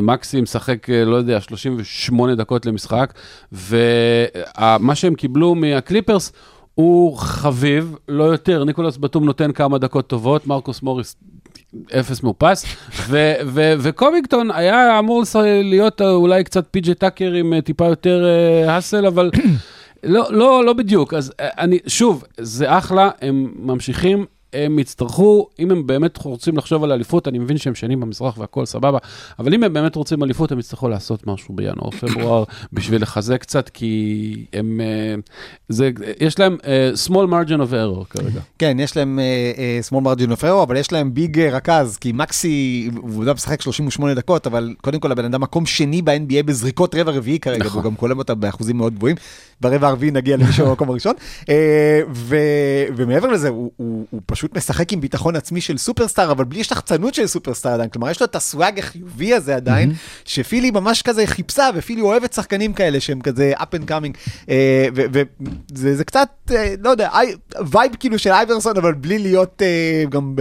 מקסי 0.02 0.42
משחק, 0.42 0.90
לא 0.90 1.16
יודע, 1.16 1.42
38 1.42 2.36
דקות 2.36 2.66
למשחק, 2.66 3.14
ומה 3.52 4.96
שהם 4.96 5.16
קיבלו 5.16 5.56
מהקליפרס, 5.56 6.32
הוא 6.76 7.18
חביב, 7.18 7.96
לא 8.08 8.24
יותר, 8.24 8.64
ניקולס 8.64 8.98
בטום 8.98 9.26
נותן 9.26 9.52
כמה 9.52 9.78
דקות 9.78 10.08
טובות, 10.08 10.48
מרקוס 10.48 10.82
מוריס 10.82 11.16
אפס 12.00 12.24
מאופס, 12.24 12.66
ו- 13.10 13.34
ו- 13.46 13.74
וקובינגטון 13.80 14.52
היה 14.52 15.00
אמור 15.00 15.24
להיות 15.64 16.02
אולי 16.02 16.44
קצת 16.44 16.66
פי.ג'י 16.72 16.94
טאקר 16.94 17.32
עם 17.34 17.54
אה, 17.54 17.62
טיפה 17.62 17.86
יותר 17.86 18.26
אה, 18.26 18.76
hustle, 18.76 19.06
אבל 19.06 19.32
לא, 20.04 20.26
לא, 20.30 20.66
לא 20.66 20.74
בדיוק. 20.74 21.14
אז 21.14 21.34
אה, 21.40 21.50
אני, 21.58 21.80
שוב, 21.88 22.24
זה 22.38 22.78
אחלה, 22.78 23.10
הם 23.22 23.54
ממשיכים. 23.56 24.26
הם 24.54 24.80
יצטרכו, 24.80 25.48
אם 25.60 25.72
הם 25.72 25.88
באמת 25.88 26.18
רוצים 26.18 26.58
לחשוב 26.58 26.84
על 26.84 26.92
אליפות, 26.92 27.28
אני 27.28 27.40
מבין 27.40 27.58
שהם 27.58 27.76
שניים 27.76 28.00
במזרח 28.00 28.38
והכל 28.38 28.66
סבבה, 28.66 28.98
אבל 29.40 29.54
אם 29.54 29.64
הם 29.64 29.74
באמת 29.74 29.96
רוצים 29.96 30.24
אליפות, 30.24 30.52
הם 30.52 30.60
יצטרכו 30.60 30.90
לעשות 30.90 31.28
משהו 31.28 31.56
בינואר, 31.56 31.90
פברואר, 32.00 32.44
בשביל 32.74 33.02
לחזק 33.02 33.42
קצת, 33.42 33.70
כי 33.70 34.46
הם, 34.54 34.82
אה, 34.82 35.16
זה, 35.70 35.92
יש 36.20 36.40
להם 36.40 36.58
אה, 36.66 36.92
small 37.08 37.28
margin 37.30 37.60
of 37.60 37.72
error 37.72 38.06
כרגע. 38.10 38.42
כן, 38.60 38.78
יש 38.80 38.98
להם 38.98 39.20
uh, 39.20 39.58
uh, 39.58 39.94
small 39.94 40.06
margin 40.06 40.40
of 40.40 40.42
error, 40.42 40.64
אבל 40.64 40.78
יש 40.78 40.92
להם 40.92 41.14
ביג 41.14 41.40
uh, 41.40 41.54
רכז, 41.54 41.98
כי 41.98 42.12
מקסי, 42.12 42.90
הוא 43.02 43.26
גם 43.26 43.36
משחק 43.36 43.62
38 43.62 44.14
דקות, 44.14 44.48
אבל 44.48 44.74
קודם 44.82 45.00
כל 45.00 45.12
הבן 45.12 45.26
אדם 45.26 45.42
מקום 45.42 45.66
שני 45.66 46.02
ב-NBA 46.02 46.44
בזריקות 46.46 46.96
רבע 46.96 47.12
רביעי 47.12 47.40
כרגע, 47.40 47.66
נכון. 47.66 47.82
והוא 47.82 47.92
גם 47.92 47.96
קולם 47.96 48.18
אותה 48.18 48.36
באחוזים 48.36 48.78
מאוד 48.78 48.96
גבוהים. 48.96 49.16
ברבע 49.62 49.88
הרביעי 49.88 50.12
נגיע 50.12 50.38
למישהו 50.38 50.68
במקום 50.68 50.90
הראשון. 50.90 51.14
ו- 52.14 52.86
ומעבר 52.96 53.28
לזה, 53.28 53.50
הוא, 53.50 53.72
הוא 53.78 54.22
פשוט 54.44 54.58
משחק 54.58 54.94
עם 54.94 55.02
ביטחון 55.02 55.36
עצמי 55.36 55.62
של 55.62 55.78
סופרסטאר, 55.78 56.32
אבל 56.32 56.44
בלי 56.44 56.64
שחצנות 56.64 57.14
של 57.14 57.28
סופרסטאר 57.28 57.72
עדיין. 57.72 57.90
כלומר, 57.90 58.10
יש 58.10 58.20
לו 58.20 58.26
את 58.26 58.36
הסוואג 58.36 58.80
החיובי 58.80 59.34
הזה 59.34 59.56
עדיין, 59.56 59.94
שפילי 60.26 60.72
ממש 60.72 61.02
כזה 61.02 61.28
חיפשה, 61.28 61.70
ופילי 61.76 62.02
אוהבת 62.02 62.34
שחקנים 62.34 62.74
כאלה 62.74 63.00
שהם 63.00 63.22
כזה 63.22 63.54
up 63.58 63.62
and 63.62 63.90
coming. 63.90 64.18
אה, 64.50 64.88
וזה 64.94 65.96
זה 65.96 66.04
קצת, 66.04 66.30
אה, 66.52 66.74
לא 66.84 66.90
יודע, 66.90 67.10
vibe 67.72 67.96
כאילו 68.00 68.20
של 68.20 68.32
אייברסון, 68.32 68.78
אבל 68.78 68.94
בלי 68.94 69.20
להיות 69.20 69.62
אה, 69.62 70.04
גם 70.10 70.36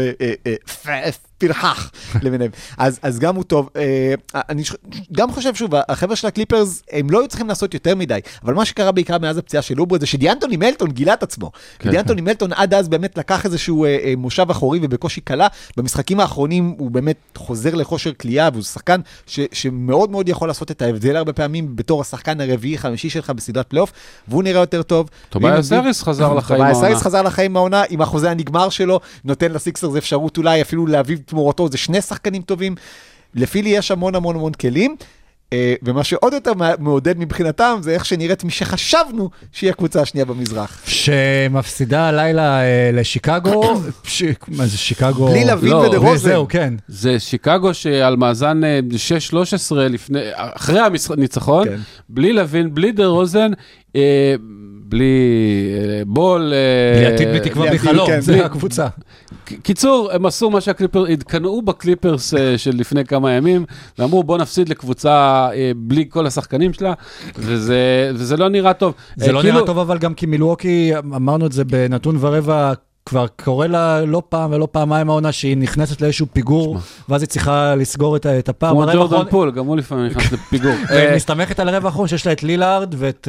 פרחח 1.46 1.90
למיניהם. 2.22 2.50
אז, 2.78 2.98
אז 3.02 3.18
גם 3.18 3.36
הוא 3.36 3.44
טוב. 3.44 3.68
אה, 3.76 4.14
אני 4.34 4.64
ש- 4.64 4.72
גם 5.12 5.32
חושב, 5.32 5.54
שוב, 5.54 5.70
החבר'ה 5.88 6.16
של 6.16 6.26
הקליפרס, 6.26 6.82
הם 6.92 7.10
לא 7.10 7.20
היו 7.20 7.28
צריכים 7.28 7.48
לעשות 7.48 7.74
יותר 7.74 7.96
מדי, 7.96 8.18
אבל 8.44 8.54
מה 8.54 8.64
שקרה 8.64 8.92
בעיקר 8.92 9.18
מאז 9.18 9.38
הפציעה 9.38 9.62
של 9.62 9.80
אוברו 9.80 9.98
זה 9.98 10.06
שדיאנטוני 10.06 10.56
מלטון 10.56 10.90
גילה 10.90 11.14
את 11.14 11.22
עצמו. 11.22 11.50
כן. 11.78 11.90
דיאנטוני 11.90 12.20
מלטון 12.20 12.52
עד 12.52 12.74
אז 12.74 12.88
באמת 12.88 13.18
לקח 13.18 13.44
איזשהו 13.44 13.84
אה, 13.84 13.98
אה, 14.04 14.14
מושב 14.16 14.46
אחורי 14.50 14.78
ובקושי 14.82 15.20
קלע. 15.20 15.46
במשחקים 15.76 16.20
האחרונים 16.20 16.74
הוא 16.78 16.90
באמת 16.90 17.16
חוזר 17.36 17.74
לכושר 17.74 18.12
קליעה, 18.12 18.48
והוא 18.52 18.62
שחקן 18.62 19.00
ש, 19.26 19.40
שמאוד 19.52 20.10
מאוד 20.10 20.28
יכול 20.28 20.48
לעשות 20.48 20.70
את 20.70 20.82
ההבדל 20.82 21.16
הרבה 21.16 21.32
פעמים 21.32 21.76
בתור 21.76 22.00
השחקן 22.00 22.40
הרביעי, 22.40 22.78
חמישי 22.78 23.10
שלך 23.10 23.30
בסדרת 23.30 23.66
פלייאוף, 23.66 23.92
והוא 24.28 24.42
נראה 24.42 24.60
יותר 24.60 24.82
טוב. 24.82 25.08
טוביאס 25.30 25.72
האריס 25.72 26.02
חזר 26.02 26.34
לחיים 26.38 26.58
טוביאס 26.58 26.76
העונה. 26.76 26.88
האריס 26.88 27.02
חזר 27.02 27.22
לחיים 27.22 27.52
מהעונה, 27.52 27.82
עם 27.90 28.00
החוזה 28.02 28.30
הנגמר 28.30 28.68
שלו, 28.68 29.00
נותן 29.24 29.52
לסיקסרס 29.52 29.96
אפשרות 29.96 30.38
אולי 30.38 30.62
אפילו 30.62 30.86
להביא 30.86 31.16
תמורתו, 31.32 31.68
זה 31.68 31.78
שני 31.78 32.00
שחקנים 32.00 32.42
טובים. 32.42 32.74
לפילי 33.34 33.70
יש 33.70 33.90
המון 33.90 34.14
המון 34.14 34.36
המון 34.36 34.52
כלים. 34.52 34.96
אה, 35.52 35.74
ומה 35.82 36.04
שעוד 36.04 36.32
יותר 36.32 36.54
מע- 36.54 36.74
מעודד 36.78 37.18
מבחינתם 37.18 37.78
זה 37.82 37.90
איך 37.90 38.04
שנראית 38.04 38.44
מי 38.44 38.50
שחשבנו 38.50 39.30
שהיא 39.52 39.70
הקבוצה 39.70 40.00
השנייה 40.02 40.24
במזרח. 40.24 40.82
שמפסידה 40.86 42.08
הלילה 42.08 42.60
אה, 42.62 42.90
לשיקגו, 42.92 43.80
ש- 44.04 44.22
מה 44.48 44.66
זה 44.66 44.78
שיקגו? 44.78 45.26
בלי 45.28 45.44
לאבין 45.44 45.72
לא, 45.72 45.76
ודה 45.76 45.96
רוזן. 45.98 46.28
זהו, 46.28 46.46
כן. 46.48 46.74
זה 46.88 47.20
שיקגו 47.20 47.74
שעל 47.74 48.16
מאזן 48.16 48.64
אה, 48.64 48.80
6-13 49.32 49.34
לפני, 49.74 50.20
אחרי 50.34 50.80
הניצחון, 51.10 51.68
כן. 51.68 51.78
בלי 52.08 52.32
לאבין, 52.32 52.74
בלי 52.74 52.92
דה 52.92 53.06
רוזן, 53.06 53.50
אה, 53.96 54.34
בלי 54.84 55.14
אה, 55.98 56.02
בול. 56.06 56.52
אה, 56.54 56.98
בלי 56.98 57.14
עתיד 57.14 57.28
בתקווה 57.34 57.68
בלי 57.68 57.78
חלום, 57.78 58.06
כן, 58.06 58.20
זה 58.20 58.44
הקבוצה. 58.46 58.86
קיצור, 59.44 60.10
הם 60.12 60.26
עשו 60.26 60.50
מה 60.50 60.60
שהקליפרס, 60.60 61.08
התקנאו 61.10 61.62
בקליפרס 61.62 62.34
אה, 62.34 62.58
של 62.58 62.70
לפני 62.74 63.04
כמה 63.04 63.32
ימים, 63.32 63.64
ואמרו 63.98 64.22
בוא 64.22 64.38
נפסיד 64.38 64.68
לקבוצה 64.68 65.10
אה, 65.54 65.72
בלי 65.76 66.04
כל 66.08 66.26
השחקנים 66.26 66.72
שלה, 66.72 66.92
וזה, 67.36 68.10
וזה 68.14 68.36
לא 68.36 68.48
נראה 68.48 68.72
טוב. 68.72 68.94
זה 69.16 69.26
אה, 69.26 69.32
לא 69.32 69.40
כאילו- 69.40 69.54
נראה 69.54 69.66
טוב, 69.66 69.78
אבל 69.78 69.98
גם 69.98 70.14
כי 70.14 70.26
מילווקי, 70.26 70.92
אמרנו 70.98 71.46
את 71.46 71.52
זה 71.52 71.64
בנתון 71.64 72.16
ורבע, 72.20 72.72
כבר 73.06 73.26
קורה 73.44 73.66
לה 73.66 74.04
לא 74.04 74.22
פעם 74.28 74.52
ולא 74.52 74.68
פעמיים 74.72 75.08
העונה 75.10 75.32
שהיא 75.32 75.56
נכנסת 75.56 76.00
לאיזשהו 76.00 76.26
פיגור, 76.32 76.76
ואז 77.08 77.22
היא 77.22 77.28
צריכה 77.28 77.74
לסגור 77.74 78.16
את 78.16 78.48
הפער. 78.48 78.70
כמו 78.70 78.80
ג'ורדן 78.80 78.98
האחרון- 79.02 79.30
פול, 79.30 79.50
גם 79.50 79.66
הוא 79.66 79.76
לפעמים 79.76 80.06
נכנס 80.06 80.32
לפיגור. 80.32 80.72
אה, 80.90 81.08
ומסתמכת 81.12 81.60
על 81.60 81.68
הרבע 81.68 81.88
האחרון 81.88 82.08
שיש 82.08 82.26
לה 82.26 82.32
את 82.32 82.42
לילארד 82.42 82.94
ואת 82.98 83.28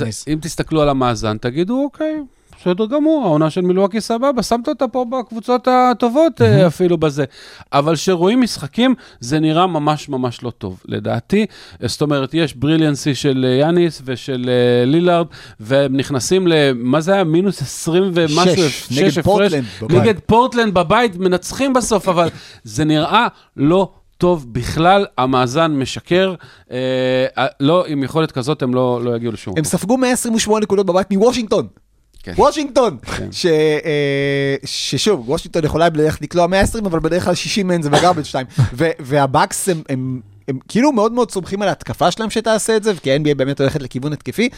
יאניס. 0.00 0.24
אם 0.28 0.38
תסתכלו 0.40 0.82
על 0.82 0.88
המאזן, 0.88 1.36
תגידו, 1.40 1.82
אוקיי, 1.84 2.14
בסדר 2.60 2.86
גמור, 2.86 3.26
העונה 3.26 3.50
של 3.50 3.60
מילואקי 3.60 4.00
סבבה, 4.00 4.42
שמת 4.42 4.68
אותה 4.68 4.88
פה 4.88 5.04
בקבוצות 5.04 5.68
הטובות 5.70 6.42
אה, 6.42 6.66
אפילו 6.66 6.98
בזה. 6.98 7.24
אבל 7.72 7.94
כשרואים 7.94 8.40
משחקים, 8.40 8.94
זה 9.20 9.40
נראה 9.40 9.66
ממש 9.66 10.08
ממש 10.08 10.42
לא 10.42 10.50
טוב, 10.50 10.82
לדעתי. 10.88 11.46
זאת 11.84 12.02
אומרת, 12.02 12.34
יש 12.34 12.54
בריליאנסי 12.54 13.14
של 13.14 13.46
אה, 13.48 13.54
יאניס 13.54 14.02
ושל 14.04 14.48
אה, 14.48 14.84
לילארד, 14.84 15.26
והם 15.60 15.96
נכנסים 15.96 16.48
ל... 16.48 16.52
מה 16.74 17.00
זה 17.00 17.12
היה? 17.14 17.24
מינוס 17.24 17.62
20 17.62 18.10
ומשהו? 18.14 18.56
שש, 18.56 18.98
נגד 18.98 19.08
הפרש. 19.08 19.24
פורטלנד 19.24 19.64
בבית. 19.82 20.00
נגד 20.00 20.18
פורטלנד 20.26 20.74
בבית, 20.74 21.16
מנצחים 21.16 21.72
בסוף, 21.72 22.08
אבל 22.08 22.28
זה 22.64 22.84
נראה 22.84 23.26
לא... 23.56 23.92
טוב 24.20 24.46
בכלל, 24.52 25.06
המאזן 25.18 25.72
משקר, 25.72 26.34
אה, 26.70 27.46
לא, 27.60 27.86
עם 27.86 28.02
יכולת 28.02 28.32
כזאת 28.32 28.62
הם 28.62 28.74
לא, 28.74 29.00
לא 29.04 29.16
יגיעו 29.16 29.32
לשום 29.32 29.54
הם. 29.58 29.64
ספגו 29.64 29.96
128 29.96 30.62
נקודות 30.62 30.86
בבית 30.86 31.10
מוושינגטון. 31.10 31.66
כן. 32.36 32.42
וושינגטון, 32.42 32.96
כן. 33.16 33.32
ש, 33.32 33.46
אה, 33.46 34.56
ששוב, 34.64 35.28
וושינגטון 35.30 35.64
יכולה 35.64 35.90
בדרך 35.90 36.18
לקלוע 36.22 36.46
120, 36.46 36.86
אבל 36.86 36.98
בדרך 37.00 37.24
כלל 37.24 37.34
60 37.34 37.68
מהן 37.68 37.82
זה 37.82 37.90
בגרבג' 37.90 38.22
2. 38.22 38.46
והבאקס 39.00 39.68
הם, 39.68 39.82
הם, 39.88 40.20
הם 40.48 40.58
כאילו 40.68 40.92
מאוד 40.92 41.12
מאוד 41.12 41.30
סומכים 41.30 41.62
על 41.62 41.68
ההתקפה 41.68 42.10
שלהם 42.10 42.30
שתעשה 42.30 42.76
את 42.76 42.82
זה, 42.82 42.92
כי 43.02 43.12
ה-NBA 43.12 43.34
באמת 43.34 43.60
הולכת 43.60 43.82
לכיוון 43.82 44.12
התקפי. 44.12 44.48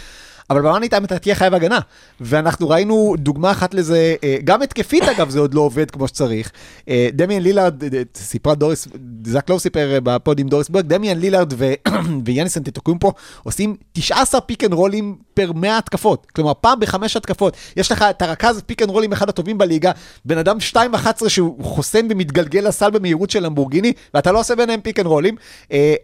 אבל 0.50 0.60
במאני 0.60 0.88
טיים 0.88 1.04
אתה 1.04 1.18
תהיה 1.18 1.34
חייב 1.34 1.54
הגנה. 1.54 1.78
ואנחנו 2.20 2.68
ראינו 2.68 3.14
דוגמה 3.18 3.50
אחת 3.50 3.74
לזה, 3.74 4.14
אה, 4.24 4.36
גם 4.44 4.62
התקפית 4.62 5.02
אגב 5.02 5.30
זה 5.30 5.40
עוד 5.40 5.54
לא 5.54 5.60
עובד 5.60 5.90
כמו 5.90 6.08
שצריך. 6.08 6.50
אה, 6.88 7.08
דמיאן 7.12 7.42
לילארד, 7.42 7.84
אה, 7.84 8.02
סיפרה 8.16 8.54
דוריס, 8.54 8.88
זאק 9.26 9.50
לאו 9.50 9.58
סיפר 9.58 9.98
בפוד 10.02 10.40
עם 10.40 10.48
דוריס 10.48 10.68
ברק, 10.68 10.86
דמיאן 10.86 11.18
לילארד 11.18 11.52
ו- 11.56 11.72
ויאניס 12.24 12.56
אנטטוקומפו 12.56 13.12
עושים 13.42 13.76
19 13.92 14.40
פיק 14.40 14.64
אנד 14.64 14.72
רולים 14.72 15.16
פר 15.34 15.52
100 15.52 15.78
התקפות. 15.78 16.26
כלומר, 16.34 16.52
פעם 16.60 16.80
בחמש 16.80 17.16
התקפות. 17.16 17.56
יש 17.76 17.92
לך 17.92 18.04
את 18.10 18.22
הרכז 18.22 18.62
פיק 18.66 18.82
אנד 18.82 18.90
רולים 18.90 19.12
אחד 19.12 19.28
הטובים 19.28 19.58
בליגה, 19.58 19.92
בן 20.24 20.38
אדם 20.38 20.56
2.11 20.60 21.28
שהוא 21.28 21.64
חוסם 21.64 22.06
ומתגלגל 22.10 22.68
לסל 22.68 22.90
במהירות 22.90 23.30
של 23.30 23.42
למבורגיני, 23.42 23.92
ואתה 24.14 24.32
לא 24.32 24.40
עושה 24.40 24.56
ביניהם 24.56 24.80
פיק 24.80 24.98
אנד 24.98 25.06
רולים. 25.06 25.34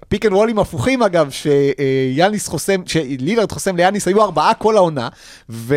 פיק 0.09 0.27
אנד 0.27 0.33
רולים 0.33 0.59
הפוכים 0.59 1.03
אגב, 1.03 1.31
שיאניס 1.31 2.49
חוסם, 2.49 2.83
שלילארד 2.87 3.53
חוסם 3.53 3.77
ליאניס, 3.77 4.09
היו 4.09 4.25
ארבעה 4.39 4.55
כל 4.55 4.77
העונה, 4.77 5.09
ו... 5.51 5.77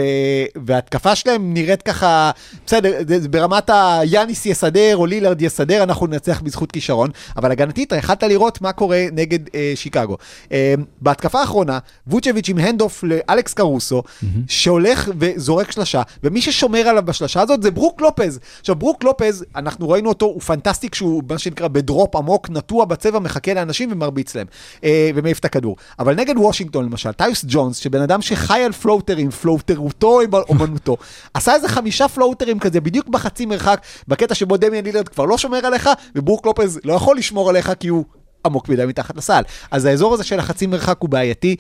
וההתקפה 0.66 1.16
שלהם 1.16 1.53
נראית 1.53 1.82
ככה, 1.82 2.32
בסדר, 2.66 2.93
ברמת 3.30 3.70
היאניס 3.74 4.45
יסדר 4.45 4.97
או 4.97 5.05
לילארד 5.05 5.41
יסדר, 5.41 5.84
אנחנו 5.84 6.07
ננצח 6.07 6.41
בזכות 6.41 6.72
כישרון, 6.72 7.10
אבל 7.38 7.51
הגנתית, 7.51 7.91
יכלת 7.91 8.24
לראות 8.24 8.62
מה 8.62 8.72
קורה 8.72 9.05
נגד 9.12 9.39
אה, 9.55 9.72
שיקגו. 9.76 10.18
אה, 10.51 10.74
בהתקפה 11.01 11.39
האחרונה, 11.39 11.80
ווצ'ביץ' 12.07 12.49
עם 12.49 12.57
handoff 12.57 13.03
לאלכס 13.03 13.53
קרוסו, 13.53 14.03
שהולך 14.47 15.10
וזורק 15.20 15.72
שלשה, 15.72 16.01
ומי 16.24 16.41
ששומר 16.41 16.80
עליו 16.88 17.03
בשלשה 17.05 17.41
הזאת 17.41 17.64
זה 17.64 17.72
ברוק 17.72 18.01
לופז. 18.01 18.39
עכשיו, 18.60 18.76
ברוק 18.76 19.03
לופז, 19.03 19.45
אנחנו 19.55 19.89
ראינו 19.89 20.10
אותו, 20.10 20.26
הוא 20.26 20.41
פנטסטי 20.41 20.89
כשהוא, 20.89 21.24
מה 21.30 21.38
שנקרא, 21.38 21.68
ב 21.67 21.77
drop 21.77 22.15
עמוק, 22.16 22.49
נטוע 22.49 22.86
בצבע, 22.86 23.20
מחכה 23.20 23.53
לאנשים 23.53 23.91
ומרביץ 23.91 24.36
להם, 24.36 24.47
אה, 24.84 25.12
ומעיף 25.16 25.39
את 25.39 25.45
הכדור. 25.45 25.76
אבל 25.99 26.16
נגד 26.16 26.38
וושינגטון, 26.38 26.86
למשל, 26.86 27.12
טיוס 27.12 27.45
ג'ונס, 27.47 27.78
שבן 27.78 28.01
אדם 28.01 28.22
שחי 28.49 28.63
על 28.63 28.71
פלוטרים, 28.71 29.31
פלוטרותו 29.32 30.34
אומנותו, 30.33 30.97
עשה 31.33 31.55
איזה 31.55 31.67
חמישה 31.67 32.07
פלוטרים 32.07 32.59
כזה, 32.59 32.81
בדיוק 32.81 33.07
בחצי 33.07 33.45
מרחק, 33.45 33.81
בקטע 34.07 34.35
שבו 34.35 34.57
דמיאן 34.57 34.83
לילרד 34.83 35.09
כבר 35.09 35.25
לא 35.25 35.37
שומר 35.37 35.65
עליך, 35.65 35.89
וברוק 36.15 36.45
לופז 36.45 36.79
לא 36.83 36.93
יכול 36.93 37.17
לשמור 37.17 37.49
עליך 37.49 37.71
כי 37.79 37.87
הוא 37.87 38.05
עמוק 38.45 38.69
מדי 38.69 38.85
מתחת 38.85 39.17
לסל. 39.17 39.41
אז 39.71 39.85
האזור 39.85 40.13
הזה 40.13 40.23
של 40.23 40.39
החצי 40.39 40.67
מרחק 40.67 40.97
הוא 40.99 41.09
בעייתי. 41.09 41.55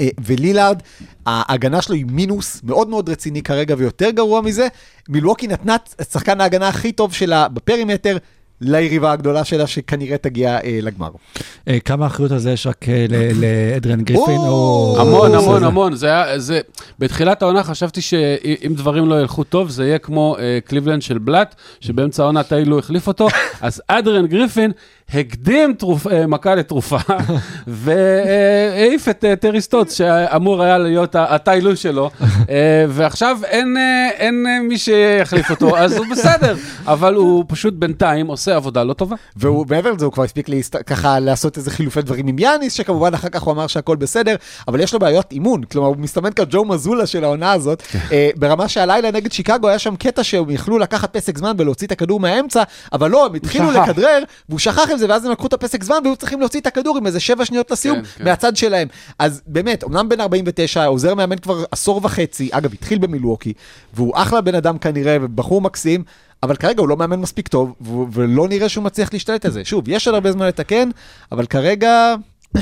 אה, 0.00 0.08
ולילארד, 0.24 0.82
ההגנה 1.26 1.82
שלו 1.82 1.94
היא 1.94 2.06
מינוס 2.08 2.60
מאוד 2.64 2.88
מאוד 2.88 3.08
רציני 3.08 3.42
כרגע, 3.42 3.74
ויותר 3.78 4.10
גרוע 4.10 4.40
מזה, 4.40 4.68
מילווקי 5.08 5.46
נתנה 5.46 5.76
את 6.00 6.10
שחקן 6.10 6.40
ההגנה 6.40 6.68
הכי 6.68 6.92
טוב 6.92 7.12
שלה 7.12 7.48
בפרימטר 7.48 8.16
ליריבה 8.62 9.12
הגדולה 9.12 9.44
שלה, 9.44 9.66
שכנראה 9.66 10.16
תגיע 10.16 10.58
אה, 10.64 10.78
לגמר. 10.82 11.10
אה, 11.68 11.80
כמה 11.80 12.06
אחריות 12.06 12.32
על 12.32 12.38
זה 12.38 12.50
יש 12.50 12.66
רק 12.66 12.88
אה, 12.88 13.06
לאדריאן 13.34 14.00
גריפין? 14.02 14.36
או, 14.36 14.96
המון, 15.00 15.34
המון, 15.34 15.60
זה- 15.60 15.66
המון. 15.66 15.94
זה 15.94 16.06
היה, 16.06 16.38
זה, 16.38 16.60
בתחילת 16.98 17.42
העונה 17.42 17.62
חשבתי 17.64 18.00
שאם 18.00 18.72
דברים 18.76 19.08
לא 19.08 19.20
ילכו 19.20 19.44
טוב, 19.44 19.70
זה 19.70 19.86
יהיה 19.86 19.98
כמו 19.98 20.36
אה, 20.38 20.58
קליבלנד 20.64 21.02
של 21.02 21.18
בלאט, 21.18 21.54
שבאמצע 21.80 22.22
העונה 22.22 22.42
טיי 22.42 22.64
לו 22.64 22.78
החליף 22.78 23.08
אותו, 23.08 23.28
אז 23.60 23.82
אדריאן 23.88 24.26
גריפין 24.26 24.70
הקדים 25.14 25.74
תרופ, 25.74 26.06
אה, 26.06 26.26
מכה 26.26 26.54
לתרופה, 26.54 26.96
והעיף 27.66 29.08
את 29.08 29.24
אה, 29.24 29.36
טרי 29.36 29.60
סטוץ, 29.60 29.96
שאמור 29.96 30.62
היה 30.62 30.78
להיות 30.78 31.14
ה- 31.14 31.34
הטיילו 31.34 31.76
שלו, 31.76 32.10
אה, 32.50 32.84
ועכשיו 32.88 33.38
אין, 33.44 33.76
אין 34.12 34.46
מי 34.68 34.78
שיחליף 34.78 35.50
אותו, 35.50 35.76
אז 35.76 35.96
הוא 35.96 36.06
בסדר, 36.10 36.56
אבל 36.86 37.14
הוא 37.14 37.44
פשוט 37.48 37.74
בינתיים 37.74 38.26
עושה 38.26 38.56
עבודה 38.56 38.84
לא 38.84 38.92
טובה. 38.92 39.16
והוא 39.36 39.66
מעבר 39.70 39.92
לזה 39.92 40.04
הוא 40.04 40.12
כבר 40.12 40.22
הספיק 40.22 40.48
להסת... 40.48 40.76
ככה 40.76 41.18
לעשות 41.18 41.56
איזה 41.56 41.70
חילופי 41.70 42.02
דברים 42.02 42.26
עם 42.26 42.38
יאניס, 42.38 42.72
שכמובן 42.72 43.14
אחר 43.14 43.28
כך 43.28 43.42
הוא 43.42 43.52
אמר 43.52 43.66
שהכל 43.66 43.96
בסדר, 43.96 44.36
אבל 44.68 44.80
יש 44.80 44.92
לו 44.92 44.98
בעיות 44.98 45.32
אימון, 45.32 45.64
כלומר 45.64 45.88
הוא 45.88 45.96
מסתמן 45.96 46.32
כג'ו 46.32 46.64
מזולה 46.64 47.06
של 47.06 47.24
העונה 47.24 47.52
הזאת, 47.52 47.82
אה, 48.12 48.30
ברמה 48.36 48.68
שהלילה 48.68 49.10
נגד 49.10 49.32
שיקגו 49.32 49.68
היה 49.68 49.78
שם 49.78 49.96
קטע 49.96 50.24
שהם 50.24 50.50
יכלו 50.50 50.78
לקחת 50.78 51.16
פסק 51.16 51.38
זמן 51.38 51.52
ולהוציא 51.58 51.86
את 51.86 51.92
הכדור 51.92 52.20
מהאמצע, 52.20 52.62
אבל 52.92 53.10
לא, 53.10 53.26
הם 53.26 53.34
התחילו. 53.34 53.72
לכדרר, 53.72 54.22
והוא 54.48 54.58
שכח 54.58 54.90
עם 54.90 54.98
זה, 55.02 55.08
ואז 55.08 55.24
הם 55.24 55.32
לקחו 55.32 55.46
את 55.46 55.52
הפסק 55.52 55.84
זמן 55.84 55.96
והיו 56.04 56.16
צריכים 56.16 56.40
להוציא 56.40 56.60
את 56.60 56.66
הכדור 56.66 56.96
עם 56.98 57.06
איזה 57.06 57.20
שבע 57.20 57.44
שניות 57.44 57.70
לסיום, 57.70 57.96
כן, 57.96 58.04
כן. 58.18 58.24
מהצד 58.24 58.56
שלהם. 58.56 58.88
אז 59.18 59.42
באמת, 59.46 59.84
אמנם 59.84 60.08
בן 60.08 60.20
49, 60.20 60.84
עוזר 60.84 61.14
מאמן 61.14 61.38
כבר 61.38 61.64
עשור 61.70 62.00
וחצי, 62.04 62.48
אגב, 62.52 62.72
התחיל 62.72 62.98
במילווקי, 62.98 63.52
והוא 63.94 64.12
אחלה 64.16 64.40
בן 64.40 64.54
אדם 64.54 64.78
כנראה, 64.78 65.16
ובחור 65.20 65.60
מקסים, 65.60 66.04
אבל 66.42 66.56
כרגע 66.56 66.80
הוא 66.80 66.88
לא 66.88 66.96
מאמן 66.96 67.20
מספיק 67.20 67.48
טוב, 67.48 67.74
ו- 67.80 67.88
ולא 68.12 68.48
נראה 68.48 68.68
שהוא 68.68 68.84
מצליח 68.84 69.12
להשתלט 69.12 69.44
על 69.44 69.50
זה. 69.50 69.64
שוב, 69.64 69.84
יש 69.88 70.06
עוד 70.08 70.14
הרבה 70.14 70.32
זמן 70.32 70.46
לתקן, 70.46 70.88
אבל 71.32 71.46
כרגע 71.46 72.14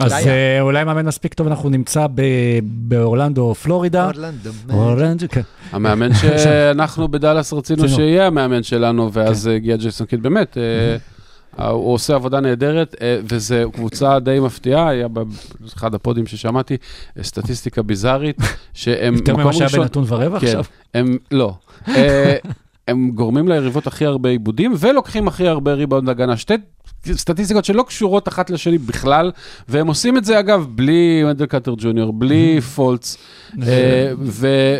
אז. 0.00 0.12
אה, 0.12 0.60
אולי 0.60 0.84
מאמן 0.84 1.06
מספיק 1.06 1.34
טוב, 1.34 1.46
אנחנו 1.46 1.68
נמצא 1.68 2.06
ב- 2.14 2.22
באורלנדו, 2.62 3.54
פלורידה. 3.54 4.04
אורלנדו, 4.04 4.50
אורלנדו, 4.72 5.26
כן. 5.28 5.40
המאמן 5.72 6.14
שאנחנו 6.44 7.08
בדאלאס 7.08 7.52
רצינו. 7.52 7.88
שיהיה 7.88 8.26
המאמן 8.26 8.62
שלנו, 8.62 9.12
ואז 9.12 9.46
הגיע 9.46 9.76
ג'ייסון 9.76 10.06
קיד, 10.06 10.22
באמת, 10.22 10.58
אה, 10.58 10.96
הוא 11.58 11.94
עושה 11.94 12.14
עבודה 12.14 12.40
נהדרת, 12.40 12.96
אה, 13.00 13.20
וזו 13.24 13.56
קבוצה 13.72 14.18
די 14.18 14.40
מפתיעה, 14.40 14.88
היה 14.88 15.08
באחד 15.08 15.94
הפודים 15.94 16.26
ששמעתי, 16.26 16.76
אה, 17.18 17.22
סטטיסטיקה 17.22 17.82
ביזארית, 17.82 18.36
שהם 18.74 19.14
יותר 19.14 19.36
ממה 19.36 19.52
שהיה 19.52 19.68
בנתון 19.68 20.04
ורבע 20.08 20.40
כן, 20.40 20.46
עכשיו. 20.46 20.64
הם, 20.94 21.16
לא. 21.30 21.54
אה, 21.88 22.36
הם 22.88 23.10
גורמים 23.14 23.48
ליריבות 23.48 23.86
הכי 23.86 24.06
הרבה 24.06 24.28
איבודים, 24.28 24.74
ולוקחים 24.78 25.28
הכי 25.28 25.48
הרבה 25.48 25.72
ריבאונד 25.74 26.08
הגנה. 26.08 26.36
שתי 26.36 26.54
סטטיסטיקות 27.06 27.64
שלא 27.64 27.82
קשורות 27.82 28.28
אחת 28.28 28.50
לשני 28.50 28.78
בכלל, 28.78 29.30
והם 29.68 29.86
עושים 29.86 30.16
את 30.16 30.24
זה 30.24 30.38
אגב 30.38 30.66
בלי 30.70 31.22
וונדל 31.26 31.46
קרטר 31.46 31.74
ג'וניור, 31.78 32.12
בלי 32.12 32.60
פולץ, 32.60 33.16
אה, 33.62 34.12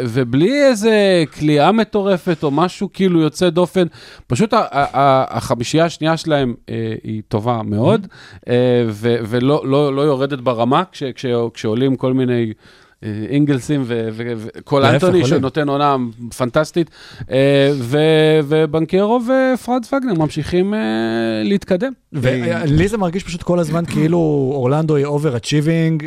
ובלי 0.04 0.62
איזה 0.66 1.24
כליאה 1.38 1.72
מטורפת 1.72 2.42
או 2.42 2.50
משהו 2.50 2.88
כאילו 2.92 3.20
יוצא 3.20 3.50
דופן. 3.50 3.86
פשוט 4.26 4.54
החמישייה 5.32 5.84
השנייה 5.84 6.16
שלהם 6.16 6.54
אה, 6.70 6.74
היא 7.04 7.22
טובה 7.28 7.60
מאוד, 7.64 8.06
אה, 8.48 8.54
ולא 9.02 9.62
לא- 9.64 9.94
לא 9.94 10.02
יורדת 10.02 10.38
ברמה 10.38 10.82
כש- 10.92 11.02
כש- 11.14 11.26
כשעולים 11.54 11.96
כל 11.96 12.12
מיני... 12.12 12.52
אה, 13.04 13.24
אינגלסים 13.28 13.82
ו- 13.86 14.08
ו- 14.12 14.32
וכל 14.36 14.84
אנטוני. 14.84 15.26
שנותן 15.26 15.68
עונה 15.68 15.96
פנטסטית, 16.36 16.90
אה, 17.30 17.72
ו- 17.78 18.40
ובנקרו 18.48 19.20
ופרנץ 19.54 19.92
וגנר 19.92 20.14
ממשיכים 20.14 20.74
אה, 20.74 20.80
להתקדם. 21.44 21.92
ולי 22.12 22.88
זה 22.88 22.98
מרגיש 22.98 23.24
פשוט 23.24 23.42
כל 23.42 23.58
הזמן 23.58 23.84
כאילו 23.84 24.18
אורלנדו 24.54 24.96
היא 24.96 25.04
over-achieving. 25.04 26.04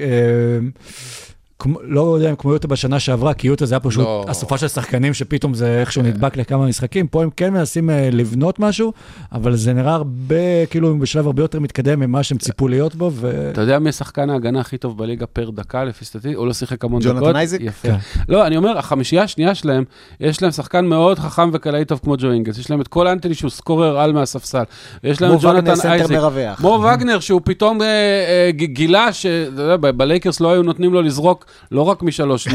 לא 1.83 2.15
יודע 2.15 2.29
אם 2.29 2.35
כמו 2.35 2.53
יוטה 2.53 2.67
בשנה 2.67 2.99
שעברה, 2.99 3.33
כי 3.33 3.47
יוטה 3.47 3.65
זה 3.65 3.75
היה 3.75 3.79
פשוט 3.79 4.03
לא. 4.03 4.25
אסופה 4.27 4.57
של 4.57 4.67
שחקנים 4.67 5.13
שפתאום 5.13 5.53
זה 5.53 5.79
איכשהו 5.79 6.01
נדבק 6.01 6.37
לכמה 6.37 6.67
משחקים. 6.67 7.07
פה 7.07 7.23
הם 7.23 7.29
כן 7.37 7.53
מנסים 7.53 7.89
אה, 7.89 8.09
לבנות 8.11 8.59
משהו, 8.59 8.93
אבל 9.31 9.55
זה 9.55 9.73
נראה 9.73 9.93
הרבה, 9.93 10.65
כאילו 10.69 10.99
בשלב 10.99 11.25
הרבה 11.25 11.43
יותר 11.43 11.59
מתקדם 11.59 11.99
ממה 11.99 12.23
שהם 12.23 12.37
ציפו 12.37 12.67
להיות 12.67 12.95
בו, 12.95 13.11
ו... 13.13 13.49
אתה 13.51 13.61
יודע 13.61 13.79
מי 13.79 13.91
שחקן 13.91 14.29
ההגנה 14.29 14.59
הכי 14.59 14.77
טוב 14.77 14.97
בליגה 14.97 15.25
פר 15.25 15.49
דקה 15.49 15.83
לפי 15.83 16.05
סטטיסטיקה? 16.05 16.37
הוא 16.37 16.47
לא 16.47 16.53
שיחק 16.53 16.83
המון 16.83 17.01
ג'ונתן 17.03 17.19
דקות. 17.19 17.35
אייזק? 17.35 17.57
יפה. 17.61 17.87
כן. 17.87 17.95
לא, 18.29 18.47
אני 18.47 18.57
אומר, 18.57 18.77
החמישייה 18.77 19.23
השנייה 19.23 19.55
שלהם, 19.55 19.83
יש 20.19 20.41
להם 20.41 20.51
שחקן 20.51 20.85
מאוד 20.85 21.19
חכם 21.19 21.49
וקלעי 21.53 21.85
טוב 21.85 21.99
כמו 22.03 22.15
ג'ו 22.17 22.31
אינגלס. 22.31 22.57
יש 22.57 22.69
להם 22.69 22.81
את 22.81 22.87
קול 22.87 23.07
אנתוני 23.07 23.35
שהוא 23.35 23.51
scorer 23.51 23.99
על 23.99 24.13
מהספסל. 24.13 24.63
יש 25.03 25.21
להם 25.21 25.33
את 25.33 25.41
ג'ונתן 25.41 25.89
אייזק. 25.89 26.15
מו 26.57 26.85
וגנר, 26.93 27.19
שהוא 27.19 27.41
פתאום 27.43 27.81
אה, 27.81 27.87
אה, 27.87 28.51
גילה 28.51 29.13
שאתה 29.13 29.61
יודע, 29.61 29.77
ב- 29.77 29.89
בלייקרס 29.89 30.39
לא 30.39 30.51
היו 30.51 30.63
נותנים 30.63 30.93
לו 30.93 31.01
לזרוק 31.01 31.45
לא 31.71 31.81
רק 31.81 32.03
משלוש, 32.03 32.47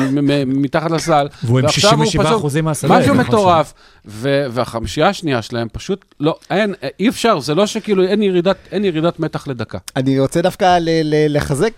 מתחת 0.46 0.90
לסל. 0.90 1.26
והוא 1.44 1.58
עם 1.58 1.64
ועכשיו 1.64 1.94
הוא 1.94 2.04
67 2.04 2.24
פשוט- 2.24 2.38
אחוזים 2.38 2.64
מהשדה. 2.64 2.98
משהו 2.98 3.14
נכון 3.14 3.26
מטורף. 3.26 3.72
והחמישייה 4.50 5.08
השנייה 5.08 5.42
שלהם 5.42 5.68
פשוט 5.72 6.04
לא, 6.20 6.36
אין, 6.50 6.74
אי 7.00 7.08
אפשר, 7.08 7.40
זה 7.40 7.54
לא 7.54 7.66
שכאילו 7.66 8.04
אין 8.04 8.22
ירידת, 8.22 8.56
אין 8.72 8.84
ירידת 8.84 9.20
מתח 9.20 9.48
לדקה. 9.48 9.78
אני 9.96 10.20
רוצה 10.20 10.42
דווקא 10.42 10.78
לחזק, 11.28 11.70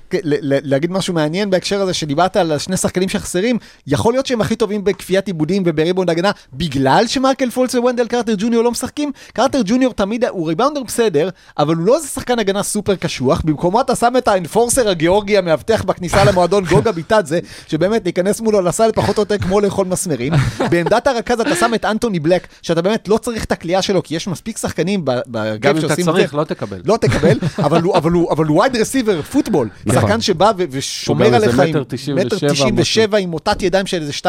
להגיד 0.44 0.90
משהו 0.90 1.14
מעניין 1.14 1.50
בהקשר 1.50 1.80
הזה 1.80 1.94
שדיברת 1.94 2.36
על 2.36 2.58
שני 2.58 2.76
שחקנים 2.76 3.08
שחסרים, 3.08 3.58
יכול 3.86 4.14
להיות 4.14 4.26
שהם 4.26 4.40
הכי 4.40 4.56
טובים 4.56 4.84
בכפיית 4.84 5.26
איבודים 5.26 5.62
ובריבאונד 5.66 6.10
הגנה, 6.10 6.30
בגלל 6.52 7.04
שמרקל 7.06 7.50
פולץ 7.50 7.74
וונדל 7.74 8.06
קרטר 8.06 8.34
ג'וניור 8.38 8.64
לא 8.64 8.70
משחקים? 8.70 9.12
קרטר 9.32 9.60
ג'וניור 9.64 9.92
תמיד, 9.92 10.24
הוא 10.24 10.48
ריבאונדר 10.48 10.82
בסדר, 10.82 11.28
אבל 11.58 11.74
הוא 11.76 11.86
לא 11.86 11.96
איזה 11.96 12.08
שחקן 12.08 12.38
הגנה 12.38 12.62
סופר 12.62 12.94
קשוח, 12.96 13.40
במקומו 13.44 13.80
אתה 13.80 13.96
שם 13.96 14.12
את 14.18 14.28
האנפורסר 14.28 14.88
הגיאורגי 14.88 15.38
המאבטח 15.38 15.82
בכניסה 15.82 16.24
למועדון 16.24 16.64
גוגה 16.70 16.92
ביטאדזה, 17.10 17.38
שבאמת 17.68 18.04
להיכנס 18.04 18.40
מולו 18.40 18.60
לסל 18.60 18.90
פחות 18.94 19.16
או 19.16 19.22
יותר 19.22 19.38
כמו 19.38 19.60
לאכול 19.60 19.86
מסמרים. 19.86 20.32
בעמדת 20.70 21.06
הרכז 21.06 21.40
אתה 21.40 21.54
שם 21.54 21.74
את 21.74 21.84
אנטוני 21.84 22.20
בלק, 22.20 22.46
שאתה 22.62 22.82
באמת 22.82 23.08
לא 23.08 23.18
צריך 23.18 23.44
את 23.44 23.52
הכלייה 23.52 23.82
שלו, 23.82 24.02
כי 24.02 24.16
יש 24.16 24.28
מספיק 24.28 24.58
שחקנים 24.58 25.04
ב- 25.04 25.10
גם 25.10 25.20
בהרכב 25.26 25.68
אם 25.68 25.78
אתה 25.78 25.80
שעושים 25.80 26.08
את 26.08 26.14
זה. 26.14 26.20
צריך, 26.20 26.34
לא 26.34 26.44
תקבל. 26.44 26.80
לא 26.84 26.96
תקבל, 26.96 27.38
אבל 27.66 27.82
הוא, 28.12 28.60
וייד 28.60 28.76
רסיבר, 28.76 29.22
פוטבול. 29.22 29.68
שחקן 29.92 30.20
שבא 30.20 30.52
ושומר 30.56 31.26
גם 31.28 31.34
עליך 31.34 31.58
עם 31.58 31.68
מטר 31.70 31.84
תשעים 31.88 32.16
ושבע, 32.16 32.36
מטר 32.36 32.52
תשעים 32.52 32.74
ושבע 32.78 33.18
עם 33.18 33.30
מוטת 33.30 33.62
ידיים 33.62 33.86
של 33.86 34.00
איזה 34.02 34.12
2-10, 34.12 34.24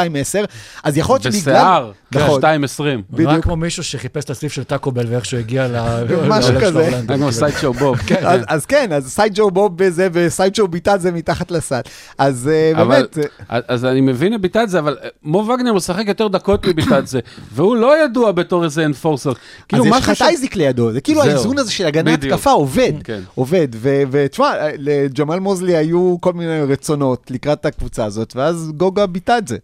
אז 0.84 0.97
יכול 0.97 1.19
להיות 1.23 1.34
שבגלל... 1.34 1.91
ושיער, 2.12 2.26
נכון. 2.26 2.41
2.20. 2.41 2.84
נראה 2.84 2.97
בדיוק. 3.09 3.43
כמו 3.43 3.55
מישהו 3.55 3.84
שחיפש 3.84 4.24
את 4.24 4.30
הסליף 4.30 4.53
של 4.53 4.64
טאקו 4.64 4.91
בל 4.91 5.05
ואיכשהו 5.09 5.38
הגיע 5.38 5.68
ל... 5.68 5.76
משהו 6.28 6.53
כזה. 6.62 6.88
היה 6.88 7.18
כמו 7.18 7.32
סיידשו 7.32 7.74
בוב. 7.74 7.97
אז, 8.22 8.41
אז 8.47 8.66
כן, 8.66 8.91
אז 8.93 9.12
סיידשו 9.11 9.51
בוב 9.51 9.78
בזה 9.78 10.07
וסיידשו 10.13 10.67
ביטאדזה 10.67 11.11
מתחת 11.12 11.51
לסל. 11.51 11.82
אז 12.18 12.49
אה, 12.53 12.82
אבל, 12.82 12.95
באמת, 12.95 13.18
אה, 13.51 13.59
אז 13.68 13.86
אני 13.86 14.01
מבין 14.01 14.34
את 14.34 14.41
ביטאדזה, 14.41 14.80
אבל 14.80 14.97
אה, 15.03 15.09
מו 15.24 15.38
וגנר 15.38 15.74
משחק 15.74 16.03
יותר 16.07 16.28
דקות 16.28 16.68
מביטאדזה, 16.67 17.19
והוא 17.53 17.76
לא 17.76 18.03
ידוע 18.03 18.32
בתור 18.32 18.64
איזה 18.64 18.86
enforcer. 18.86 19.32
כאילו 19.68 19.84
אז 19.84 19.89
יש 19.89 19.97
לך 19.97 20.09
את 20.09 20.22
אייזיק 20.22 20.55
לידו, 20.55 20.91
זה 20.91 21.01
כאילו. 21.01 21.22
האיזון 21.22 21.57
הזה 21.57 21.72
של 21.72 21.86
הגנה. 21.86 22.14
התקפה 22.14 22.51
עובד, 22.51 22.93
כן. 23.03 23.20
עובד, 23.36 23.68
ו- 23.76 24.03
ותשמע, 24.12 24.53
לג'מאל 24.78 25.39
מוזלי 25.39 25.76
היו 25.76 26.18
כל 26.22 26.34
מיני 26.34 26.62
רצונות 26.62 27.32
לקראת 27.32 27.66
הקבוצה 27.66 28.05
הזאת, 28.05 28.36
ואז 28.36 28.72
גוגה 28.78 29.05
ביטאדזה. 29.05 29.57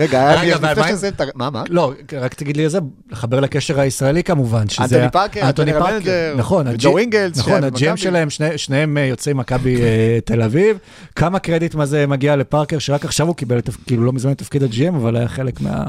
רגע, 0.00 0.42
לפני 0.44 0.56
מה- 0.76 0.88
שנסיים 0.88 1.12
את 1.12 1.20
ה... 1.20 1.24
מה, 1.34 1.50
מה? 1.50 1.62
לא, 1.68 1.92
רק 2.20 2.34
תגיד 2.34 2.56
לי 2.56 2.64
איזה, 2.64 2.78
לחבר 3.10 3.40
לקשר 3.40 3.80
הישראלי 3.80 4.22
כמובן, 4.24 4.68
שזה... 4.68 4.82
אנטוני 4.84 5.10
פארקר, 5.12 5.40
אנטוני 5.42 5.72
פארקר, 5.72 6.34
נכון, 6.36 6.66
הג'י- 6.66 6.98
אינגלס, 6.98 7.38
נכון, 7.38 7.64
ה 7.64 7.72
GM. 7.72 7.96
שלהם, 7.96 8.30
שני- 8.30 8.58
שניהם 8.58 8.98
אה, 8.98 9.02
יוצאי 9.04 9.32
מכבי 9.32 9.82
אה, 9.82 10.18
תל 10.24 10.42
אביב. 10.42 10.78
כמה 11.16 11.38
קרדיט 11.38 11.74
מה 11.74 11.86
זה 11.86 12.06
מגיע 12.06 12.36
לפארקר, 12.36 12.78
שרק 12.78 13.04
עכשיו 13.04 13.26
הוא 13.26 13.36
קיבל, 13.36 13.58
כאילו 13.86 14.04
לא 14.04 14.12
מזמן 14.12 14.32
את 14.32 14.38
תפקיד 14.38 14.62
ה 14.62 14.70
GM, 14.70 14.94
אבל 14.94 15.16
היה 15.16 15.28
חלק 15.28 15.60
מה... 15.60 15.84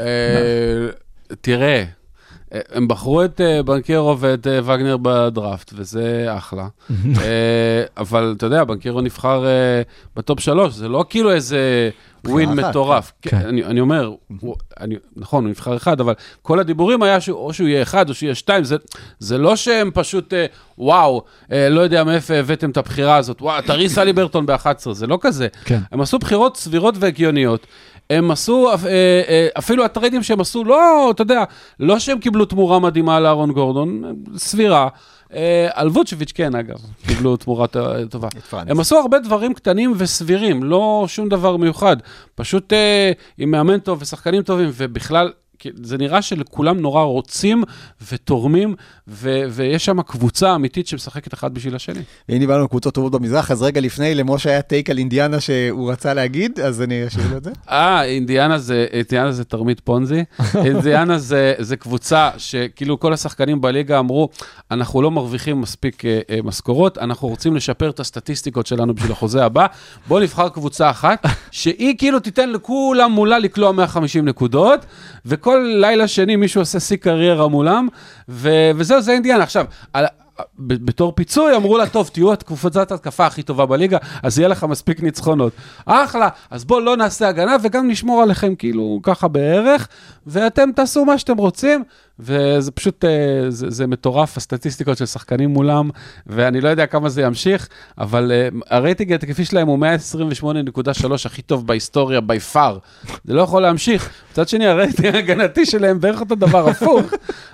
אה, 0.00 0.06
תראה, 1.40 1.68
אה, 1.68 1.84
הם 2.72 2.88
בחרו 2.88 3.24
את 3.24 3.40
אה, 3.40 3.62
בנקרו 3.62 4.16
ואת 4.18 4.46
אה, 4.46 4.58
וגנר 4.64 4.96
בדראפט, 5.02 5.72
וזה 5.76 6.26
אחלה. 6.36 6.66
אה, 7.20 7.24
אבל 7.96 8.34
אתה 8.36 8.46
יודע, 8.46 8.64
בנקרו 8.64 9.00
נבחר 9.00 9.46
אה, 9.46 9.82
בטופ 10.16 10.40
שלוש, 10.40 10.74
זה 10.74 10.88
לא 10.88 11.04
כאילו 11.10 11.32
איזה 11.32 11.90
ווין 12.26 12.48
מטורף. 12.68 13.12
כן. 13.22 13.30
כן, 13.30 13.46
אני 13.48 13.64
אני 13.64 13.80
אומר, 13.80 14.12
הוא- 14.40 14.54
אני- 14.80 14.94
נכון, 15.16 15.44
הוא 15.44 15.50
נבחר 15.50 15.76
אחד, 15.76 16.00
אבל 16.00 16.14
כל 16.42 16.60
הדיבורים 16.60 17.02
היה 17.02 17.20
שהוא- 17.20 17.38
או 17.38 17.52
שהוא 17.52 17.68
יהיה 17.68 17.82
אחד 17.82 18.08
או 18.08 18.14
שיהיה 18.14 18.34
שתיים, 18.34 18.64
זה- 18.64 18.76
זה 19.18 19.38
לא 19.38 19.56
שהם 19.56 19.90
פשוט, 19.94 20.34
אה, 20.34 20.46
וואו, 20.78 21.22
אה, 21.52 21.68
לא 21.68 21.80
יודע 21.80 22.04
מאיפה 22.04 22.34
הבאתם 22.34 22.70
את 22.70 22.76
הבחירה 22.76 23.16
הזאת, 23.16 23.42
וואו, 23.42 23.62
תראי 23.62 23.88
סלי 23.88 24.12
ברטון 24.12 24.46
ב-11, 24.46 24.58
זה 24.92 25.06
לא 25.06 25.18
כזה. 25.20 25.48
כן. 25.64 25.78
הם 25.92 26.00
עשו 26.00 26.18
בחירות 26.18 26.56
סבירות 26.56 26.94
והגיוניות. 26.98 27.66
הם 28.10 28.30
עשו, 28.30 28.68
אה, 28.70 28.74
אה, 29.28 29.48
אפילו 29.58 29.84
הטריידים 29.84 30.22
שהם 30.22 30.40
עשו, 30.40 30.64
לא, 30.64 31.10
אתה 31.10 31.22
יודע, 31.22 31.44
לא 31.80 31.98
שהם 31.98 32.18
קיבלו 32.18 32.44
תמורה 32.44 32.78
מדהימה 32.78 33.20
לאהרון 33.20 33.52
גורדון, 33.52 34.02
סבירה. 34.36 34.88
אה, 35.34 35.68
על 35.72 35.88
ווצ'ביץ' 35.88 36.32
כן, 36.32 36.54
אגב, 36.54 36.76
קיבלו 37.06 37.36
תמורה 37.36 37.66
טובה. 38.10 38.28
הם 38.52 38.80
עשו 38.80 38.96
הרבה 38.96 39.18
דברים 39.18 39.54
קטנים 39.54 39.92
וסבירים, 39.96 40.62
לא 40.62 41.04
שום 41.08 41.28
דבר 41.28 41.56
מיוחד. 41.56 41.96
פשוט 42.34 42.72
עם 43.38 43.50
מאמן 43.50 43.78
טוב 43.78 44.02
ושחקנים 44.02 44.42
טובים, 44.42 44.70
ובכלל, 44.72 45.32
זה 45.82 45.98
נראה 45.98 46.22
שלכולם 46.22 46.80
נורא 46.80 47.02
רוצים 47.02 47.64
ותורמים, 48.12 48.74
ו- 49.08 49.44
ויש 49.50 49.84
שם 49.84 50.02
קבוצה 50.02 50.54
אמיתית 50.54 50.86
שמשחקת 50.86 51.34
אחד 51.34 51.54
בשביל 51.54 51.74
השני. 51.76 52.00
ואם 52.28 52.38
דיברנו 52.38 52.62
על 52.62 52.68
קבוצות 52.68 52.94
טובות 52.94 53.12
במזרח, 53.12 53.50
אז 53.50 53.62
רגע 53.62 53.80
לפני, 53.80 54.14
למשה 54.14 54.50
היה 54.50 54.62
טייק 54.62 54.90
על 54.90 54.98
אינדיאנה 54.98 55.40
שהוא 55.40 55.92
רצה 55.92 56.14
להגיד, 56.14 56.60
אז 56.60 56.82
אני 56.82 57.06
אשאיר 57.06 57.24
לו 57.30 57.36
את 57.36 57.44
זה. 57.44 57.50
אה, 57.70 58.04
אינדיאנה 58.04 58.58
זה, 58.58 58.86
אינדיאנה 58.92 59.32
זה 59.32 59.44
תרמית 59.44 59.80
פונזי. 59.80 60.24
אינדיאנה 60.64 61.18
זה, 61.18 61.54
זה 61.58 61.76
קבוצה 61.76 62.30
שכאילו 62.38 63.00
כל 63.00 63.12
השחקנים 63.12 63.60
בליגה 63.60 63.98
אמרו, 63.98 64.28
אנחנו 64.70 65.02
לא 65.02 65.10
מרוויחים 65.10 65.60
מספיק 65.60 66.04
אה, 66.04 66.20
אה, 66.30 66.38
משכורות, 66.44 66.98
אנחנו 66.98 67.28
רוצים 67.28 67.56
לשפר 67.56 67.90
את 67.90 68.00
הסטטיסטיקות 68.00 68.66
שלנו 68.66 68.94
בשביל 68.94 69.12
החוזה 69.12 69.44
הבא, 69.44 69.66
בואו 70.08 70.20
נבחר 70.22 70.48
קבוצה 70.48 70.90
אחת, 70.90 71.26
שהיא 71.50 71.98
כאילו 71.98 72.20
תיתן 72.20 72.50
לכולם 72.50 73.12
מולה 73.12 73.38
לקלוע 73.38 73.72
150 73.72 74.24
נקודות, 74.28 74.80
וכל 75.26 75.53
לילה 75.58 76.08
שני 76.08 76.36
מישהו 76.36 76.60
עושה 76.60 76.80
שיא 76.80 76.96
קריירה 76.96 77.48
מולם, 77.48 77.88
ו- 78.28 78.70
וזהו, 78.76 79.00
זה 79.00 79.12
אינדיאנה. 79.12 79.42
עכשיו, 79.42 79.64
על... 79.92 80.06
בתור 80.58 81.12
פיצוי 81.12 81.56
אמרו 81.56 81.78
לה, 81.78 81.86
טוב, 81.86 82.10
תהיו 82.12 82.32
הקבוצת 82.32 82.92
התקפה 82.92 83.26
הכי 83.26 83.42
טובה 83.42 83.66
בליגה, 83.66 83.98
אז 84.22 84.38
יהיה 84.38 84.48
לך 84.48 84.64
מספיק 84.64 85.02
ניצחונות. 85.02 85.52
אחלה, 85.86 86.28
אז 86.50 86.64
בואו 86.64 86.80
לא 86.80 86.96
נעשה 86.96 87.28
הגנה 87.28 87.56
וגם 87.62 87.88
נשמור 87.88 88.22
עליכם 88.22 88.54
כאילו 88.54 89.00
ככה 89.02 89.28
בערך, 89.28 89.88
ואתם 90.26 90.70
תעשו 90.76 91.04
מה 91.04 91.18
שאתם 91.18 91.36
רוצים, 91.36 91.84
וזה 92.18 92.70
פשוט, 92.70 93.04
אה, 93.04 93.10
זה, 93.48 93.70
זה 93.70 93.86
מטורף, 93.86 94.36
הסטטיסטיקות 94.36 94.98
של 94.98 95.06
שחקנים 95.06 95.50
מולם, 95.50 95.90
ואני 96.26 96.60
לא 96.60 96.68
יודע 96.68 96.86
כמה 96.86 97.08
זה 97.08 97.22
ימשיך, 97.22 97.68
אבל 97.98 98.32
אה, 98.32 98.48
הרייטינג 98.70 99.12
התקפי 99.12 99.44
שלהם 99.44 99.68
הוא 99.68 99.78
128.3, 100.40 101.12
הכי 101.24 101.42
טוב 101.42 101.66
בהיסטוריה, 101.66 102.20
by 102.20 102.54
far. 102.54 102.78
זה 103.24 103.34
לא 103.34 103.42
יכול 103.42 103.62
להמשיך. 103.62 104.10
מצד 104.32 104.48
שני, 104.48 104.66
הרייטינג 104.66 105.14
ההגנתי 105.14 105.66
שלהם 105.66 106.00
בערך 106.00 106.20
אותו 106.20 106.34
דבר 106.34 106.68
הפוך, 106.68 107.02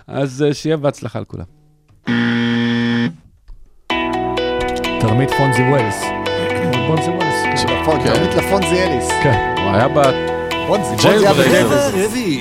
אז 0.07 0.45
אה, 0.49 0.55
שיהיה 0.55 0.77
בהצלחה 0.77 1.21
לכולם. 1.21 2.40
תרמית 5.01 5.31
פונזי 5.31 5.63
וולס. 5.63 6.03
פונזי 6.87 7.11
וולס. 7.11 7.65
נכון, 7.83 8.01
כן. 8.01 8.15
תרמית 8.15 8.35
לפונזי 8.35 8.83
אליס. 8.83 9.09
כן. 9.23 9.55
הוא 9.59 9.71
היה 9.71 9.89
פונזי, 10.67 11.03
פונזי 11.03 11.09
היה. 11.09 11.33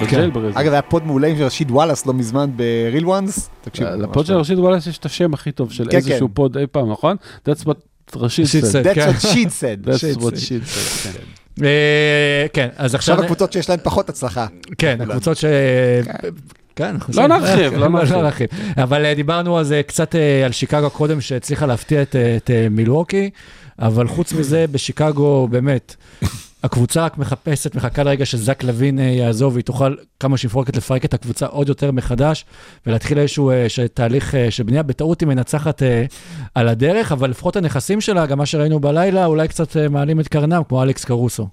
בג'יילברז. 0.02 0.54
אגב, 0.54 0.72
היה 0.72 0.82
פוד 0.82 1.06
מעולה 1.06 1.28
עם 1.28 1.36
רשיד 1.38 1.72
וואלאס 1.72 2.06
לא 2.06 2.14
מזמן 2.14 2.50
בריל 2.56 3.06
וואנס. 3.06 3.50
תקשיב. 3.62 3.88
לפוד 3.88 4.26
של 4.26 4.34
רשיד 4.34 4.60
וואלאס 4.60 4.88
יש 4.88 4.98
את 4.98 5.06
השם 5.06 5.34
הכי 5.34 5.52
טוב 5.52 5.72
של 5.72 5.88
כן, 5.90 5.98
איזשהו 5.98 6.28
כן. 6.28 6.34
פוד 6.34 6.58
אי 6.58 6.68
פעם, 6.68 6.92
נכון? 6.92 7.16
That's 7.50 7.64
what 7.64 8.16
רשיד 8.16 8.46
Rashid 8.46 8.50
said. 8.50 8.86
That's 8.86 8.96
כן. 8.96 9.10
what 9.10 9.26
she 9.26 9.46
said. 9.46 9.90
That's 9.90 10.22
what 10.22 10.36
she 10.36 10.66
said, 10.66 11.04
כן. 11.04 11.66
אה, 11.66 12.46
כן, 12.54 12.68
אז 12.78 12.96
עכשיו... 12.96 13.14
עכשיו 13.14 13.26
הקבוצות 13.26 13.54
שיש 13.54 13.70
להן 13.70 13.80
פחות 13.84 14.10
הצלחה. 14.10 14.48
כן, 14.78 14.98
הקבוצות 15.02 15.38
ש... 15.38 15.46
כן, 16.80 16.96
לא 17.14 17.28
נרחיב, 17.28 17.74
לא 17.82 17.88
נרחיב. 17.90 18.16
נרחיב. 18.16 18.48
אבל 18.78 19.06
אה, 19.06 19.14
דיברנו 19.14 19.58
על 19.58 19.64
זה 19.64 19.82
קצת 19.88 20.16
אה, 20.16 20.46
על 20.46 20.52
שיקגו 20.52 20.90
קודם, 20.90 21.22
שהצליחה 21.22 21.66
להפתיע 21.66 22.02
את, 22.02 22.16
אה, 22.16 22.38
את 22.38 22.50
מילווקי, 22.72 23.30
אבל 23.80 24.08
חוץ 24.08 24.34
מזה, 24.34 24.66
בשיקגו, 24.72 25.48
באמת, 25.52 25.96
הקבוצה 26.64 27.06
רק 27.06 27.18
מחפשת, 27.18 27.76
מחכה 27.76 28.04
לרגע 28.04 28.26
שזק 28.26 28.64
לוין 28.64 29.00
יעזוב, 29.00 29.54
והיא 29.54 29.64
תוכל 29.64 29.96
כמה 30.20 30.38
שהיא 30.38 30.50
מפורקת 30.50 30.76
לפרק 30.78 31.06
את 31.06 31.14
הקבוצה 31.14 31.46
עוד 31.46 31.70
יותר 31.70 31.92
מחדש, 31.92 32.46
ולהתחיל 32.86 33.20
איזשהו 33.20 33.52
ש- 33.68 33.80
תהליך 33.80 34.36
של 34.50 34.64
בנייה. 34.64 34.84
בטעות 34.84 35.22
היא 35.22 35.28
מנצחת 35.28 35.82
על 36.56 36.68
הדרך, 36.68 37.12
אבל 37.12 37.30
לפחות 37.30 37.56
הנכסים 37.56 38.02
שלה, 38.02 38.26
גם 38.26 38.38
מה 38.38 38.46
שראינו 38.46 38.80
בלילה, 38.80 39.26
אולי 39.26 39.48
קצת 39.48 39.78
מעלים 39.90 40.20
את 40.20 40.28
קרנם, 40.28 40.62
כמו 40.70 40.84
אלכס 40.84 41.06
קרוסו. 41.06 41.48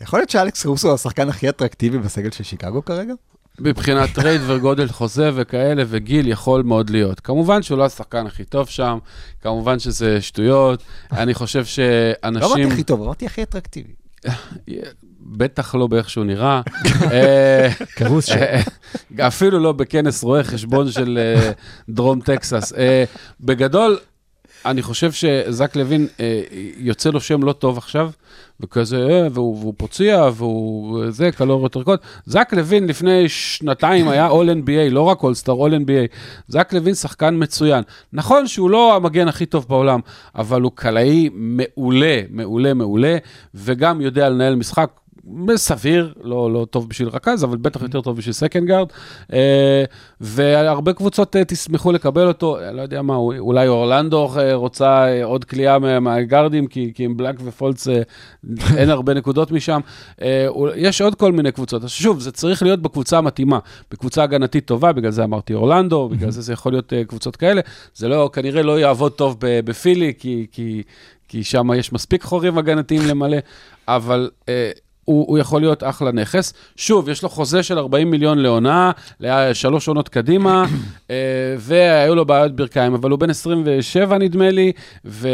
יכול 0.00 0.18
להיות 0.18 0.30
שאלכס 0.30 0.66
קרוסו 0.66 0.88
הוא 0.88 0.94
השחקן 0.94 1.28
הכי 1.28 1.48
אטרקטיבי 1.48 1.98
בסגל 1.98 2.30
של 2.30 2.44
שיקגו 2.44 2.84
כרגע? 2.84 3.14
מבחינת 3.60 4.10
trade 4.14 4.40
וגודל 4.46 4.88
חוזה 4.88 5.30
וכאלה 5.34 5.82
וגיל 5.86 6.28
יכול 6.28 6.62
מאוד 6.62 6.90
להיות. 6.90 7.20
כמובן 7.20 7.62
שהוא 7.62 7.78
לא 7.78 7.84
השחקן 7.84 8.26
הכי 8.26 8.44
טוב 8.44 8.68
שם, 8.68 8.98
כמובן 9.42 9.78
שזה 9.78 10.20
שטויות. 10.20 10.82
אני 11.12 11.34
חושב 11.34 11.58
לא 11.58 12.28
אמרתי 12.28 12.48
שאנשים, 12.48 12.68
הכי 12.72 12.82
טוב, 12.82 13.02
אמרתי 13.02 13.26
הכי 13.26 13.42
אטרקטיבי. 13.42 13.92
בטח 15.20 15.74
לא 15.74 15.86
באיך 15.86 16.10
שהוא 16.10 16.24
נראה. 16.24 16.62
אה, 17.12 17.68
קרוסו. 17.94 18.32
אה, 18.32 18.60
אפילו 19.26 19.58
לא 19.58 19.72
בכנס 19.72 20.22
רואה 20.22 20.44
חשבון 20.44 20.90
של 20.90 21.18
אה, 21.18 21.50
דרום 21.88 22.20
טקסס. 22.20 22.72
בגדול, 23.40 23.98
אני 24.66 24.82
חושב 24.82 25.12
שזק 25.12 25.76
לוין, 25.76 26.06
אה, 26.20 26.42
יוצא 26.76 27.10
לו 27.10 27.20
שם 27.20 27.42
לא 27.42 27.52
טוב 27.52 27.78
עכשיו, 27.78 28.10
וכזה, 28.60 28.96
אה, 28.96 29.28
והוא, 29.32 29.58
והוא 29.60 29.74
פוצע, 29.76 30.30
והוא 30.34 31.04
אה, 31.04 31.10
זה, 31.10 31.30
קלוריות 31.32 31.76
ירקות. 31.76 32.00
זק 32.26 32.48
לוין 32.52 32.86
לפני 32.86 33.28
שנתיים 33.28 34.08
היה 34.08 34.28
All 34.28 34.66
NBA, 34.66 34.90
לא 34.90 35.02
רק 35.02 35.20
All 35.20 35.44
Star, 35.44 35.48
All 35.48 35.72
NBA. 35.72 36.16
זק 36.48 36.72
לוין 36.72 36.94
שחקן 36.94 37.34
מצוין. 37.38 37.82
נכון 38.12 38.46
שהוא 38.46 38.70
לא 38.70 38.96
המגן 38.96 39.28
הכי 39.28 39.46
טוב 39.46 39.66
בעולם, 39.68 40.00
אבל 40.34 40.62
הוא 40.62 40.72
קלעי 40.74 41.28
מעולה, 41.32 42.20
מעולה, 42.30 42.74
מעולה, 42.74 43.16
וגם 43.54 44.00
יודע 44.00 44.28
לנהל 44.28 44.54
משחק. 44.54 44.90
סביר, 45.56 46.12
לא, 46.22 46.52
לא 46.52 46.66
טוב 46.70 46.88
בשביל 46.88 47.08
רכז, 47.08 47.44
אבל 47.44 47.56
בטח 47.56 47.82
יותר 47.82 48.00
טוב 48.00 48.16
בשביל 48.16 48.32
second 48.32 48.64
guard. 48.68 48.86
אה, 49.32 49.84
והרבה 50.20 50.92
קבוצות 50.92 51.36
אה, 51.36 51.44
ישמחו 51.44 51.92
לקבל 51.92 52.28
אותו, 52.28 52.58
אה, 52.60 52.72
לא 52.72 52.82
יודע 52.82 53.02
מה, 53.02 53.16
אולי 53.16 53.68
אורלנדו 53.68 54.30
אה, 54.38 54.54
רוצה 54.54 55.08
אה, 55.08 55.24
עוד 55.24 55.44
קליעה 55.44 55.78
מה- 55.78 56.00
מהגארדים, 56.00 56.66
כי, 56.66 56.92
כי 56.94 57.04
עם 57.04 57.16
בלק 57.16 57.34
ופולץ 57.44 57.88
אה, 57.88 58.02
אין 58.76 58.90
הרבה 58.90 59.14
נקודות 59.14 59.50
משם. 59.52 59.80
הוא- 60.48 60.68
יש 60.76 61.00
עוד 61.00 61.14
כל 61.14 61.32
מיני 61.32 61.52
קבוצות. 61.52 61.84
אז 61.84 61.90
שוב, 61.90 62.20
זה 62.20 62.32
צריך 62.32 62.62
להיות 62.62 62.82
בקבוצה 62.82 63.18
המתאימה, 63.18 63.58
בקבוצה 63.90 64.22
הגנתית 64.22 64.66
טובה, 64.66 64.92
בגלל 64.92 65.10
זה 65.10 65.24
אמרתי 65.24 65.54
אורלנדו, 65.54 66.08
בגלל 66.08 66.30
זה 66.30 66.40
זה 66.40 66.52
יכול 66.52 66.72
להיות 66.72 66.92
אה, 66.92 67.04
קבוצות 67.04 67.36
כאלה. 67.36 67.60
זה 67.94 68.08
לא, 68.08 68.30
כנראה 68.32 68.62
לא 68.62 68.80
יעבוד 68.80 69.12
טוב 69.12 69.36
בפילי, 69.40 70.12
כי, 70.18 70.46
כי, 70.52 70.82
כי 71.28 71.44
שם 71.44 71.68
יש 71.76 71.92
מספיק 71.92 72.22
חורים 72.22 72.58
הגנתיים 72.58 73.00
למלא, 73.08 73.36
אבל... 73.88 74.30
אה, 74.48 74.70
הוא, 75.08 75.24
הוא 75.28 75.38
יכול 75.38 75.60
להיות 75.60 75.82
אחלה 75.84 76.12
נכס. 76.12 76.52
שוב, 76.76 77.08
יש 77.08 77.22
לו 77.22 77.28
חוזה 77.28 77.62
של 77.62 77.78
40 77.78 78.10
מיליון 78.10 78.38
לעונה, 78.38 78.90
לשלוש 79.20 79.88
עונות 79.88 80.08
קדימה, 80.08 80.64
אה, 81.10 81.16
והיו 81.58 82.14
לו 82.14 82.24
בעיות 82.24 82.56
ברכיים, 82.56 82.94
אבל 82.94 83.10
הוא 83.10 83.18
בן 83.18 83.30
27 83.30 84.18
נדמה 84.18 84.50
לי, 84.50 84.72
ו, 85.04 85.28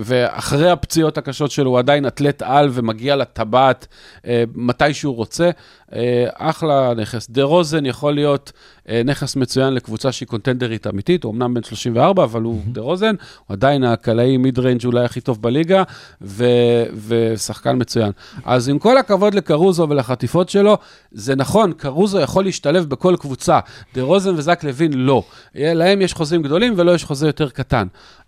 ואחרי 0.00 0.70
הפציעות 0.70 1.18
הקשות 1.18 1.50
שלו 1.50 1.70
הוא 1.70 1.78
עדיין 1.78 2.06
אתלט 2.06 2.42
על 2.42 2.68
ומגיע 2.72 3.16
לטבעת 3.16 3.86
אה, 4.26 4.44
מתי 4.54 4.94
שהוא 4.94 5.16
רוצה. 5.16 5.50
אה, 5.94 6.26
אחלה 6.34 6.94
נכס. 6.94 7.30
דה 7.30 7.42
רוזן 7.42 7.86
יכול 7.86 8.14
להיות 8.14 8.52
אה, 8.88 9.02
נכס 9.04 9.36
מצוין 9.36 9.74
לקבוצה 9.74 10.12
שהיא 10.12 10.28
קונטנדרית 10.28 10.86
אמיתית, 10.86 11.24
הוא 11.24 11.32
אמנם 11.32 11.54
בן 11.54 11.62
34, 11.62 12.24
אבל 12.24 12.42
הוא 12.42 12.60
דה 12.66 12.80
רוזן, 12.80 13.14
הוא 13.46 13.54
עדיין 13.54 13.84
הקלעי 13.84 14.36
mid 14.36 14.58
range 14.58 14.86
אולי 14.86 15.04
הכי 15.04 15.20
טוב 15.20 15.42
בליגה, 15.42 15.82
ו, 16.22 16.44
ושחקן 17.06 17.76
מצוין. 17.80 18.12
אז 18.44 18.68
עם 18.68 18.78
כל 18.78 18.98
הכבוד 18.98 19.34
לקרוזו 19.34 19.88
ולחטיפות 19.88 20.48
שלו, 20.48 20.78
זה 21.12 21.36
נכון, 21.36 21.72
קרוזו 21.72 22.20
יכול 22.20 22.44
להשתלב 22.44 22.84
בכל 22.88 23.16
קבוצה. 23.20 23.58
דה 23.94 24.02
רוזן 24.02 24.34
וזק 24.34 24.64
לוין 24.64 24.92
לא. 24.92 25.22
להם 25.54 26.02
יש 26.02 26.12
חוזים 26.12 26.42
גדולים 26.42 26.74
ולו 26.76 26.94
יש 26.94 27.04
חוזה 27.04 27.26
יותר 27.26 27.50
קטן. 27.50 27.86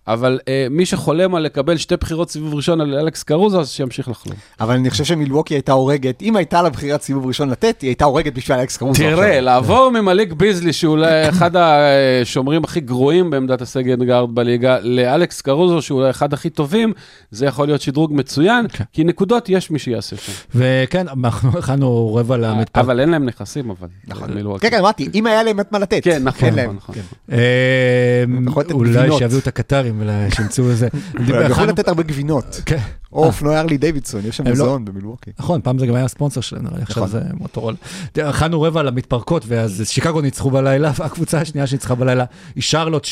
אבל 0.09 0.39
אה, 0.49 0.67
מי 0.71 0.87
שחולם 0.87 1.35
על 1.35 1.43
לקבל 1.43 1.77
שתי 1.77 1.97
בחירות 1.97 2.31
סיבוב 2.31 2.55
ראשון 2.55 2.81
על 2.81 2.95
אלכס 2.95 3.23
קרוזו, 3.23 3.61
אז 3.61 3.71
שימשיך 3.71 4.09
לחלום. 4.09 4.37
אבל 4.61 4.75
אני 4.75 4.91
חושב 4.91 5.05
שמילווקי 5.05 5.55
הייתה 5.55 5.73
הורגת, 5.73 6.23
אם 6.23 6.37
הייתה 6.37 6.63
לה 6.63 6.71
בחירת 6.71 7.03
סיבוב 7.03 7.27
ראשון 7.27 7.51
לתת, 7.51 7.81
היא 7.81 7.89
הייתה 7.89 8.05
הורגת 8.05 8.35
בשביל 8.35 8.59
אלכס 8.59 8.77
קרוזו. 8.77 9.03
תראה. 9.03 9.41
לעבור 9.41 9.91
ממליק 9.91 10.33
ביזלי, 10.33 10.73
שהוא 10.73 10.93
אולי 10.93 11.29
אחד 11.31 11.51
השומרים 11.57 12.65
הכי 12.65 12.81
גרועים 12.81 13.31
בעמדת 13.31 13.63
הסגן 13.63 14.05
גארד 14.05 14.35
בליגה, 14.35 14.79
לאלכס 14.81 15.41
קרוזו, 15.41 15.83
שהוא 15.83 15.99
אולי 15.99 16.11
אחד 16.11 16.33
הכי 16.33 16.51
טובים, 16.51 16.93
זה 17.31 17.47
יכול 17.47 17.67
להיות 17.67 17.81
שדרוג 17.81 18.13
מצוין, 18.15 18.67
כן. 18.69 18.85
כי 18.93 19.05
נקודות 19.05 19.49
יש 19.49 19.71
מי 19.71 19.79
שיעשה 19.79 20.17
שם. 20.17 20.33
וכן, 20.55 21.09
אנחנו 21.09 21.51
הכנו 21.59 22.15
רבע 22.15 22.37
למתפר. 22.37 22.81
אבל 22.81 23.01
אין 23.01 23.09
להם 23.09 23.25
נכסים, 23.25 23.71
אבל. 23.71 23.89
נכון. 24.07 24.35
מילווקי. 24.35 24.61
כן, 24.61 24.71
כן, 24.71 24.79
אמרתי, 24.79 25.09
אם 25.15 25.27
היה 25.27 25.43
להם 25.43 25.61
את 25.61 25.73
מה 25.73 25.79
לתת. 25.79 26.01
כן, 26.05 26.23
נכון, 26.25 26.49
אין 26.49 26.55
להם. 26.55 26.77
נכון, 26.77 26.95
נכון. 26.95 27.03
אה, 27.33 28.25
יכול 28.47 28.63
לתת 28.63 28.73
אולי 28.73 28.93
גבינות. 28.93 29.19
שיביאו 29.19 29.39
את 29.39 29.47
הקטרים 29.47 29.94
ושימצאו 29.99 30.71
איזה... 30.71 30.89
הם 31.15 31.23
יכולים 31.25 31.53
הכנו- 31.53 31.67
לתת 31.67 31.89
הרבה 31.89 32.03
גבינות. 32.03 32.61
כן. 32.67 32.79
או 33.13 33.25
אופנועי 33.25 33.59
ארלי 33.59 33.77
דיווידסון, 33.77 34.21
יש 34.27 34.37
שם 34.37 34.45
לא- 34.45 34.51
מוזיאון 34.51 34.85
במילווקי. 34.85 35.31
נכון, 35.39 35.61
פעם 35.61 35.79
זה 35.79 35.87
גם 35.87 35.95
היה 35.95 36.05
הספונסר 36.05 36.41
שלהם, 36.41 36.63
נראה 36.63 36.77
לי, 36.77 36.83
עכשיו 36.83 37.05
נכון. 37.05 37.21
זה 37.21 37.27
מוטורול. 37.35 37.75
הכנו 38.17 38.63
רבע 38.63 38.83
למתפרקות, 38.83 39.45
ואז 39.49 39.83
שיקגו 39.85 40.21
ניצחו 40.21 40.51
בלילה, 40.51 40.93
והקבוצה 40.99 41.41
השנייה 41.41 41.67
שניצחה 41.67 41.95
בלילה 41.95 42.25
היא 42.55 42.63
שרלוט, 42.63 43.07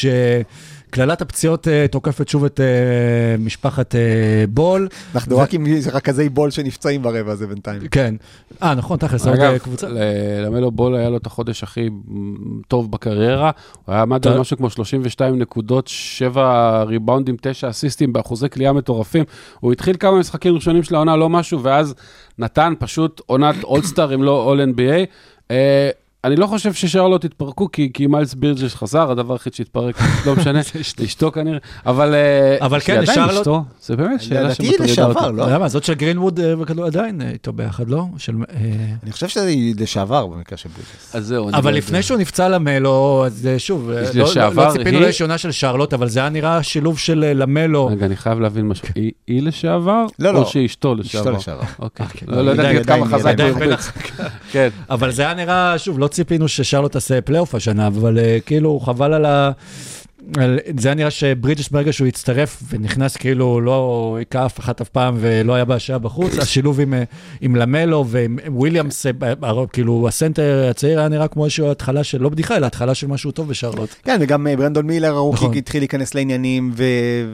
שקללת 0.94 1.22
הפציעות 1.22 1.68
אה, 1.68 1.86
תוקפת 1.90 2.28
שוב 2.28 2.44
את 2.44 2.60
אה, 2.60 2.66
משפחת 3.38 3.94
אה, 3.94 4.00
בול. 4.48 4.88
אנחנו 5.14 5.38
רק 5.38 5.54
עם 5.54 5.64
רכזי 5.92 6.28
בול 6.28 6.50
שנפצעים 6.50 7.02
ברבע 7.02 7.32
הזה 7.32 7.46
בינתיים. 7.46 7.80
כן. 7.90 8.14
אה, 8.62 8.74
נכון, 8.74 8.98
תכלס, 8.98 9.26
עוד 9.26 9.34
אגב, 9.38 9.58
קבוצה. 9.58 9.88
ל- 9.88 9.98
למלו 10.46 10.70
בול 10.70 10.94
היה 10.96 11.10
לו 11.10 11.16
את 11.16 11.26
החודש 11.26 11.62
הכי 11.62 11.90
טוב 12.68 12.90
בקריירה, 12.92 13.50
הוא 13.84 13.92
היה 13.92 14.02
עמד 14.02 14.26
על. 14.26 14.40
משהו 14.40 14.56
כמו 14.56 14.70
32 14.70 15.38
נקודות, 15.38 15.88
7 15.88 16.82
ריבאונדים, 16.82 17.36
9 17.40 17.70
אסיסטים 17.70 18.12
באחוזי 18.12 18.48
קליעה 18.48 18.72
מטורפים. 18.72 19.24
הוא 19.60 19.72
התחיל 19.72 19.96
כמה 20.00 20.18
משחקים 20.18 20.54
ראשונים 20.54 20.82
של 20.82 20.94
העונה, 20.94 21.16
לא 21.16 21.28
משהו, 21.28 21.62
ואז 21.62 21.94
נתן 22.38 22.72
פשוט 22.78 23.20
עונת 23.26 23.64
אולסטאר, 23.64 24.14
אם 24.14 24.22
לא 24.22 24.42
אול 24.44 24.60
NBA. 24.60 25.52
אה, 26.24 26.30
אני 26.30 26.36
לא 26.36 26.46
חושב 26.46 26.72
ששרלוט 26.72 27.24
התפרקו, 27.24 27.72
כי, 27.72 27.90
כי 27.94 28.06
מיילס 28.06 28.34
בירג'ש 28.34 28.74
חזר, 28.74 29.10
הדבר 29.10 29.32
היחיד 29.34 29.54
שהתפרק, 29.54 29.94
לא 30.26 30.36
משנה, 30.36 30.60
אשתו 31.04 31.32
כנראה, 31.32 31.58
אבל... 31.86 32.14
אה, 32.14 32.56
אבל 32.66 32.80
כן, 32.80 33.00
אשתו, 33.02 33.64
זה 33.82 33.96
באמת 33.96 34.22
שאלה 34.22 34.42
לדעתי 34.42 34.64
שמטרידה 34.64 34.84
לשעבר, 34.84 35.08
אותה. 35.20 35.30
לא? 35.30 35.42
אתה 35.42 35.50
יודע 35.50 35.58
מה, 35.58 35.68
זאת 35.68 35.84
של 35.84 35.94
גרינווד 35.94 36.40
אה, 36.40 36.54
וכדור 36.60 36.84
עדיין 36.84 37.22
אה, 37.22 37.30
איתו 37.30 37.52
ביחד, 37.52 37.88
לא? 37.90 38.04
של, 38.18 38.32
אה, 38.50 38.56
אני 39.02 39.12
חושב 39.12 39.28
שזה 39.28 39.50
לשעבר 39.80 40.26
במקרה 40.26 40.58
של 40.58 40.68
ברידג'ס. 40.68 41.16
אז 41.16 41.26
זהו, 41.26 41.48
אני 41.48 41.56
אבל 41.58 41.70
לא 41.72 41.76
לפני. 41.78 42.02
שהוא 42.02 42.18
נפצע 42.18 42.48
למלו, 42.48 43.22
אז 43.26 43.46
אה, 43.46 43.58
שוב, 43.58 43.90
אה, 43.90 44.02
יש 44.02 44.08
לא- 44.16 44.22
לא 44.24 44.30
לשעבר, 44.30 44.66
לא 44.68 44.72
ציפינו 44.72 44.98
עונה 45.20 45.38
של 45.38 45.52
שרלוט, 45.52 45.92
אבל 45.94 46.08
זה 46.08 46.20
היה 46.20 46.28
נראה 46.28 46.62
שילוב 46.62 46.98
של 46.98 47.24
אה, 47.24 47.34
למלו. 47.34 47.86
רגע, 47.86 48.06
אני 48.06 48.16
חייב 48.16 48.40
להבין 48.40 48.68
משהו. 48.68 48.88
היא- 48.94 49.12
היא 49.26 49.42
לשעבר? 49.42 50.06
לא, 50.18 50.34
לא. 50.34 50.38
או 50.38 50.46
שהיא 50.46 50.66
אשתו 50.66 50.94
לשעבר? 50.94 51.30
אשתו 51.30 51.38
לשעבר. 51.38 51.62
אוקיי. 51.78 52.06
כן. 52.06 52.26
לא 52.28 52.42
לא 52.44 52.50
ידעתי 52.50 52.60
עדיין- 52.68 52.76
עד 52.78 52.86
כמה 52.86 52.96
עדיין- 52.96 53.12
חזק 53.18 53.30
עדיין 53.30 53.50
הוא 53.52 53.58
בין 53.60 53.72
החוץ. 53.72 54.02
כן. 54.52 54.68
אבל 54.90 55.10
זה 55.12 55.22
היה 55.22 55.34
נראה, 55.34 55.78
שוב, 55.78 55.98
לא 55.98 56.08
ציפינו 56.12 56.48
ששרלוט 56.48 56.92
תעשה 56.92 57.20
פלייאוף 57.20 57.54
השנה, 57.54 57.86
אבל 57.86 58.18
אה, 58.18 58.38
כאילו, 58.46 58.80
חבל 58.80 59.14
על 59.14 59.24
ה... 59.24 59.50
זה 60.80 60.88
היה 60.88 60.94
נראה 60.94 61.10
שברידג'ס 61.10 61.68
ברגע 61.68 61.92
שהוא 61.92 62.06
הצטרף 62.08 62.62
ונכנס 62.70 63.16
כאילו 63.16 63.60
לא 63.60 64.14
היכה 64.18 64.46
אף 64.46 64.60
אחת 64.60 64.80
אף 64.80 64.88
פעם 64.88 65.16
ולא 65.20 65.54
היה 65.54 65.64
בהשעה 65.64 65.98
בחוץ, 65.98 66.38
השילוב 66.38 66.80
עם, 66.80 66.94
אה, 66.94 67.02
עם 67.40 67.56
למלו 67.56 68.04
ועם 68.08 68.38
וויליאמס, 68.46 69.06
אה, 69.06 69.10
ב- 69.18 69.64
כאילו 69.72 70.08
הסנטר 70.08 70.66
הצעיר 70.70 70.98
היה 70.98 71.08
נראה 71.08 71.28
כמו 71.28 71.44
איזושהי 71.44 71.70
התחלה 71.70 72.04
של, 72.04 72.22
לא 72.22 72.28
בדיחה, 72.28 72.56
אלא 72.56 72.66
התחלה 72.66 72.94
של 72.94 73.06
משהו 73.06 73.30
טוב 73.30 73.48
בשרלוט. 73.48 73.88
כן, 74.04 74.16
וגם 74.20 74.46
אה, 74.46 74.56
ברנדון 74.56 74.86
מילר 74.86 75.14
ה 75.14 75.17
rookie 75.17 75.34
נכון. 75.44 75.56
התחיל 75.56 75.80
להיכנס 75.82 76.14
לעניינים, 76.14 76.72
ו... 76.76 76.84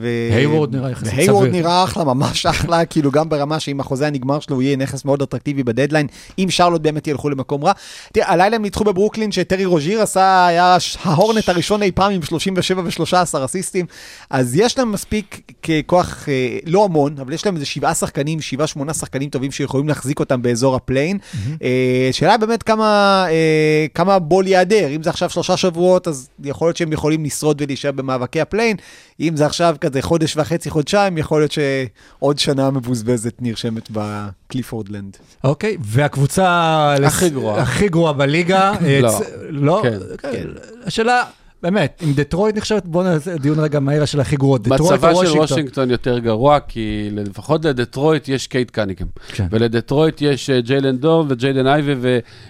ו- 0.00 0.34
היוורד 0.36 0.76
נראה 0.76 0.90
יחסית 0.90 1.12
סביר. 1.12 1.50
נראה 1.52 1.84
אחלה, 1.84 2.04
ממש 2.04 2.46
אחלה, 2.46 2.84
כאילו 2.84 3.10
גם 3.10 3.28
ברמה 3.28 3.60
שאם 3.60 3.80
החוזה 3.80 4.06
הנגמר 4.06 4.40
שלו 4.40 4.56
הוא 4.56 4.62
יהיה 4.62 4.76
נכס 4.76 5.04
מאוד 5.04 5.22
אטרקטיבי 5.22 5.62
בדדליין, 5.62 6.06
אם 6.38 6.46
שרלוט 6.50 6.80
באמת 6.82 7.06
ילכו 7.06 7.30
למקום 7.30 7.64
רע. 7.64 7.72
תראה, 8.12 8.32
הלילה 8.32 8.56
הם 8.56 8.62
ניצחו 8.62 8.84
בברוקלין 8.84 9.32
שטרי 9.32 9.64
רוז'יר 9.64 10.02
עשה, 10.02 10.46
היה 10.46 10.80
ש- 10.80 10.96
ההורנט 11.02 11.48
הראשון 11.48 11.82
אי 11.82 11.92
פעם 11.92 12.12
עם 12.12 12.22
37 12.22 12.77
ו-13 12.84 13.44
אסיסטים, 13.44 13.86
אז 14.30 14.56
יש 14.56 14.78
להם 14.78 14.92
מספיק 14.92 15.52
כוח, 15.62 16.28
אה, 16.28 16.58
לא 16.66 16.84
המון, 16.84 17.14
אבל 17.20 17.32
יש 17.32 17.46
להם 17.46 17.54
איזה 17.54 17.66
שבעה 17.66 17.94
שחקנים, 17.94 18.40
שבעה, 18.40 18.66
שמונה 18.66 18.94
שחקנים 18.94 19.30
טובים 19.30 19.50
שיכולים 19.50 19.88
להחזיק 19.88 20.20
אותם 20.20 20.42
באזור 20.42 20.76
ה 20.76 20.81
play-in. 20.81 21.18
אה, 21.62 22.08
שאלה 22.12 22.36
באמת 22.36 22.62
כמה, 22.62 23.24
אה, 23.28 23.86
כמה 23.94 24.18
בול 24.18 24.46
ייעדר, 24.46 24.88
אם 24.96 25.02
זה 25.02 25.10
עכשיו 25.10 25.30
שלושה 25.30 25.56
שבועות, 25.56 26.08
אז 26.08 26.28
יכול 26.44 26.68
להיות 26.68 26.76
שהם 26.76 26.92
יכולים 26.92 27.24
לשרוד 27.24 27.62
ולהישאר 27.62 27.92
במאבקי 27.92 28.40
ה 28.40 28.44
play-in, 28.44 28.76
אם 29.20 29.36
זה 29.36 29.46
עכשיו 29.46 29.76
כזה 29.80 30.02
חודש 30.02 30.36
וחצי, 30.36 30.70
חודשיים, 30.70 31.18
יכול 31.18 31.40
להיות 31.40 31.52
שעוד 31.52 32.38
שנה 32.38 32.70
מבוזבזת 32.70 33.34
נרשמת 33.40 33.88
בקליפורדלנד. 33.90 35.16
אוקיי, 35.44 35.76
והקבוצה... 35.80 36.94
הכי 37.04 37.30
גרועה. 37.30 37.62
הכי 37.62 37.88
גרועה 37.88 38.12
בליגה. 38.12 38.72
לא. 39.02 39.20
לא? 39.50 39.80
כן. 39.82 39.98
כן. 40.18 40.46
השאלה, 40.86 41.24
באמת, 41.62 42.02
אם 42.04 42.12
דטרויט 42.12 42.56
נחשבת, 42.56 42.84
בואו 42.84 43.04
נעשה 43.04 43.36
דיון 43.36 43.60
רגע 43.60 43.80
מהיר 43.80 44.04
של 44.04 44.20
הכי 44.20 44.36
גרועות. 44.36 44.62
דטרויט 44.62 44.92
מצבה 44.92 45.14
של 45.14 45.38
וושינגטון? 45.38 45.90
יותר 45.90 46.18
גרוע, 46.18 46.58
כי 46.68 47.08
לפחות 47.12 47.64
לדטרויט 47.64 48.28
יש 48.28 48.46
קייד 48.46 48.70
קנינגהם. 48.70 49.06
כן. 49.28 49.46
ולדטרויט 49.50 50.22
יש 50.22 50.50
אה, 50.50 50.60
ג'יילן 50.60 50.96
דורן 50.96 51.24
וג'יידן 51.28 51.66
אייבי, 51.66 51.94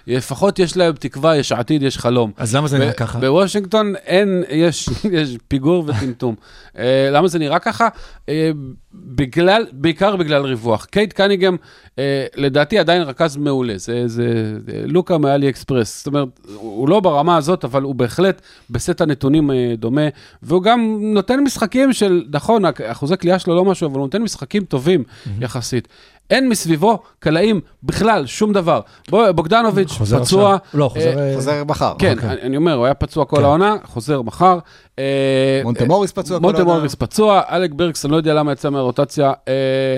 ולפחות 0.07 0.59
יש 0.59 0.77
להם 0.77 0.93
תקווה, 0.93 1.37
יש 1.37 1.53
עתיד, 1.53 1.83
יש 1.83 1.99
חלום. 1.99 2.33
אז 2.37 2.57
למה 2.57 2.69
זה 2.69 2.79
נראה 2.79 2.93
ככה? 2.93 3.19
בוושינגטון 3.19 3.95
אין, 4.07 4.45
יש, 4.51 4.89
יש 5.13 5.37
פיגור 5.49 5.85
וטמטום. 5.87 6.35
אה, 6.79 7.09
למה 7.13 7.29
זה 7.29 7.39
נראה 7.39 7.59
ככה? 7.59 7.89
אה, 8.29 8.51
בגלל, 8.95 9.67
בעיקר 9.73 10.17
בגלל 10.17 10.43
ריווח. 10.45 10.85
קייד 10.85 11.13
קנינגהם, 11.13 11.57
אה, 11.99 12.27
לדעתי 12.37 12.79
עדיין 12.79 13.03
רכז 13.03 13.37
מעולה, 13.37 13.79
זה, 13.79 14.09
זה 14.09 14.57
לוקה 14.87 15.19
מאלי 15.19 15.49
אקספרס. 15.49 15.99
זאת 15.99 16.07
אומרת, 16.07 16.29
הוא 16.55 16.89
לא 16.89 17.01
ברמה 17.01 17.37
הזאת, 17.37 17.65
אבל 17.65 17.83
הוא 17.83 17.95
בהחלט 17.95 18.43
בסט 18.71 18.98
הנתונים 19.01 19.51
אה, 19.51 19.75
דומה, 19.79 20.09
והוא 20.43 20.63
גם 20.63 20.99
נותן 21.01 21.41
משחקים 21.41 21.93
של, 21.93 22.25
נכון, 22.33 22.63
אחוזי 22.85 23.17
קליעה 23.17 23.39
שלו 23.39 23.55
לא 23.57 23.65
משהו, 23.65 23.87
אבל 23.87 23.97
הוא 23.97 24.03
נותן 24.03 24.23
משחקים 24.23 24.65
טובים 24.65 25.05
יחסית. 25.41 25.89
אין 26.31 26.49
מסביבו 26.49 26.99
קלעים 27.19 27.61
בכלל, 27.83 28.27
שום 28.27 28.53
דבר. 28.53 28.81
בוא, 29.11 29.31
בוגדנוביץ', 29.31 29.91
חוזר 29.91 30.25
פצוע. 30.25 30.55
עכשיו. 30.55 30.81
לא, 30.81 30.89
חוזר... 30.89 31.19
אה, 31.19 31.31
אה, 31.31 31.35
חוזר 31.35 31.65
מחר. 31.65 31.95
כן, 31.99 32.17
אוקיי. 32.17 32.31
אני, 32.31 32.41
אני 32.43 32.57
אומר, 32.57 32.75
הוא 32.75 32.85
היה 32.85 32.95
פצוע 32.95 33.25
כל 33.25 33.37
כן. 33.37 33.43
העונה, 33.45 33.77
חוזר 33.85 34.23
מחר. 34.23 34.59
אה, 34.99 35.61
מונטה 35.65 35.85
מוריס 35.85 36.13
פצוע 36.13 36.41
כל 36.41 36.57
העונה. 36.57 36.75
מוריס 36.75 36.95
פצוע, 36.95 37.43
אלק 37.51 37.73
ברקס, 37.73 38.05
אני 38.05 38.13
לא 38.13 38.17
יודע 38.17 38.35
למה 38.35 38.53
יצא 38.53 38.71
מהרוטציה. 38.71 39.33
אה, 39.49 39.97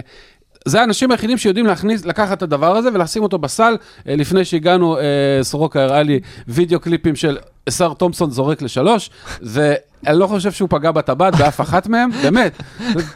זה 0.65 0.81
האנשים 0.81 1.11
היחידים 1.11 1.39
שיודעים 1.39 1.67
להכניס, 1.67 2.05
לקחת 2.05 2.39
את 2.39 2.43
הדבר 2.43 2.77
הזה 2.77 2.89
ולשים 2.95 3.23
אותו 3.23 3.39
בסל. 3.39 3.77
אה, 4.09 4.17
לפני 4.17 4.45
שהגענו, 4.45 4.99
אה, 4.99 5.03
סורוקה 5.43 5.83
הראה 5.83 6.03
לי 6.03 6.21
וידאו 6.49 6.81
קליפים 6.81 7.17
של 7.17 7.39
שר 7.69 7.95
תומפסון 7.95 8.31
זורק 8.31 8.63
לשלוש, 8.63 9.11
ואני 9.43 10.19
לא 10.19 10.27
חושב 10.27 10.53
שהוא 10.53 10.69
פגע 10.69 10.91
בטבעת 10.91 11.37
באף 11.37 11.61
אחת 11.61 11.87
מהם, 11.87 12.11
באמת, 12.23 12.63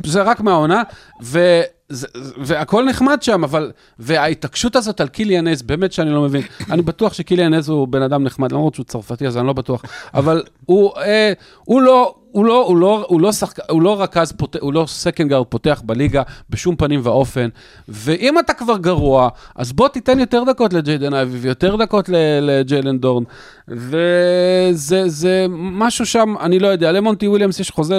זה, 0.04 0.22
רק 0.22 0.40
מהעונה, 0.40 0.82
ו... 1.22 1.60
זה, 1.88 2.06
והכל 2.38 2.84
נחמד 2.84 3.22
שם, 3.22 3.44
אבל... 3.44 3.72
וההתעקשות 3.98 4.76
הזאת 4.76 5.00
על 5.00 5.08
קיליאן 5.08 5.48
הייז, 5.48 5.62
באמת 5.62 5.92
שאני 5.92 6.10
לא 6.10 6.22
מבין. 6.22 6.42
אני 6.70 6.82
בטוח 6.82 7.12
שקיליאן 7.12 7.54
הייז 7.54 7.68
הוא 7.68 7.88
בן 7.88 8.02
אדם 8.02 8.24
נחמד, 8.24 8.52
למרות 8.52 8.74
שהוא 8.74 8.84
צרפתי, 8.84 9.26
אז 9.26 9.36
אני 9.36 9.46
לא 9.46 9.52
בטוח. 9.52 9.82
אבל 10.14 10.42
הוא, 10.66 10.92
אה, 10.96 11.32
הוא 11.64 11.82
לא... 11.82 12.14
הוא 12.34 12.44
לא, 12.44 12.64
הוא 12.66 12.76
לא, 12.76 13.04
הוא 13.08 13.20
לא, 13.20 13.32
שחק, 13.32 13.58
הוא 13.70 13.82
לא 13.82 14.02
רכז, 14.02 14.32
פות, 14.32 14.56
הוא 14.60 14.72
לא 14.72 14.84
second 14.88 15.28
guard 15.28 15.46
פותח 15.46 15.82
בליגה 15.84 16.22
בשום 16.50 16.76
פנים 16.76 17.00
ואופן. 17.02 17.48
ואם 17.88 18.38
אתה 18.38 18.54
כבר 18.54 18.76
גרוע, 18.76 19.28
אז 19.56 19.72
בוא 19.72 19.88
תיתן 19.88 20.20
יותר 20.20 20.44
דקות 20.44 20.72
לג'יידן 20.72 21.14
אייבי 21.14 21.38
ויותר 21.38 21.76
דקות 21.76 22.08
לג'יילן 22.42 22.98
דורן. 22.98 23.24
וזה 23.68 25.08
זה 25.08 25.46
משהו 25.50 26.06
שם, 26.06 26.34
אני 26.40 26.58
לא 26.58 26.68
יודע, 26.68 26.92
למונטי 26.92 27.28
וויליאמס 27.28 27.60
יש 27.60 27.70
חוזה 27.70 27.98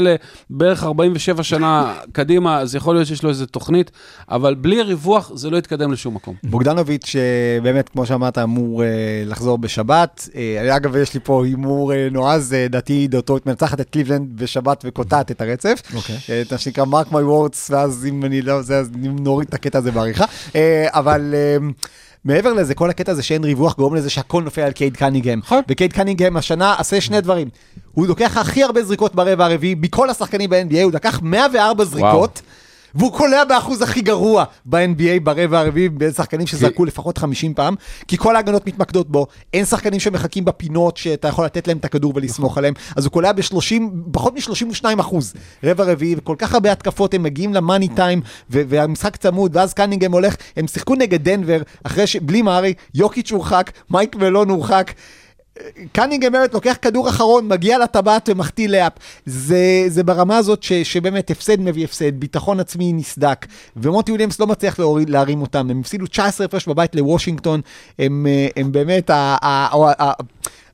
לבערך 0.50 0.84
47 0.84 1.44
שנה 1.44 1.94
קדימה, 2.12 2.60
אז 2.60 2.76
יכול 2.76 2.96
להיות 2.96 3.08
שיש 3.08 3.24
לו 3.24 3.30
איזה 3.30 3.46
תוכנית, 3.46 3.92
אבל 4.30 4.56
בלי 4.56 4.82
ריווח 4.82 5.32
זה 5.36 5.50
לא 5.50 5.58
יתקדם 5.58 5.92
לשום 5.92 6.16
מקום. 6.16 6.36
בוגדנוביץ', 6.44 7.16
אה, 7.16 7.62
באמת, 7.62 7.90
כמו 7.90 8.06
שאמרת, 8.06 8.38
אמור 8.38 8.84
אה, 8.84 8.88
לחזור 9.26 9.58
בשבת. 9.58 10.30
אה, 10.36 10.76
אגב, 10.76 10.96
יש 10.96 11.14
לי 11.14 11.20
פה 11.24 11.46
הימור 11.46 11.94
אה, 11.94 12.08
נועז, 12.12 12.54
אה, 12.54 12.66
לדעתי 12.66 13.08
דטרויט 13.08 13.46
מנצחת 13.46 13.80
את 13.80 13.90
קליבלנד 13.90 14.25
בשבת 14.36 14.84
וקוטעת 14.88 15.32
את 15.32 15.42
הרצף. 15.42 15.82
אוקיי. 15.96 16.18
אה, 16.30 16.42
את 16.42 16.52
מה 16.52 16.58
שנקרא 16.58 16.86
mark 16.86 17.12
my 17.12 17.22
words, 17.22 17.72
ואז 17.72 18.06
אם 18.10 18.26
אני 18.26 18.42
לא, 18.42 18.62
זה, 18.62 18.78
אז 18.78 18.90
נוריד 18.96 19.48
את 19.48 19.54
הקטע 19.54 19.78
הזה 19.78 19.92
בעריכה. 19.92 20.26
אה, 20.56 20.88
אבל... 20.90 21.34
אה, 21.34 21.58
מעבר 22.26 22.54
לזה, 22.54 22.74
כל 22.76 22.90
הקטע 22.90 23.12
הזה 23.12 23.24
שאין 23.24 23.44
ריווח 23.44 23.76
גורם 23.76 23.96
לזה 23.96 24.10
שהכל 24.10 24.44
נופל 24.44 24.62
על 24.62 24.72
קייד 24.72 24.98
קנינגהם. 24.98 25.40
נכון. 25.40 25.62
וקייד 25.70 25.94
קנינגהם 25.94 26.38
השנה 26.38 26.76
עשה 26.78 27.02
שני 27.02 27.22
דברים. 27.22 27.50
הוא 27.92 28.08
לוקח 28.08 28.38
הכי 28.38 28.64
הרבה 28.64 28.84
זריקות 28.84 29.16
ברבע 29.16 29.46
הרביעי, 29.46 29.76
מכל 29.76 30.10
השחקנים 30.10 30.50
ב-NBA, 30.50 30.82
הוא 30.84 30.92
לקח 30.92 31.20
104 31.24 31.86
זריקות. 31.86 32.42
והוא 32.96 33.12
קולע 33.12 33.44
באחוז 33.44 33.82
הכי 33.82 34.02
גרוע 34.02 34.44
ב-NBA 34.66 35.20
ברבע 35.24 35.60
הרביעי, 35.60 35.90
בין 35.90 36.12
שחקנים 36.12 36.48
שזרקו 36.48 36.86
לפחות 36.86 37.18
50 37.18 37.54
פעם, 37.54 37.76
כי 38.08 38.18
כל 38.18 38.36
ההגנות 38.36 38.68
מתמקדות 38.68 39.10
בו, 39.10 39.28
אין 39.54 39.66
שחקנים 39.66 40.00
שמחכים 40.00 40.46
בפינות 40.46 40.98
שאתה 40.98 41.28
יכול 41.28 41.46
לתת 41.46 41.68
להם 41.68 41.78
את 41.78 41.86
הכדור 41.86 42.14
ולסמוך 42.16 42.58
עליהם, 42.58 42.74
אז 42.96 43.06
הוא 43.06 43.12
קולע 43.12 43.32
ב-30, 43.32 43.82
פחות 44.12 44.34
מ-32 44.34 45.00
אחוז. 45.00 45.34
רבע 45.64 45.84
רביעי, 45.84 46.16
וכל 46.18 46.36
כך 46.38 46.54
הרבה 46.54 46.72
התקפות, 46.72 47.14
הם 47.14 47.24
מגיעים 47.24 47.54
למאני 47.54 47.88
טיים, 47.88 48.22
והמשחק 48.50 49.16
צמוד, 49.16 49.56
ואז 49.56 49.74
קנינגהם 49.74 50.12
הולך, 50.12 50.36
הם 50.58 50.68
שיחקו 50.68 50.96
נגד 50.96 51.24
דנבר, 51.24 51.62
אחרי 51.84 52.08
ש... 52.08 52.16
בלי 52.16 52.42
מארי, 52.42 52.74
יוקיץ' 52.94 53.32
הורחק, 53.32 53.72
מייק 53.90 54.16
מלון 54.16 54.50
הורחק. 54.50 54.92
קנינגהם 55.92 56.32
באמת 56.32 56.54
לוקח 56.54 56.76
כדור 56.82 57.10
אחרון, 57.10 57.48
מגיע 57.48 57.80
לטבעת 57.80 58.30
ומחטיא 58.30 58.68
lay-up. 58.68 58.94
זה, 59.26 59.84
זה 59.88 60.04
ברמה 60.04 60.38
הזאת 60.38 60.64
ש, 60.64 60.74
שבאמת 60.74 61.32
הפסד 61.32 61.60
מביא 61.60 61.84
הפסד, 61.84 62.20
ביטחון 62.20 62.60
עצמי 62.60 62.94
נסדק, 62.94 63.46
ומונטי 63.78 64.12
וויליאמס 64.12 64.40
לא 64.40 64.48
מצליח 64.48 64.80
להוריד, 64.80 65.10
להרים 65.10 65.42
אותם. 65.42 65.70
הם 65.70 65.80
הפסידו 65.80 66.08
19 66.08 66.46
הפרש 66.46 66.68
בבית 66.68 66.96
לוושינגטון, 66.96 67.62
הם, 68.00 68.28
אה, 68.30 68.48
הם 68.56 68.72
באמת, 68.72 69.10
ה, 69.10 69.38
ה, 69.42 69.48
ה, 69.76 70.04
ה, 70.04 70.12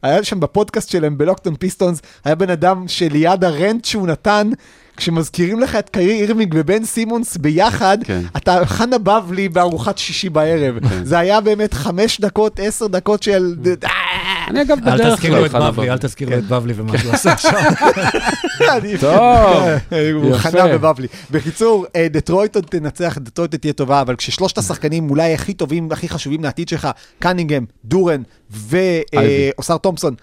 היה 0.03 0.23
שם 0.23 0.39
בפודקאסט 0.39 0.89
שלהם 0.89 1.17
ב 1.17 1.21
Locked 1.21 1.47
On 1.47 1.55
Pistons, 1.55 2.01
היה 2.25 2.35
בן 2.35 2.49
אדם 2.49 2.87
שליד 2.87 3.43
ה 3.43 3.51
rant 3.51 3.85
שהוא 3.85 4.07
נתן, 4.07 4.49
כשמזכירים 4.97 5.59
לך 5.59 5.75
את 5.75 5.89
קיירי 5.89 6.21
אירווינג 6.21 6.53
ובן 6.57 6.85
סימונס 6.85 7.37
ביחד, 7.37 7.97
כן. 8.03 8.21
אתה 8.37 8.65
חנה 8.65 8.97
בבלי 8.97 9.49
בארוחת 9.49 9.97
שישי 9.97 10.29
בערב. 10.29 10.75
זה 11.03 11.19
היה 11.19 11.41
באמת 11.41 11.73
חמש 11.73 12.21
דקות, 12.21 12.59
עשר 12.59 12.87
דקות 12.87 13.23
של... 13.23 13.55
אני 14.47 14.61
אגב 14.61 14.87
אל 14.87 14.93
בדרך 14.95 15.13
תזכיר 15.15 15.31
לו 15.31 15.37
כלל 15.37 15.45
את 15.45 15.73
בבלי, 15.73 15.91
אל. 15.91 15.97
תזכיר 15.97 16.29
לו 16.29 16.37
את 16.37 16.43
בבלי 16.43 16.73
ומה 16.75 16.97
שהוא 16.97 17.13
עשה 17.13 17.31
עכשיו. 17.37 17.59
טוב, 18.99 19.63
הוא 20.13 20.29
יפה. 20.29 20.37
חנה 20.37 20.67
בבבלי. 20.67 21.07
בקיצור, 21.31 21.85
אה, 21.95 22.07
דטרויט 22.09 22.55
עוד 22.55 22.65
תנצח, 22.65 23.17
דטרויט 23.17 23.55
תהיה 23.55 23.73
טובה, 23.73 24.01
אבל 24.01 24.15
כששלושת 24.15 24.57
השחקנים 24.57 25.09
אולי 25.09 25.33
הכי 25.33 25.53
טובים, 25.53 25.91
הכי 25.91 26.09
חשובים 26.09 26.43
לעתיד 26.43 26.69
שלך, 26.69 26.87
קנינגהם, 27.19 27.65
דורן. 27.85 28.21
ואוסר 28.51 29.77
תומפסון, 29.77 30.15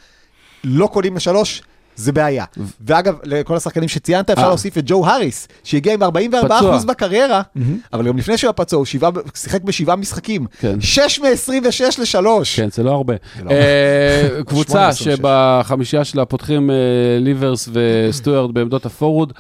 לא 0.64 0.86
קולים 0.86 1.16
לשלוש, 1.16 1.62
זה 1.98 2.12
בעיה. 2.12 2.44
ואגב, 2.80 3.14
לכל 3.24 3.56
השחקנים 3.56 3.88
שציינת, 3.88 4.30
אפשר 4.30 4.42
אה. 4.42 4.48
להוסיף 4.48 4.78
את 4.78 4.82
ג'ו 4.86 5.06
האריס, 5.06 5.48
שהגיע 5.64 5.94
עם 5.94 6.02
44% 6.02 6.06
פצוע. 6.44 6.78
בקריירה, 6.86 7.42
אבל 7.92 8.06
גם 8.08 8.16
לפני 8.16 8.38
שהוא 8.38 8.48
היה 8.48 8.52
פצוע, 8.52 8.76
הוא 8.76 8.86
שיחק 9.34 9.62
בשבעה 9.62 9.96
משחקים. 9.96 10.46
כן. 10.60 10.80
6 10.80 11.20
מ-26 11.20 12.00
לשלוש. 12.00 12.60
כן, 12.60 12.70
זה 12.70 12.82
לא 12.82 12.90
הרבה. 12.90 13.14
לא. 13.42 13.50
אה, 13.50 14.28
קבוצה 14.48 14.92
826. 14.92 15.02
שבחמישייה 15.02 16.04
שלה 16.04 16.24
פותחים 16.24 16.70
אה, 16.70 16.76
ליברס 17.20 17.68
וסטוארט 17.72 18.50
בעמדות 18.50 18.86
הפורוד. 18.86 19.32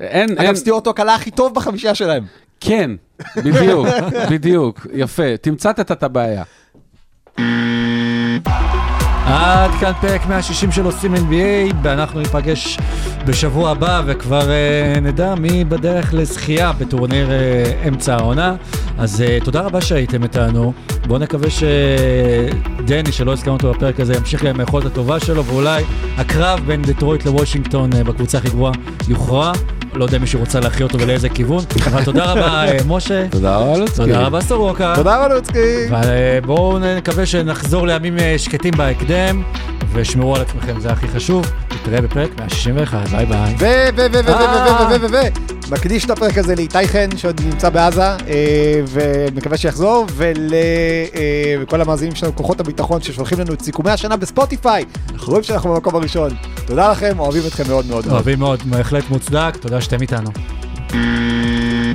אין, 0.00 0.30
אין, 0.30 0.38
אגב, 0.38 0.54
סטיוארט 0.54 0.86
הוא 0.86 0.90
הקלה 0.90 1.14
הכי 1.14 1.30
טוב 1.30 1.54
בחמישייה 1.54 1.94
שלהם. 1.94 2.24
כן, 2.60 2.90
בדיוק, 3.36 3.86
בדיוק, 4.30 4.86
יפה, 4.92 5.36
תמצת 5.36 5.80
את 5.80 6.02
הבעיה. 6.02 6.42
עד 9.26 9.70
כאן 9.80 9.92
פרק 10.00 10.26
160 10.26 10.72
של 10.72 10.84
עושים 10.84 11.14
NBA, 11.14 11.74
ואנחנו 11.82 12.20
ניפגש 12.20 12.78
בשבוע 13.26 13.70
הבא 13.70 14.02
וכבר 14.06 14.40
uh, 14.40 15.00
נדע 15.00 15.34
מי 15.34 15.64
בדרך 15.64 16.14
לזכייה 16.14 16.72
בטורניר 16.72 17.28
uh, 17.28 17.88
אמצע 17.88 18.14
העונה. 18.14 18.54
אז 18.98 19.24
uh, 19.26 19.44
תודה 19.44 19.60
רבה 19.60 19.80
שהייתם 19.80 20.22
איתנו. 20.22 20.72
בואו 21.06 21.18
נקווה 21.18 21.48
שדני, 21.50 23.12
שלא 23.12 23.32
הזכרנו 23.32 23.56
אותו 23.56 23.72
בפרק 23.72 24.00
הזה, 24.00 24.14
ימשיך 24.14 24.44
עם 24.44 24.60
היכולת 24.60 24.86
הטובה 24.86 25.20
שלו, 25.20 25.44
ואולי 25.44 25.84
הקרב 26.18 26.60
בין 26.66 26.82
דטרויט 26.82 27.26
לוושינגטון 27.26 27.92
uh, 27.92 27.96
בקבוצה 27.96 28.38
הכי 28.38 28.48
גבוהה 28.48 28.72
יוכרע. 29.08 29.52
לא 29.94 30.04
יודע 30.04 30.16
אם 30.16 30.22
מישהו 30.22 30.40
רוצה 30.40 30.60
להכריע 30.60 30.86
אותו 30.86 30.98
ולאיזה 31.00 31.28
כיוון, 31.28 31.64
אבל 31.86 32.04
תודה 32.04 32.24
רבה 32.24 32.64
uh, 32.66 32.82
משה. 32.86 33.26
תודה 33.30 33.56
רבה, 33.56 33.78
לוצקי. 33.78 33.96
תודה 33.96 34.20
רבה 34.20 34.40
סורוקה. 34.40 34.92
תודה 34.96 35.26
רלוצקי. 35.26 35.88
ובואו 35.90 36.78
נקווה 36.78 37.26
שנחזור 37.26 37.86
לימים 37.86 38.18
אה, 38.18 38.34
שקטים 38.38 38.74
בהקדם, 38.76 39.42
ושמרו 39.92 40.36
על 40.36 40.42
עצמכם, 40.42 40.80
זה 40.80 40.90
הכי 40.90 41.08
חשוב. 41.08 41.52
נתראה 41.74 42.00
בפרק 42.00 42.30
161, 42.38 43.08
ביי 43.08 43.26
ביי. 43.26 43.54
ו... 43.58 43.64
ו... 43.96 44.06
ו... 44.12 44.14
ו... 44.14 44.26
ו... 44.26 44.28
אה. 44.28 44.86
ו... 44.90 45.00
ו... 45.00 45.06
ו... 45.06 45.12
ו... 45.12 45.54
מקדיש 45.70 46.04
את 46.04 46.10
הפרק 46.10 46.38
הזה 46.38 46.54
לאיתי 46.54 46.88
חן 46.88 47.16
שעוד 47.16 47.40
נמצא 47.40 47.70
בעזה 47.70 48.02
אה, 48.02 48.16
ומקווה 48.88 49.56
שיחזור 49.56 50.06
ולכל 50.12 51.80
המאזינים 51.80 52.14
שלנו 52.14 52.36
כוחות 52.36 52.60
הביטחון 52.60 53.02
ששולחים 53.02 53.40
לנו 53.40 53.52
את 53.52 53.62
סיכומי 53.62 53.90
השנה 53.90 54.16
בספוטיפיי. 54.16 54.84
אנחנו 55.12 55.28
רואים 55.28 55.42
שאנחנו 55.42 55.74
במקום 55.74 55.94
הראשון. 55.94 56.30
תודה 56.66 56.90
לכם 56.90 57.18
אוהבים 57.18 57.42
אתכם 57.46 57.64
מאוד. 57.68 57.86
מאוד. 57.86 58.06
אוהבים 58.06 58.38
מאוד, 58.38 58.62
בהחלט 58.64 59.04
מוצדק, 59.10 59.56
תודה 59.60 59.80
שאתם 59.84 60.02
איתנו. 60.02 60.30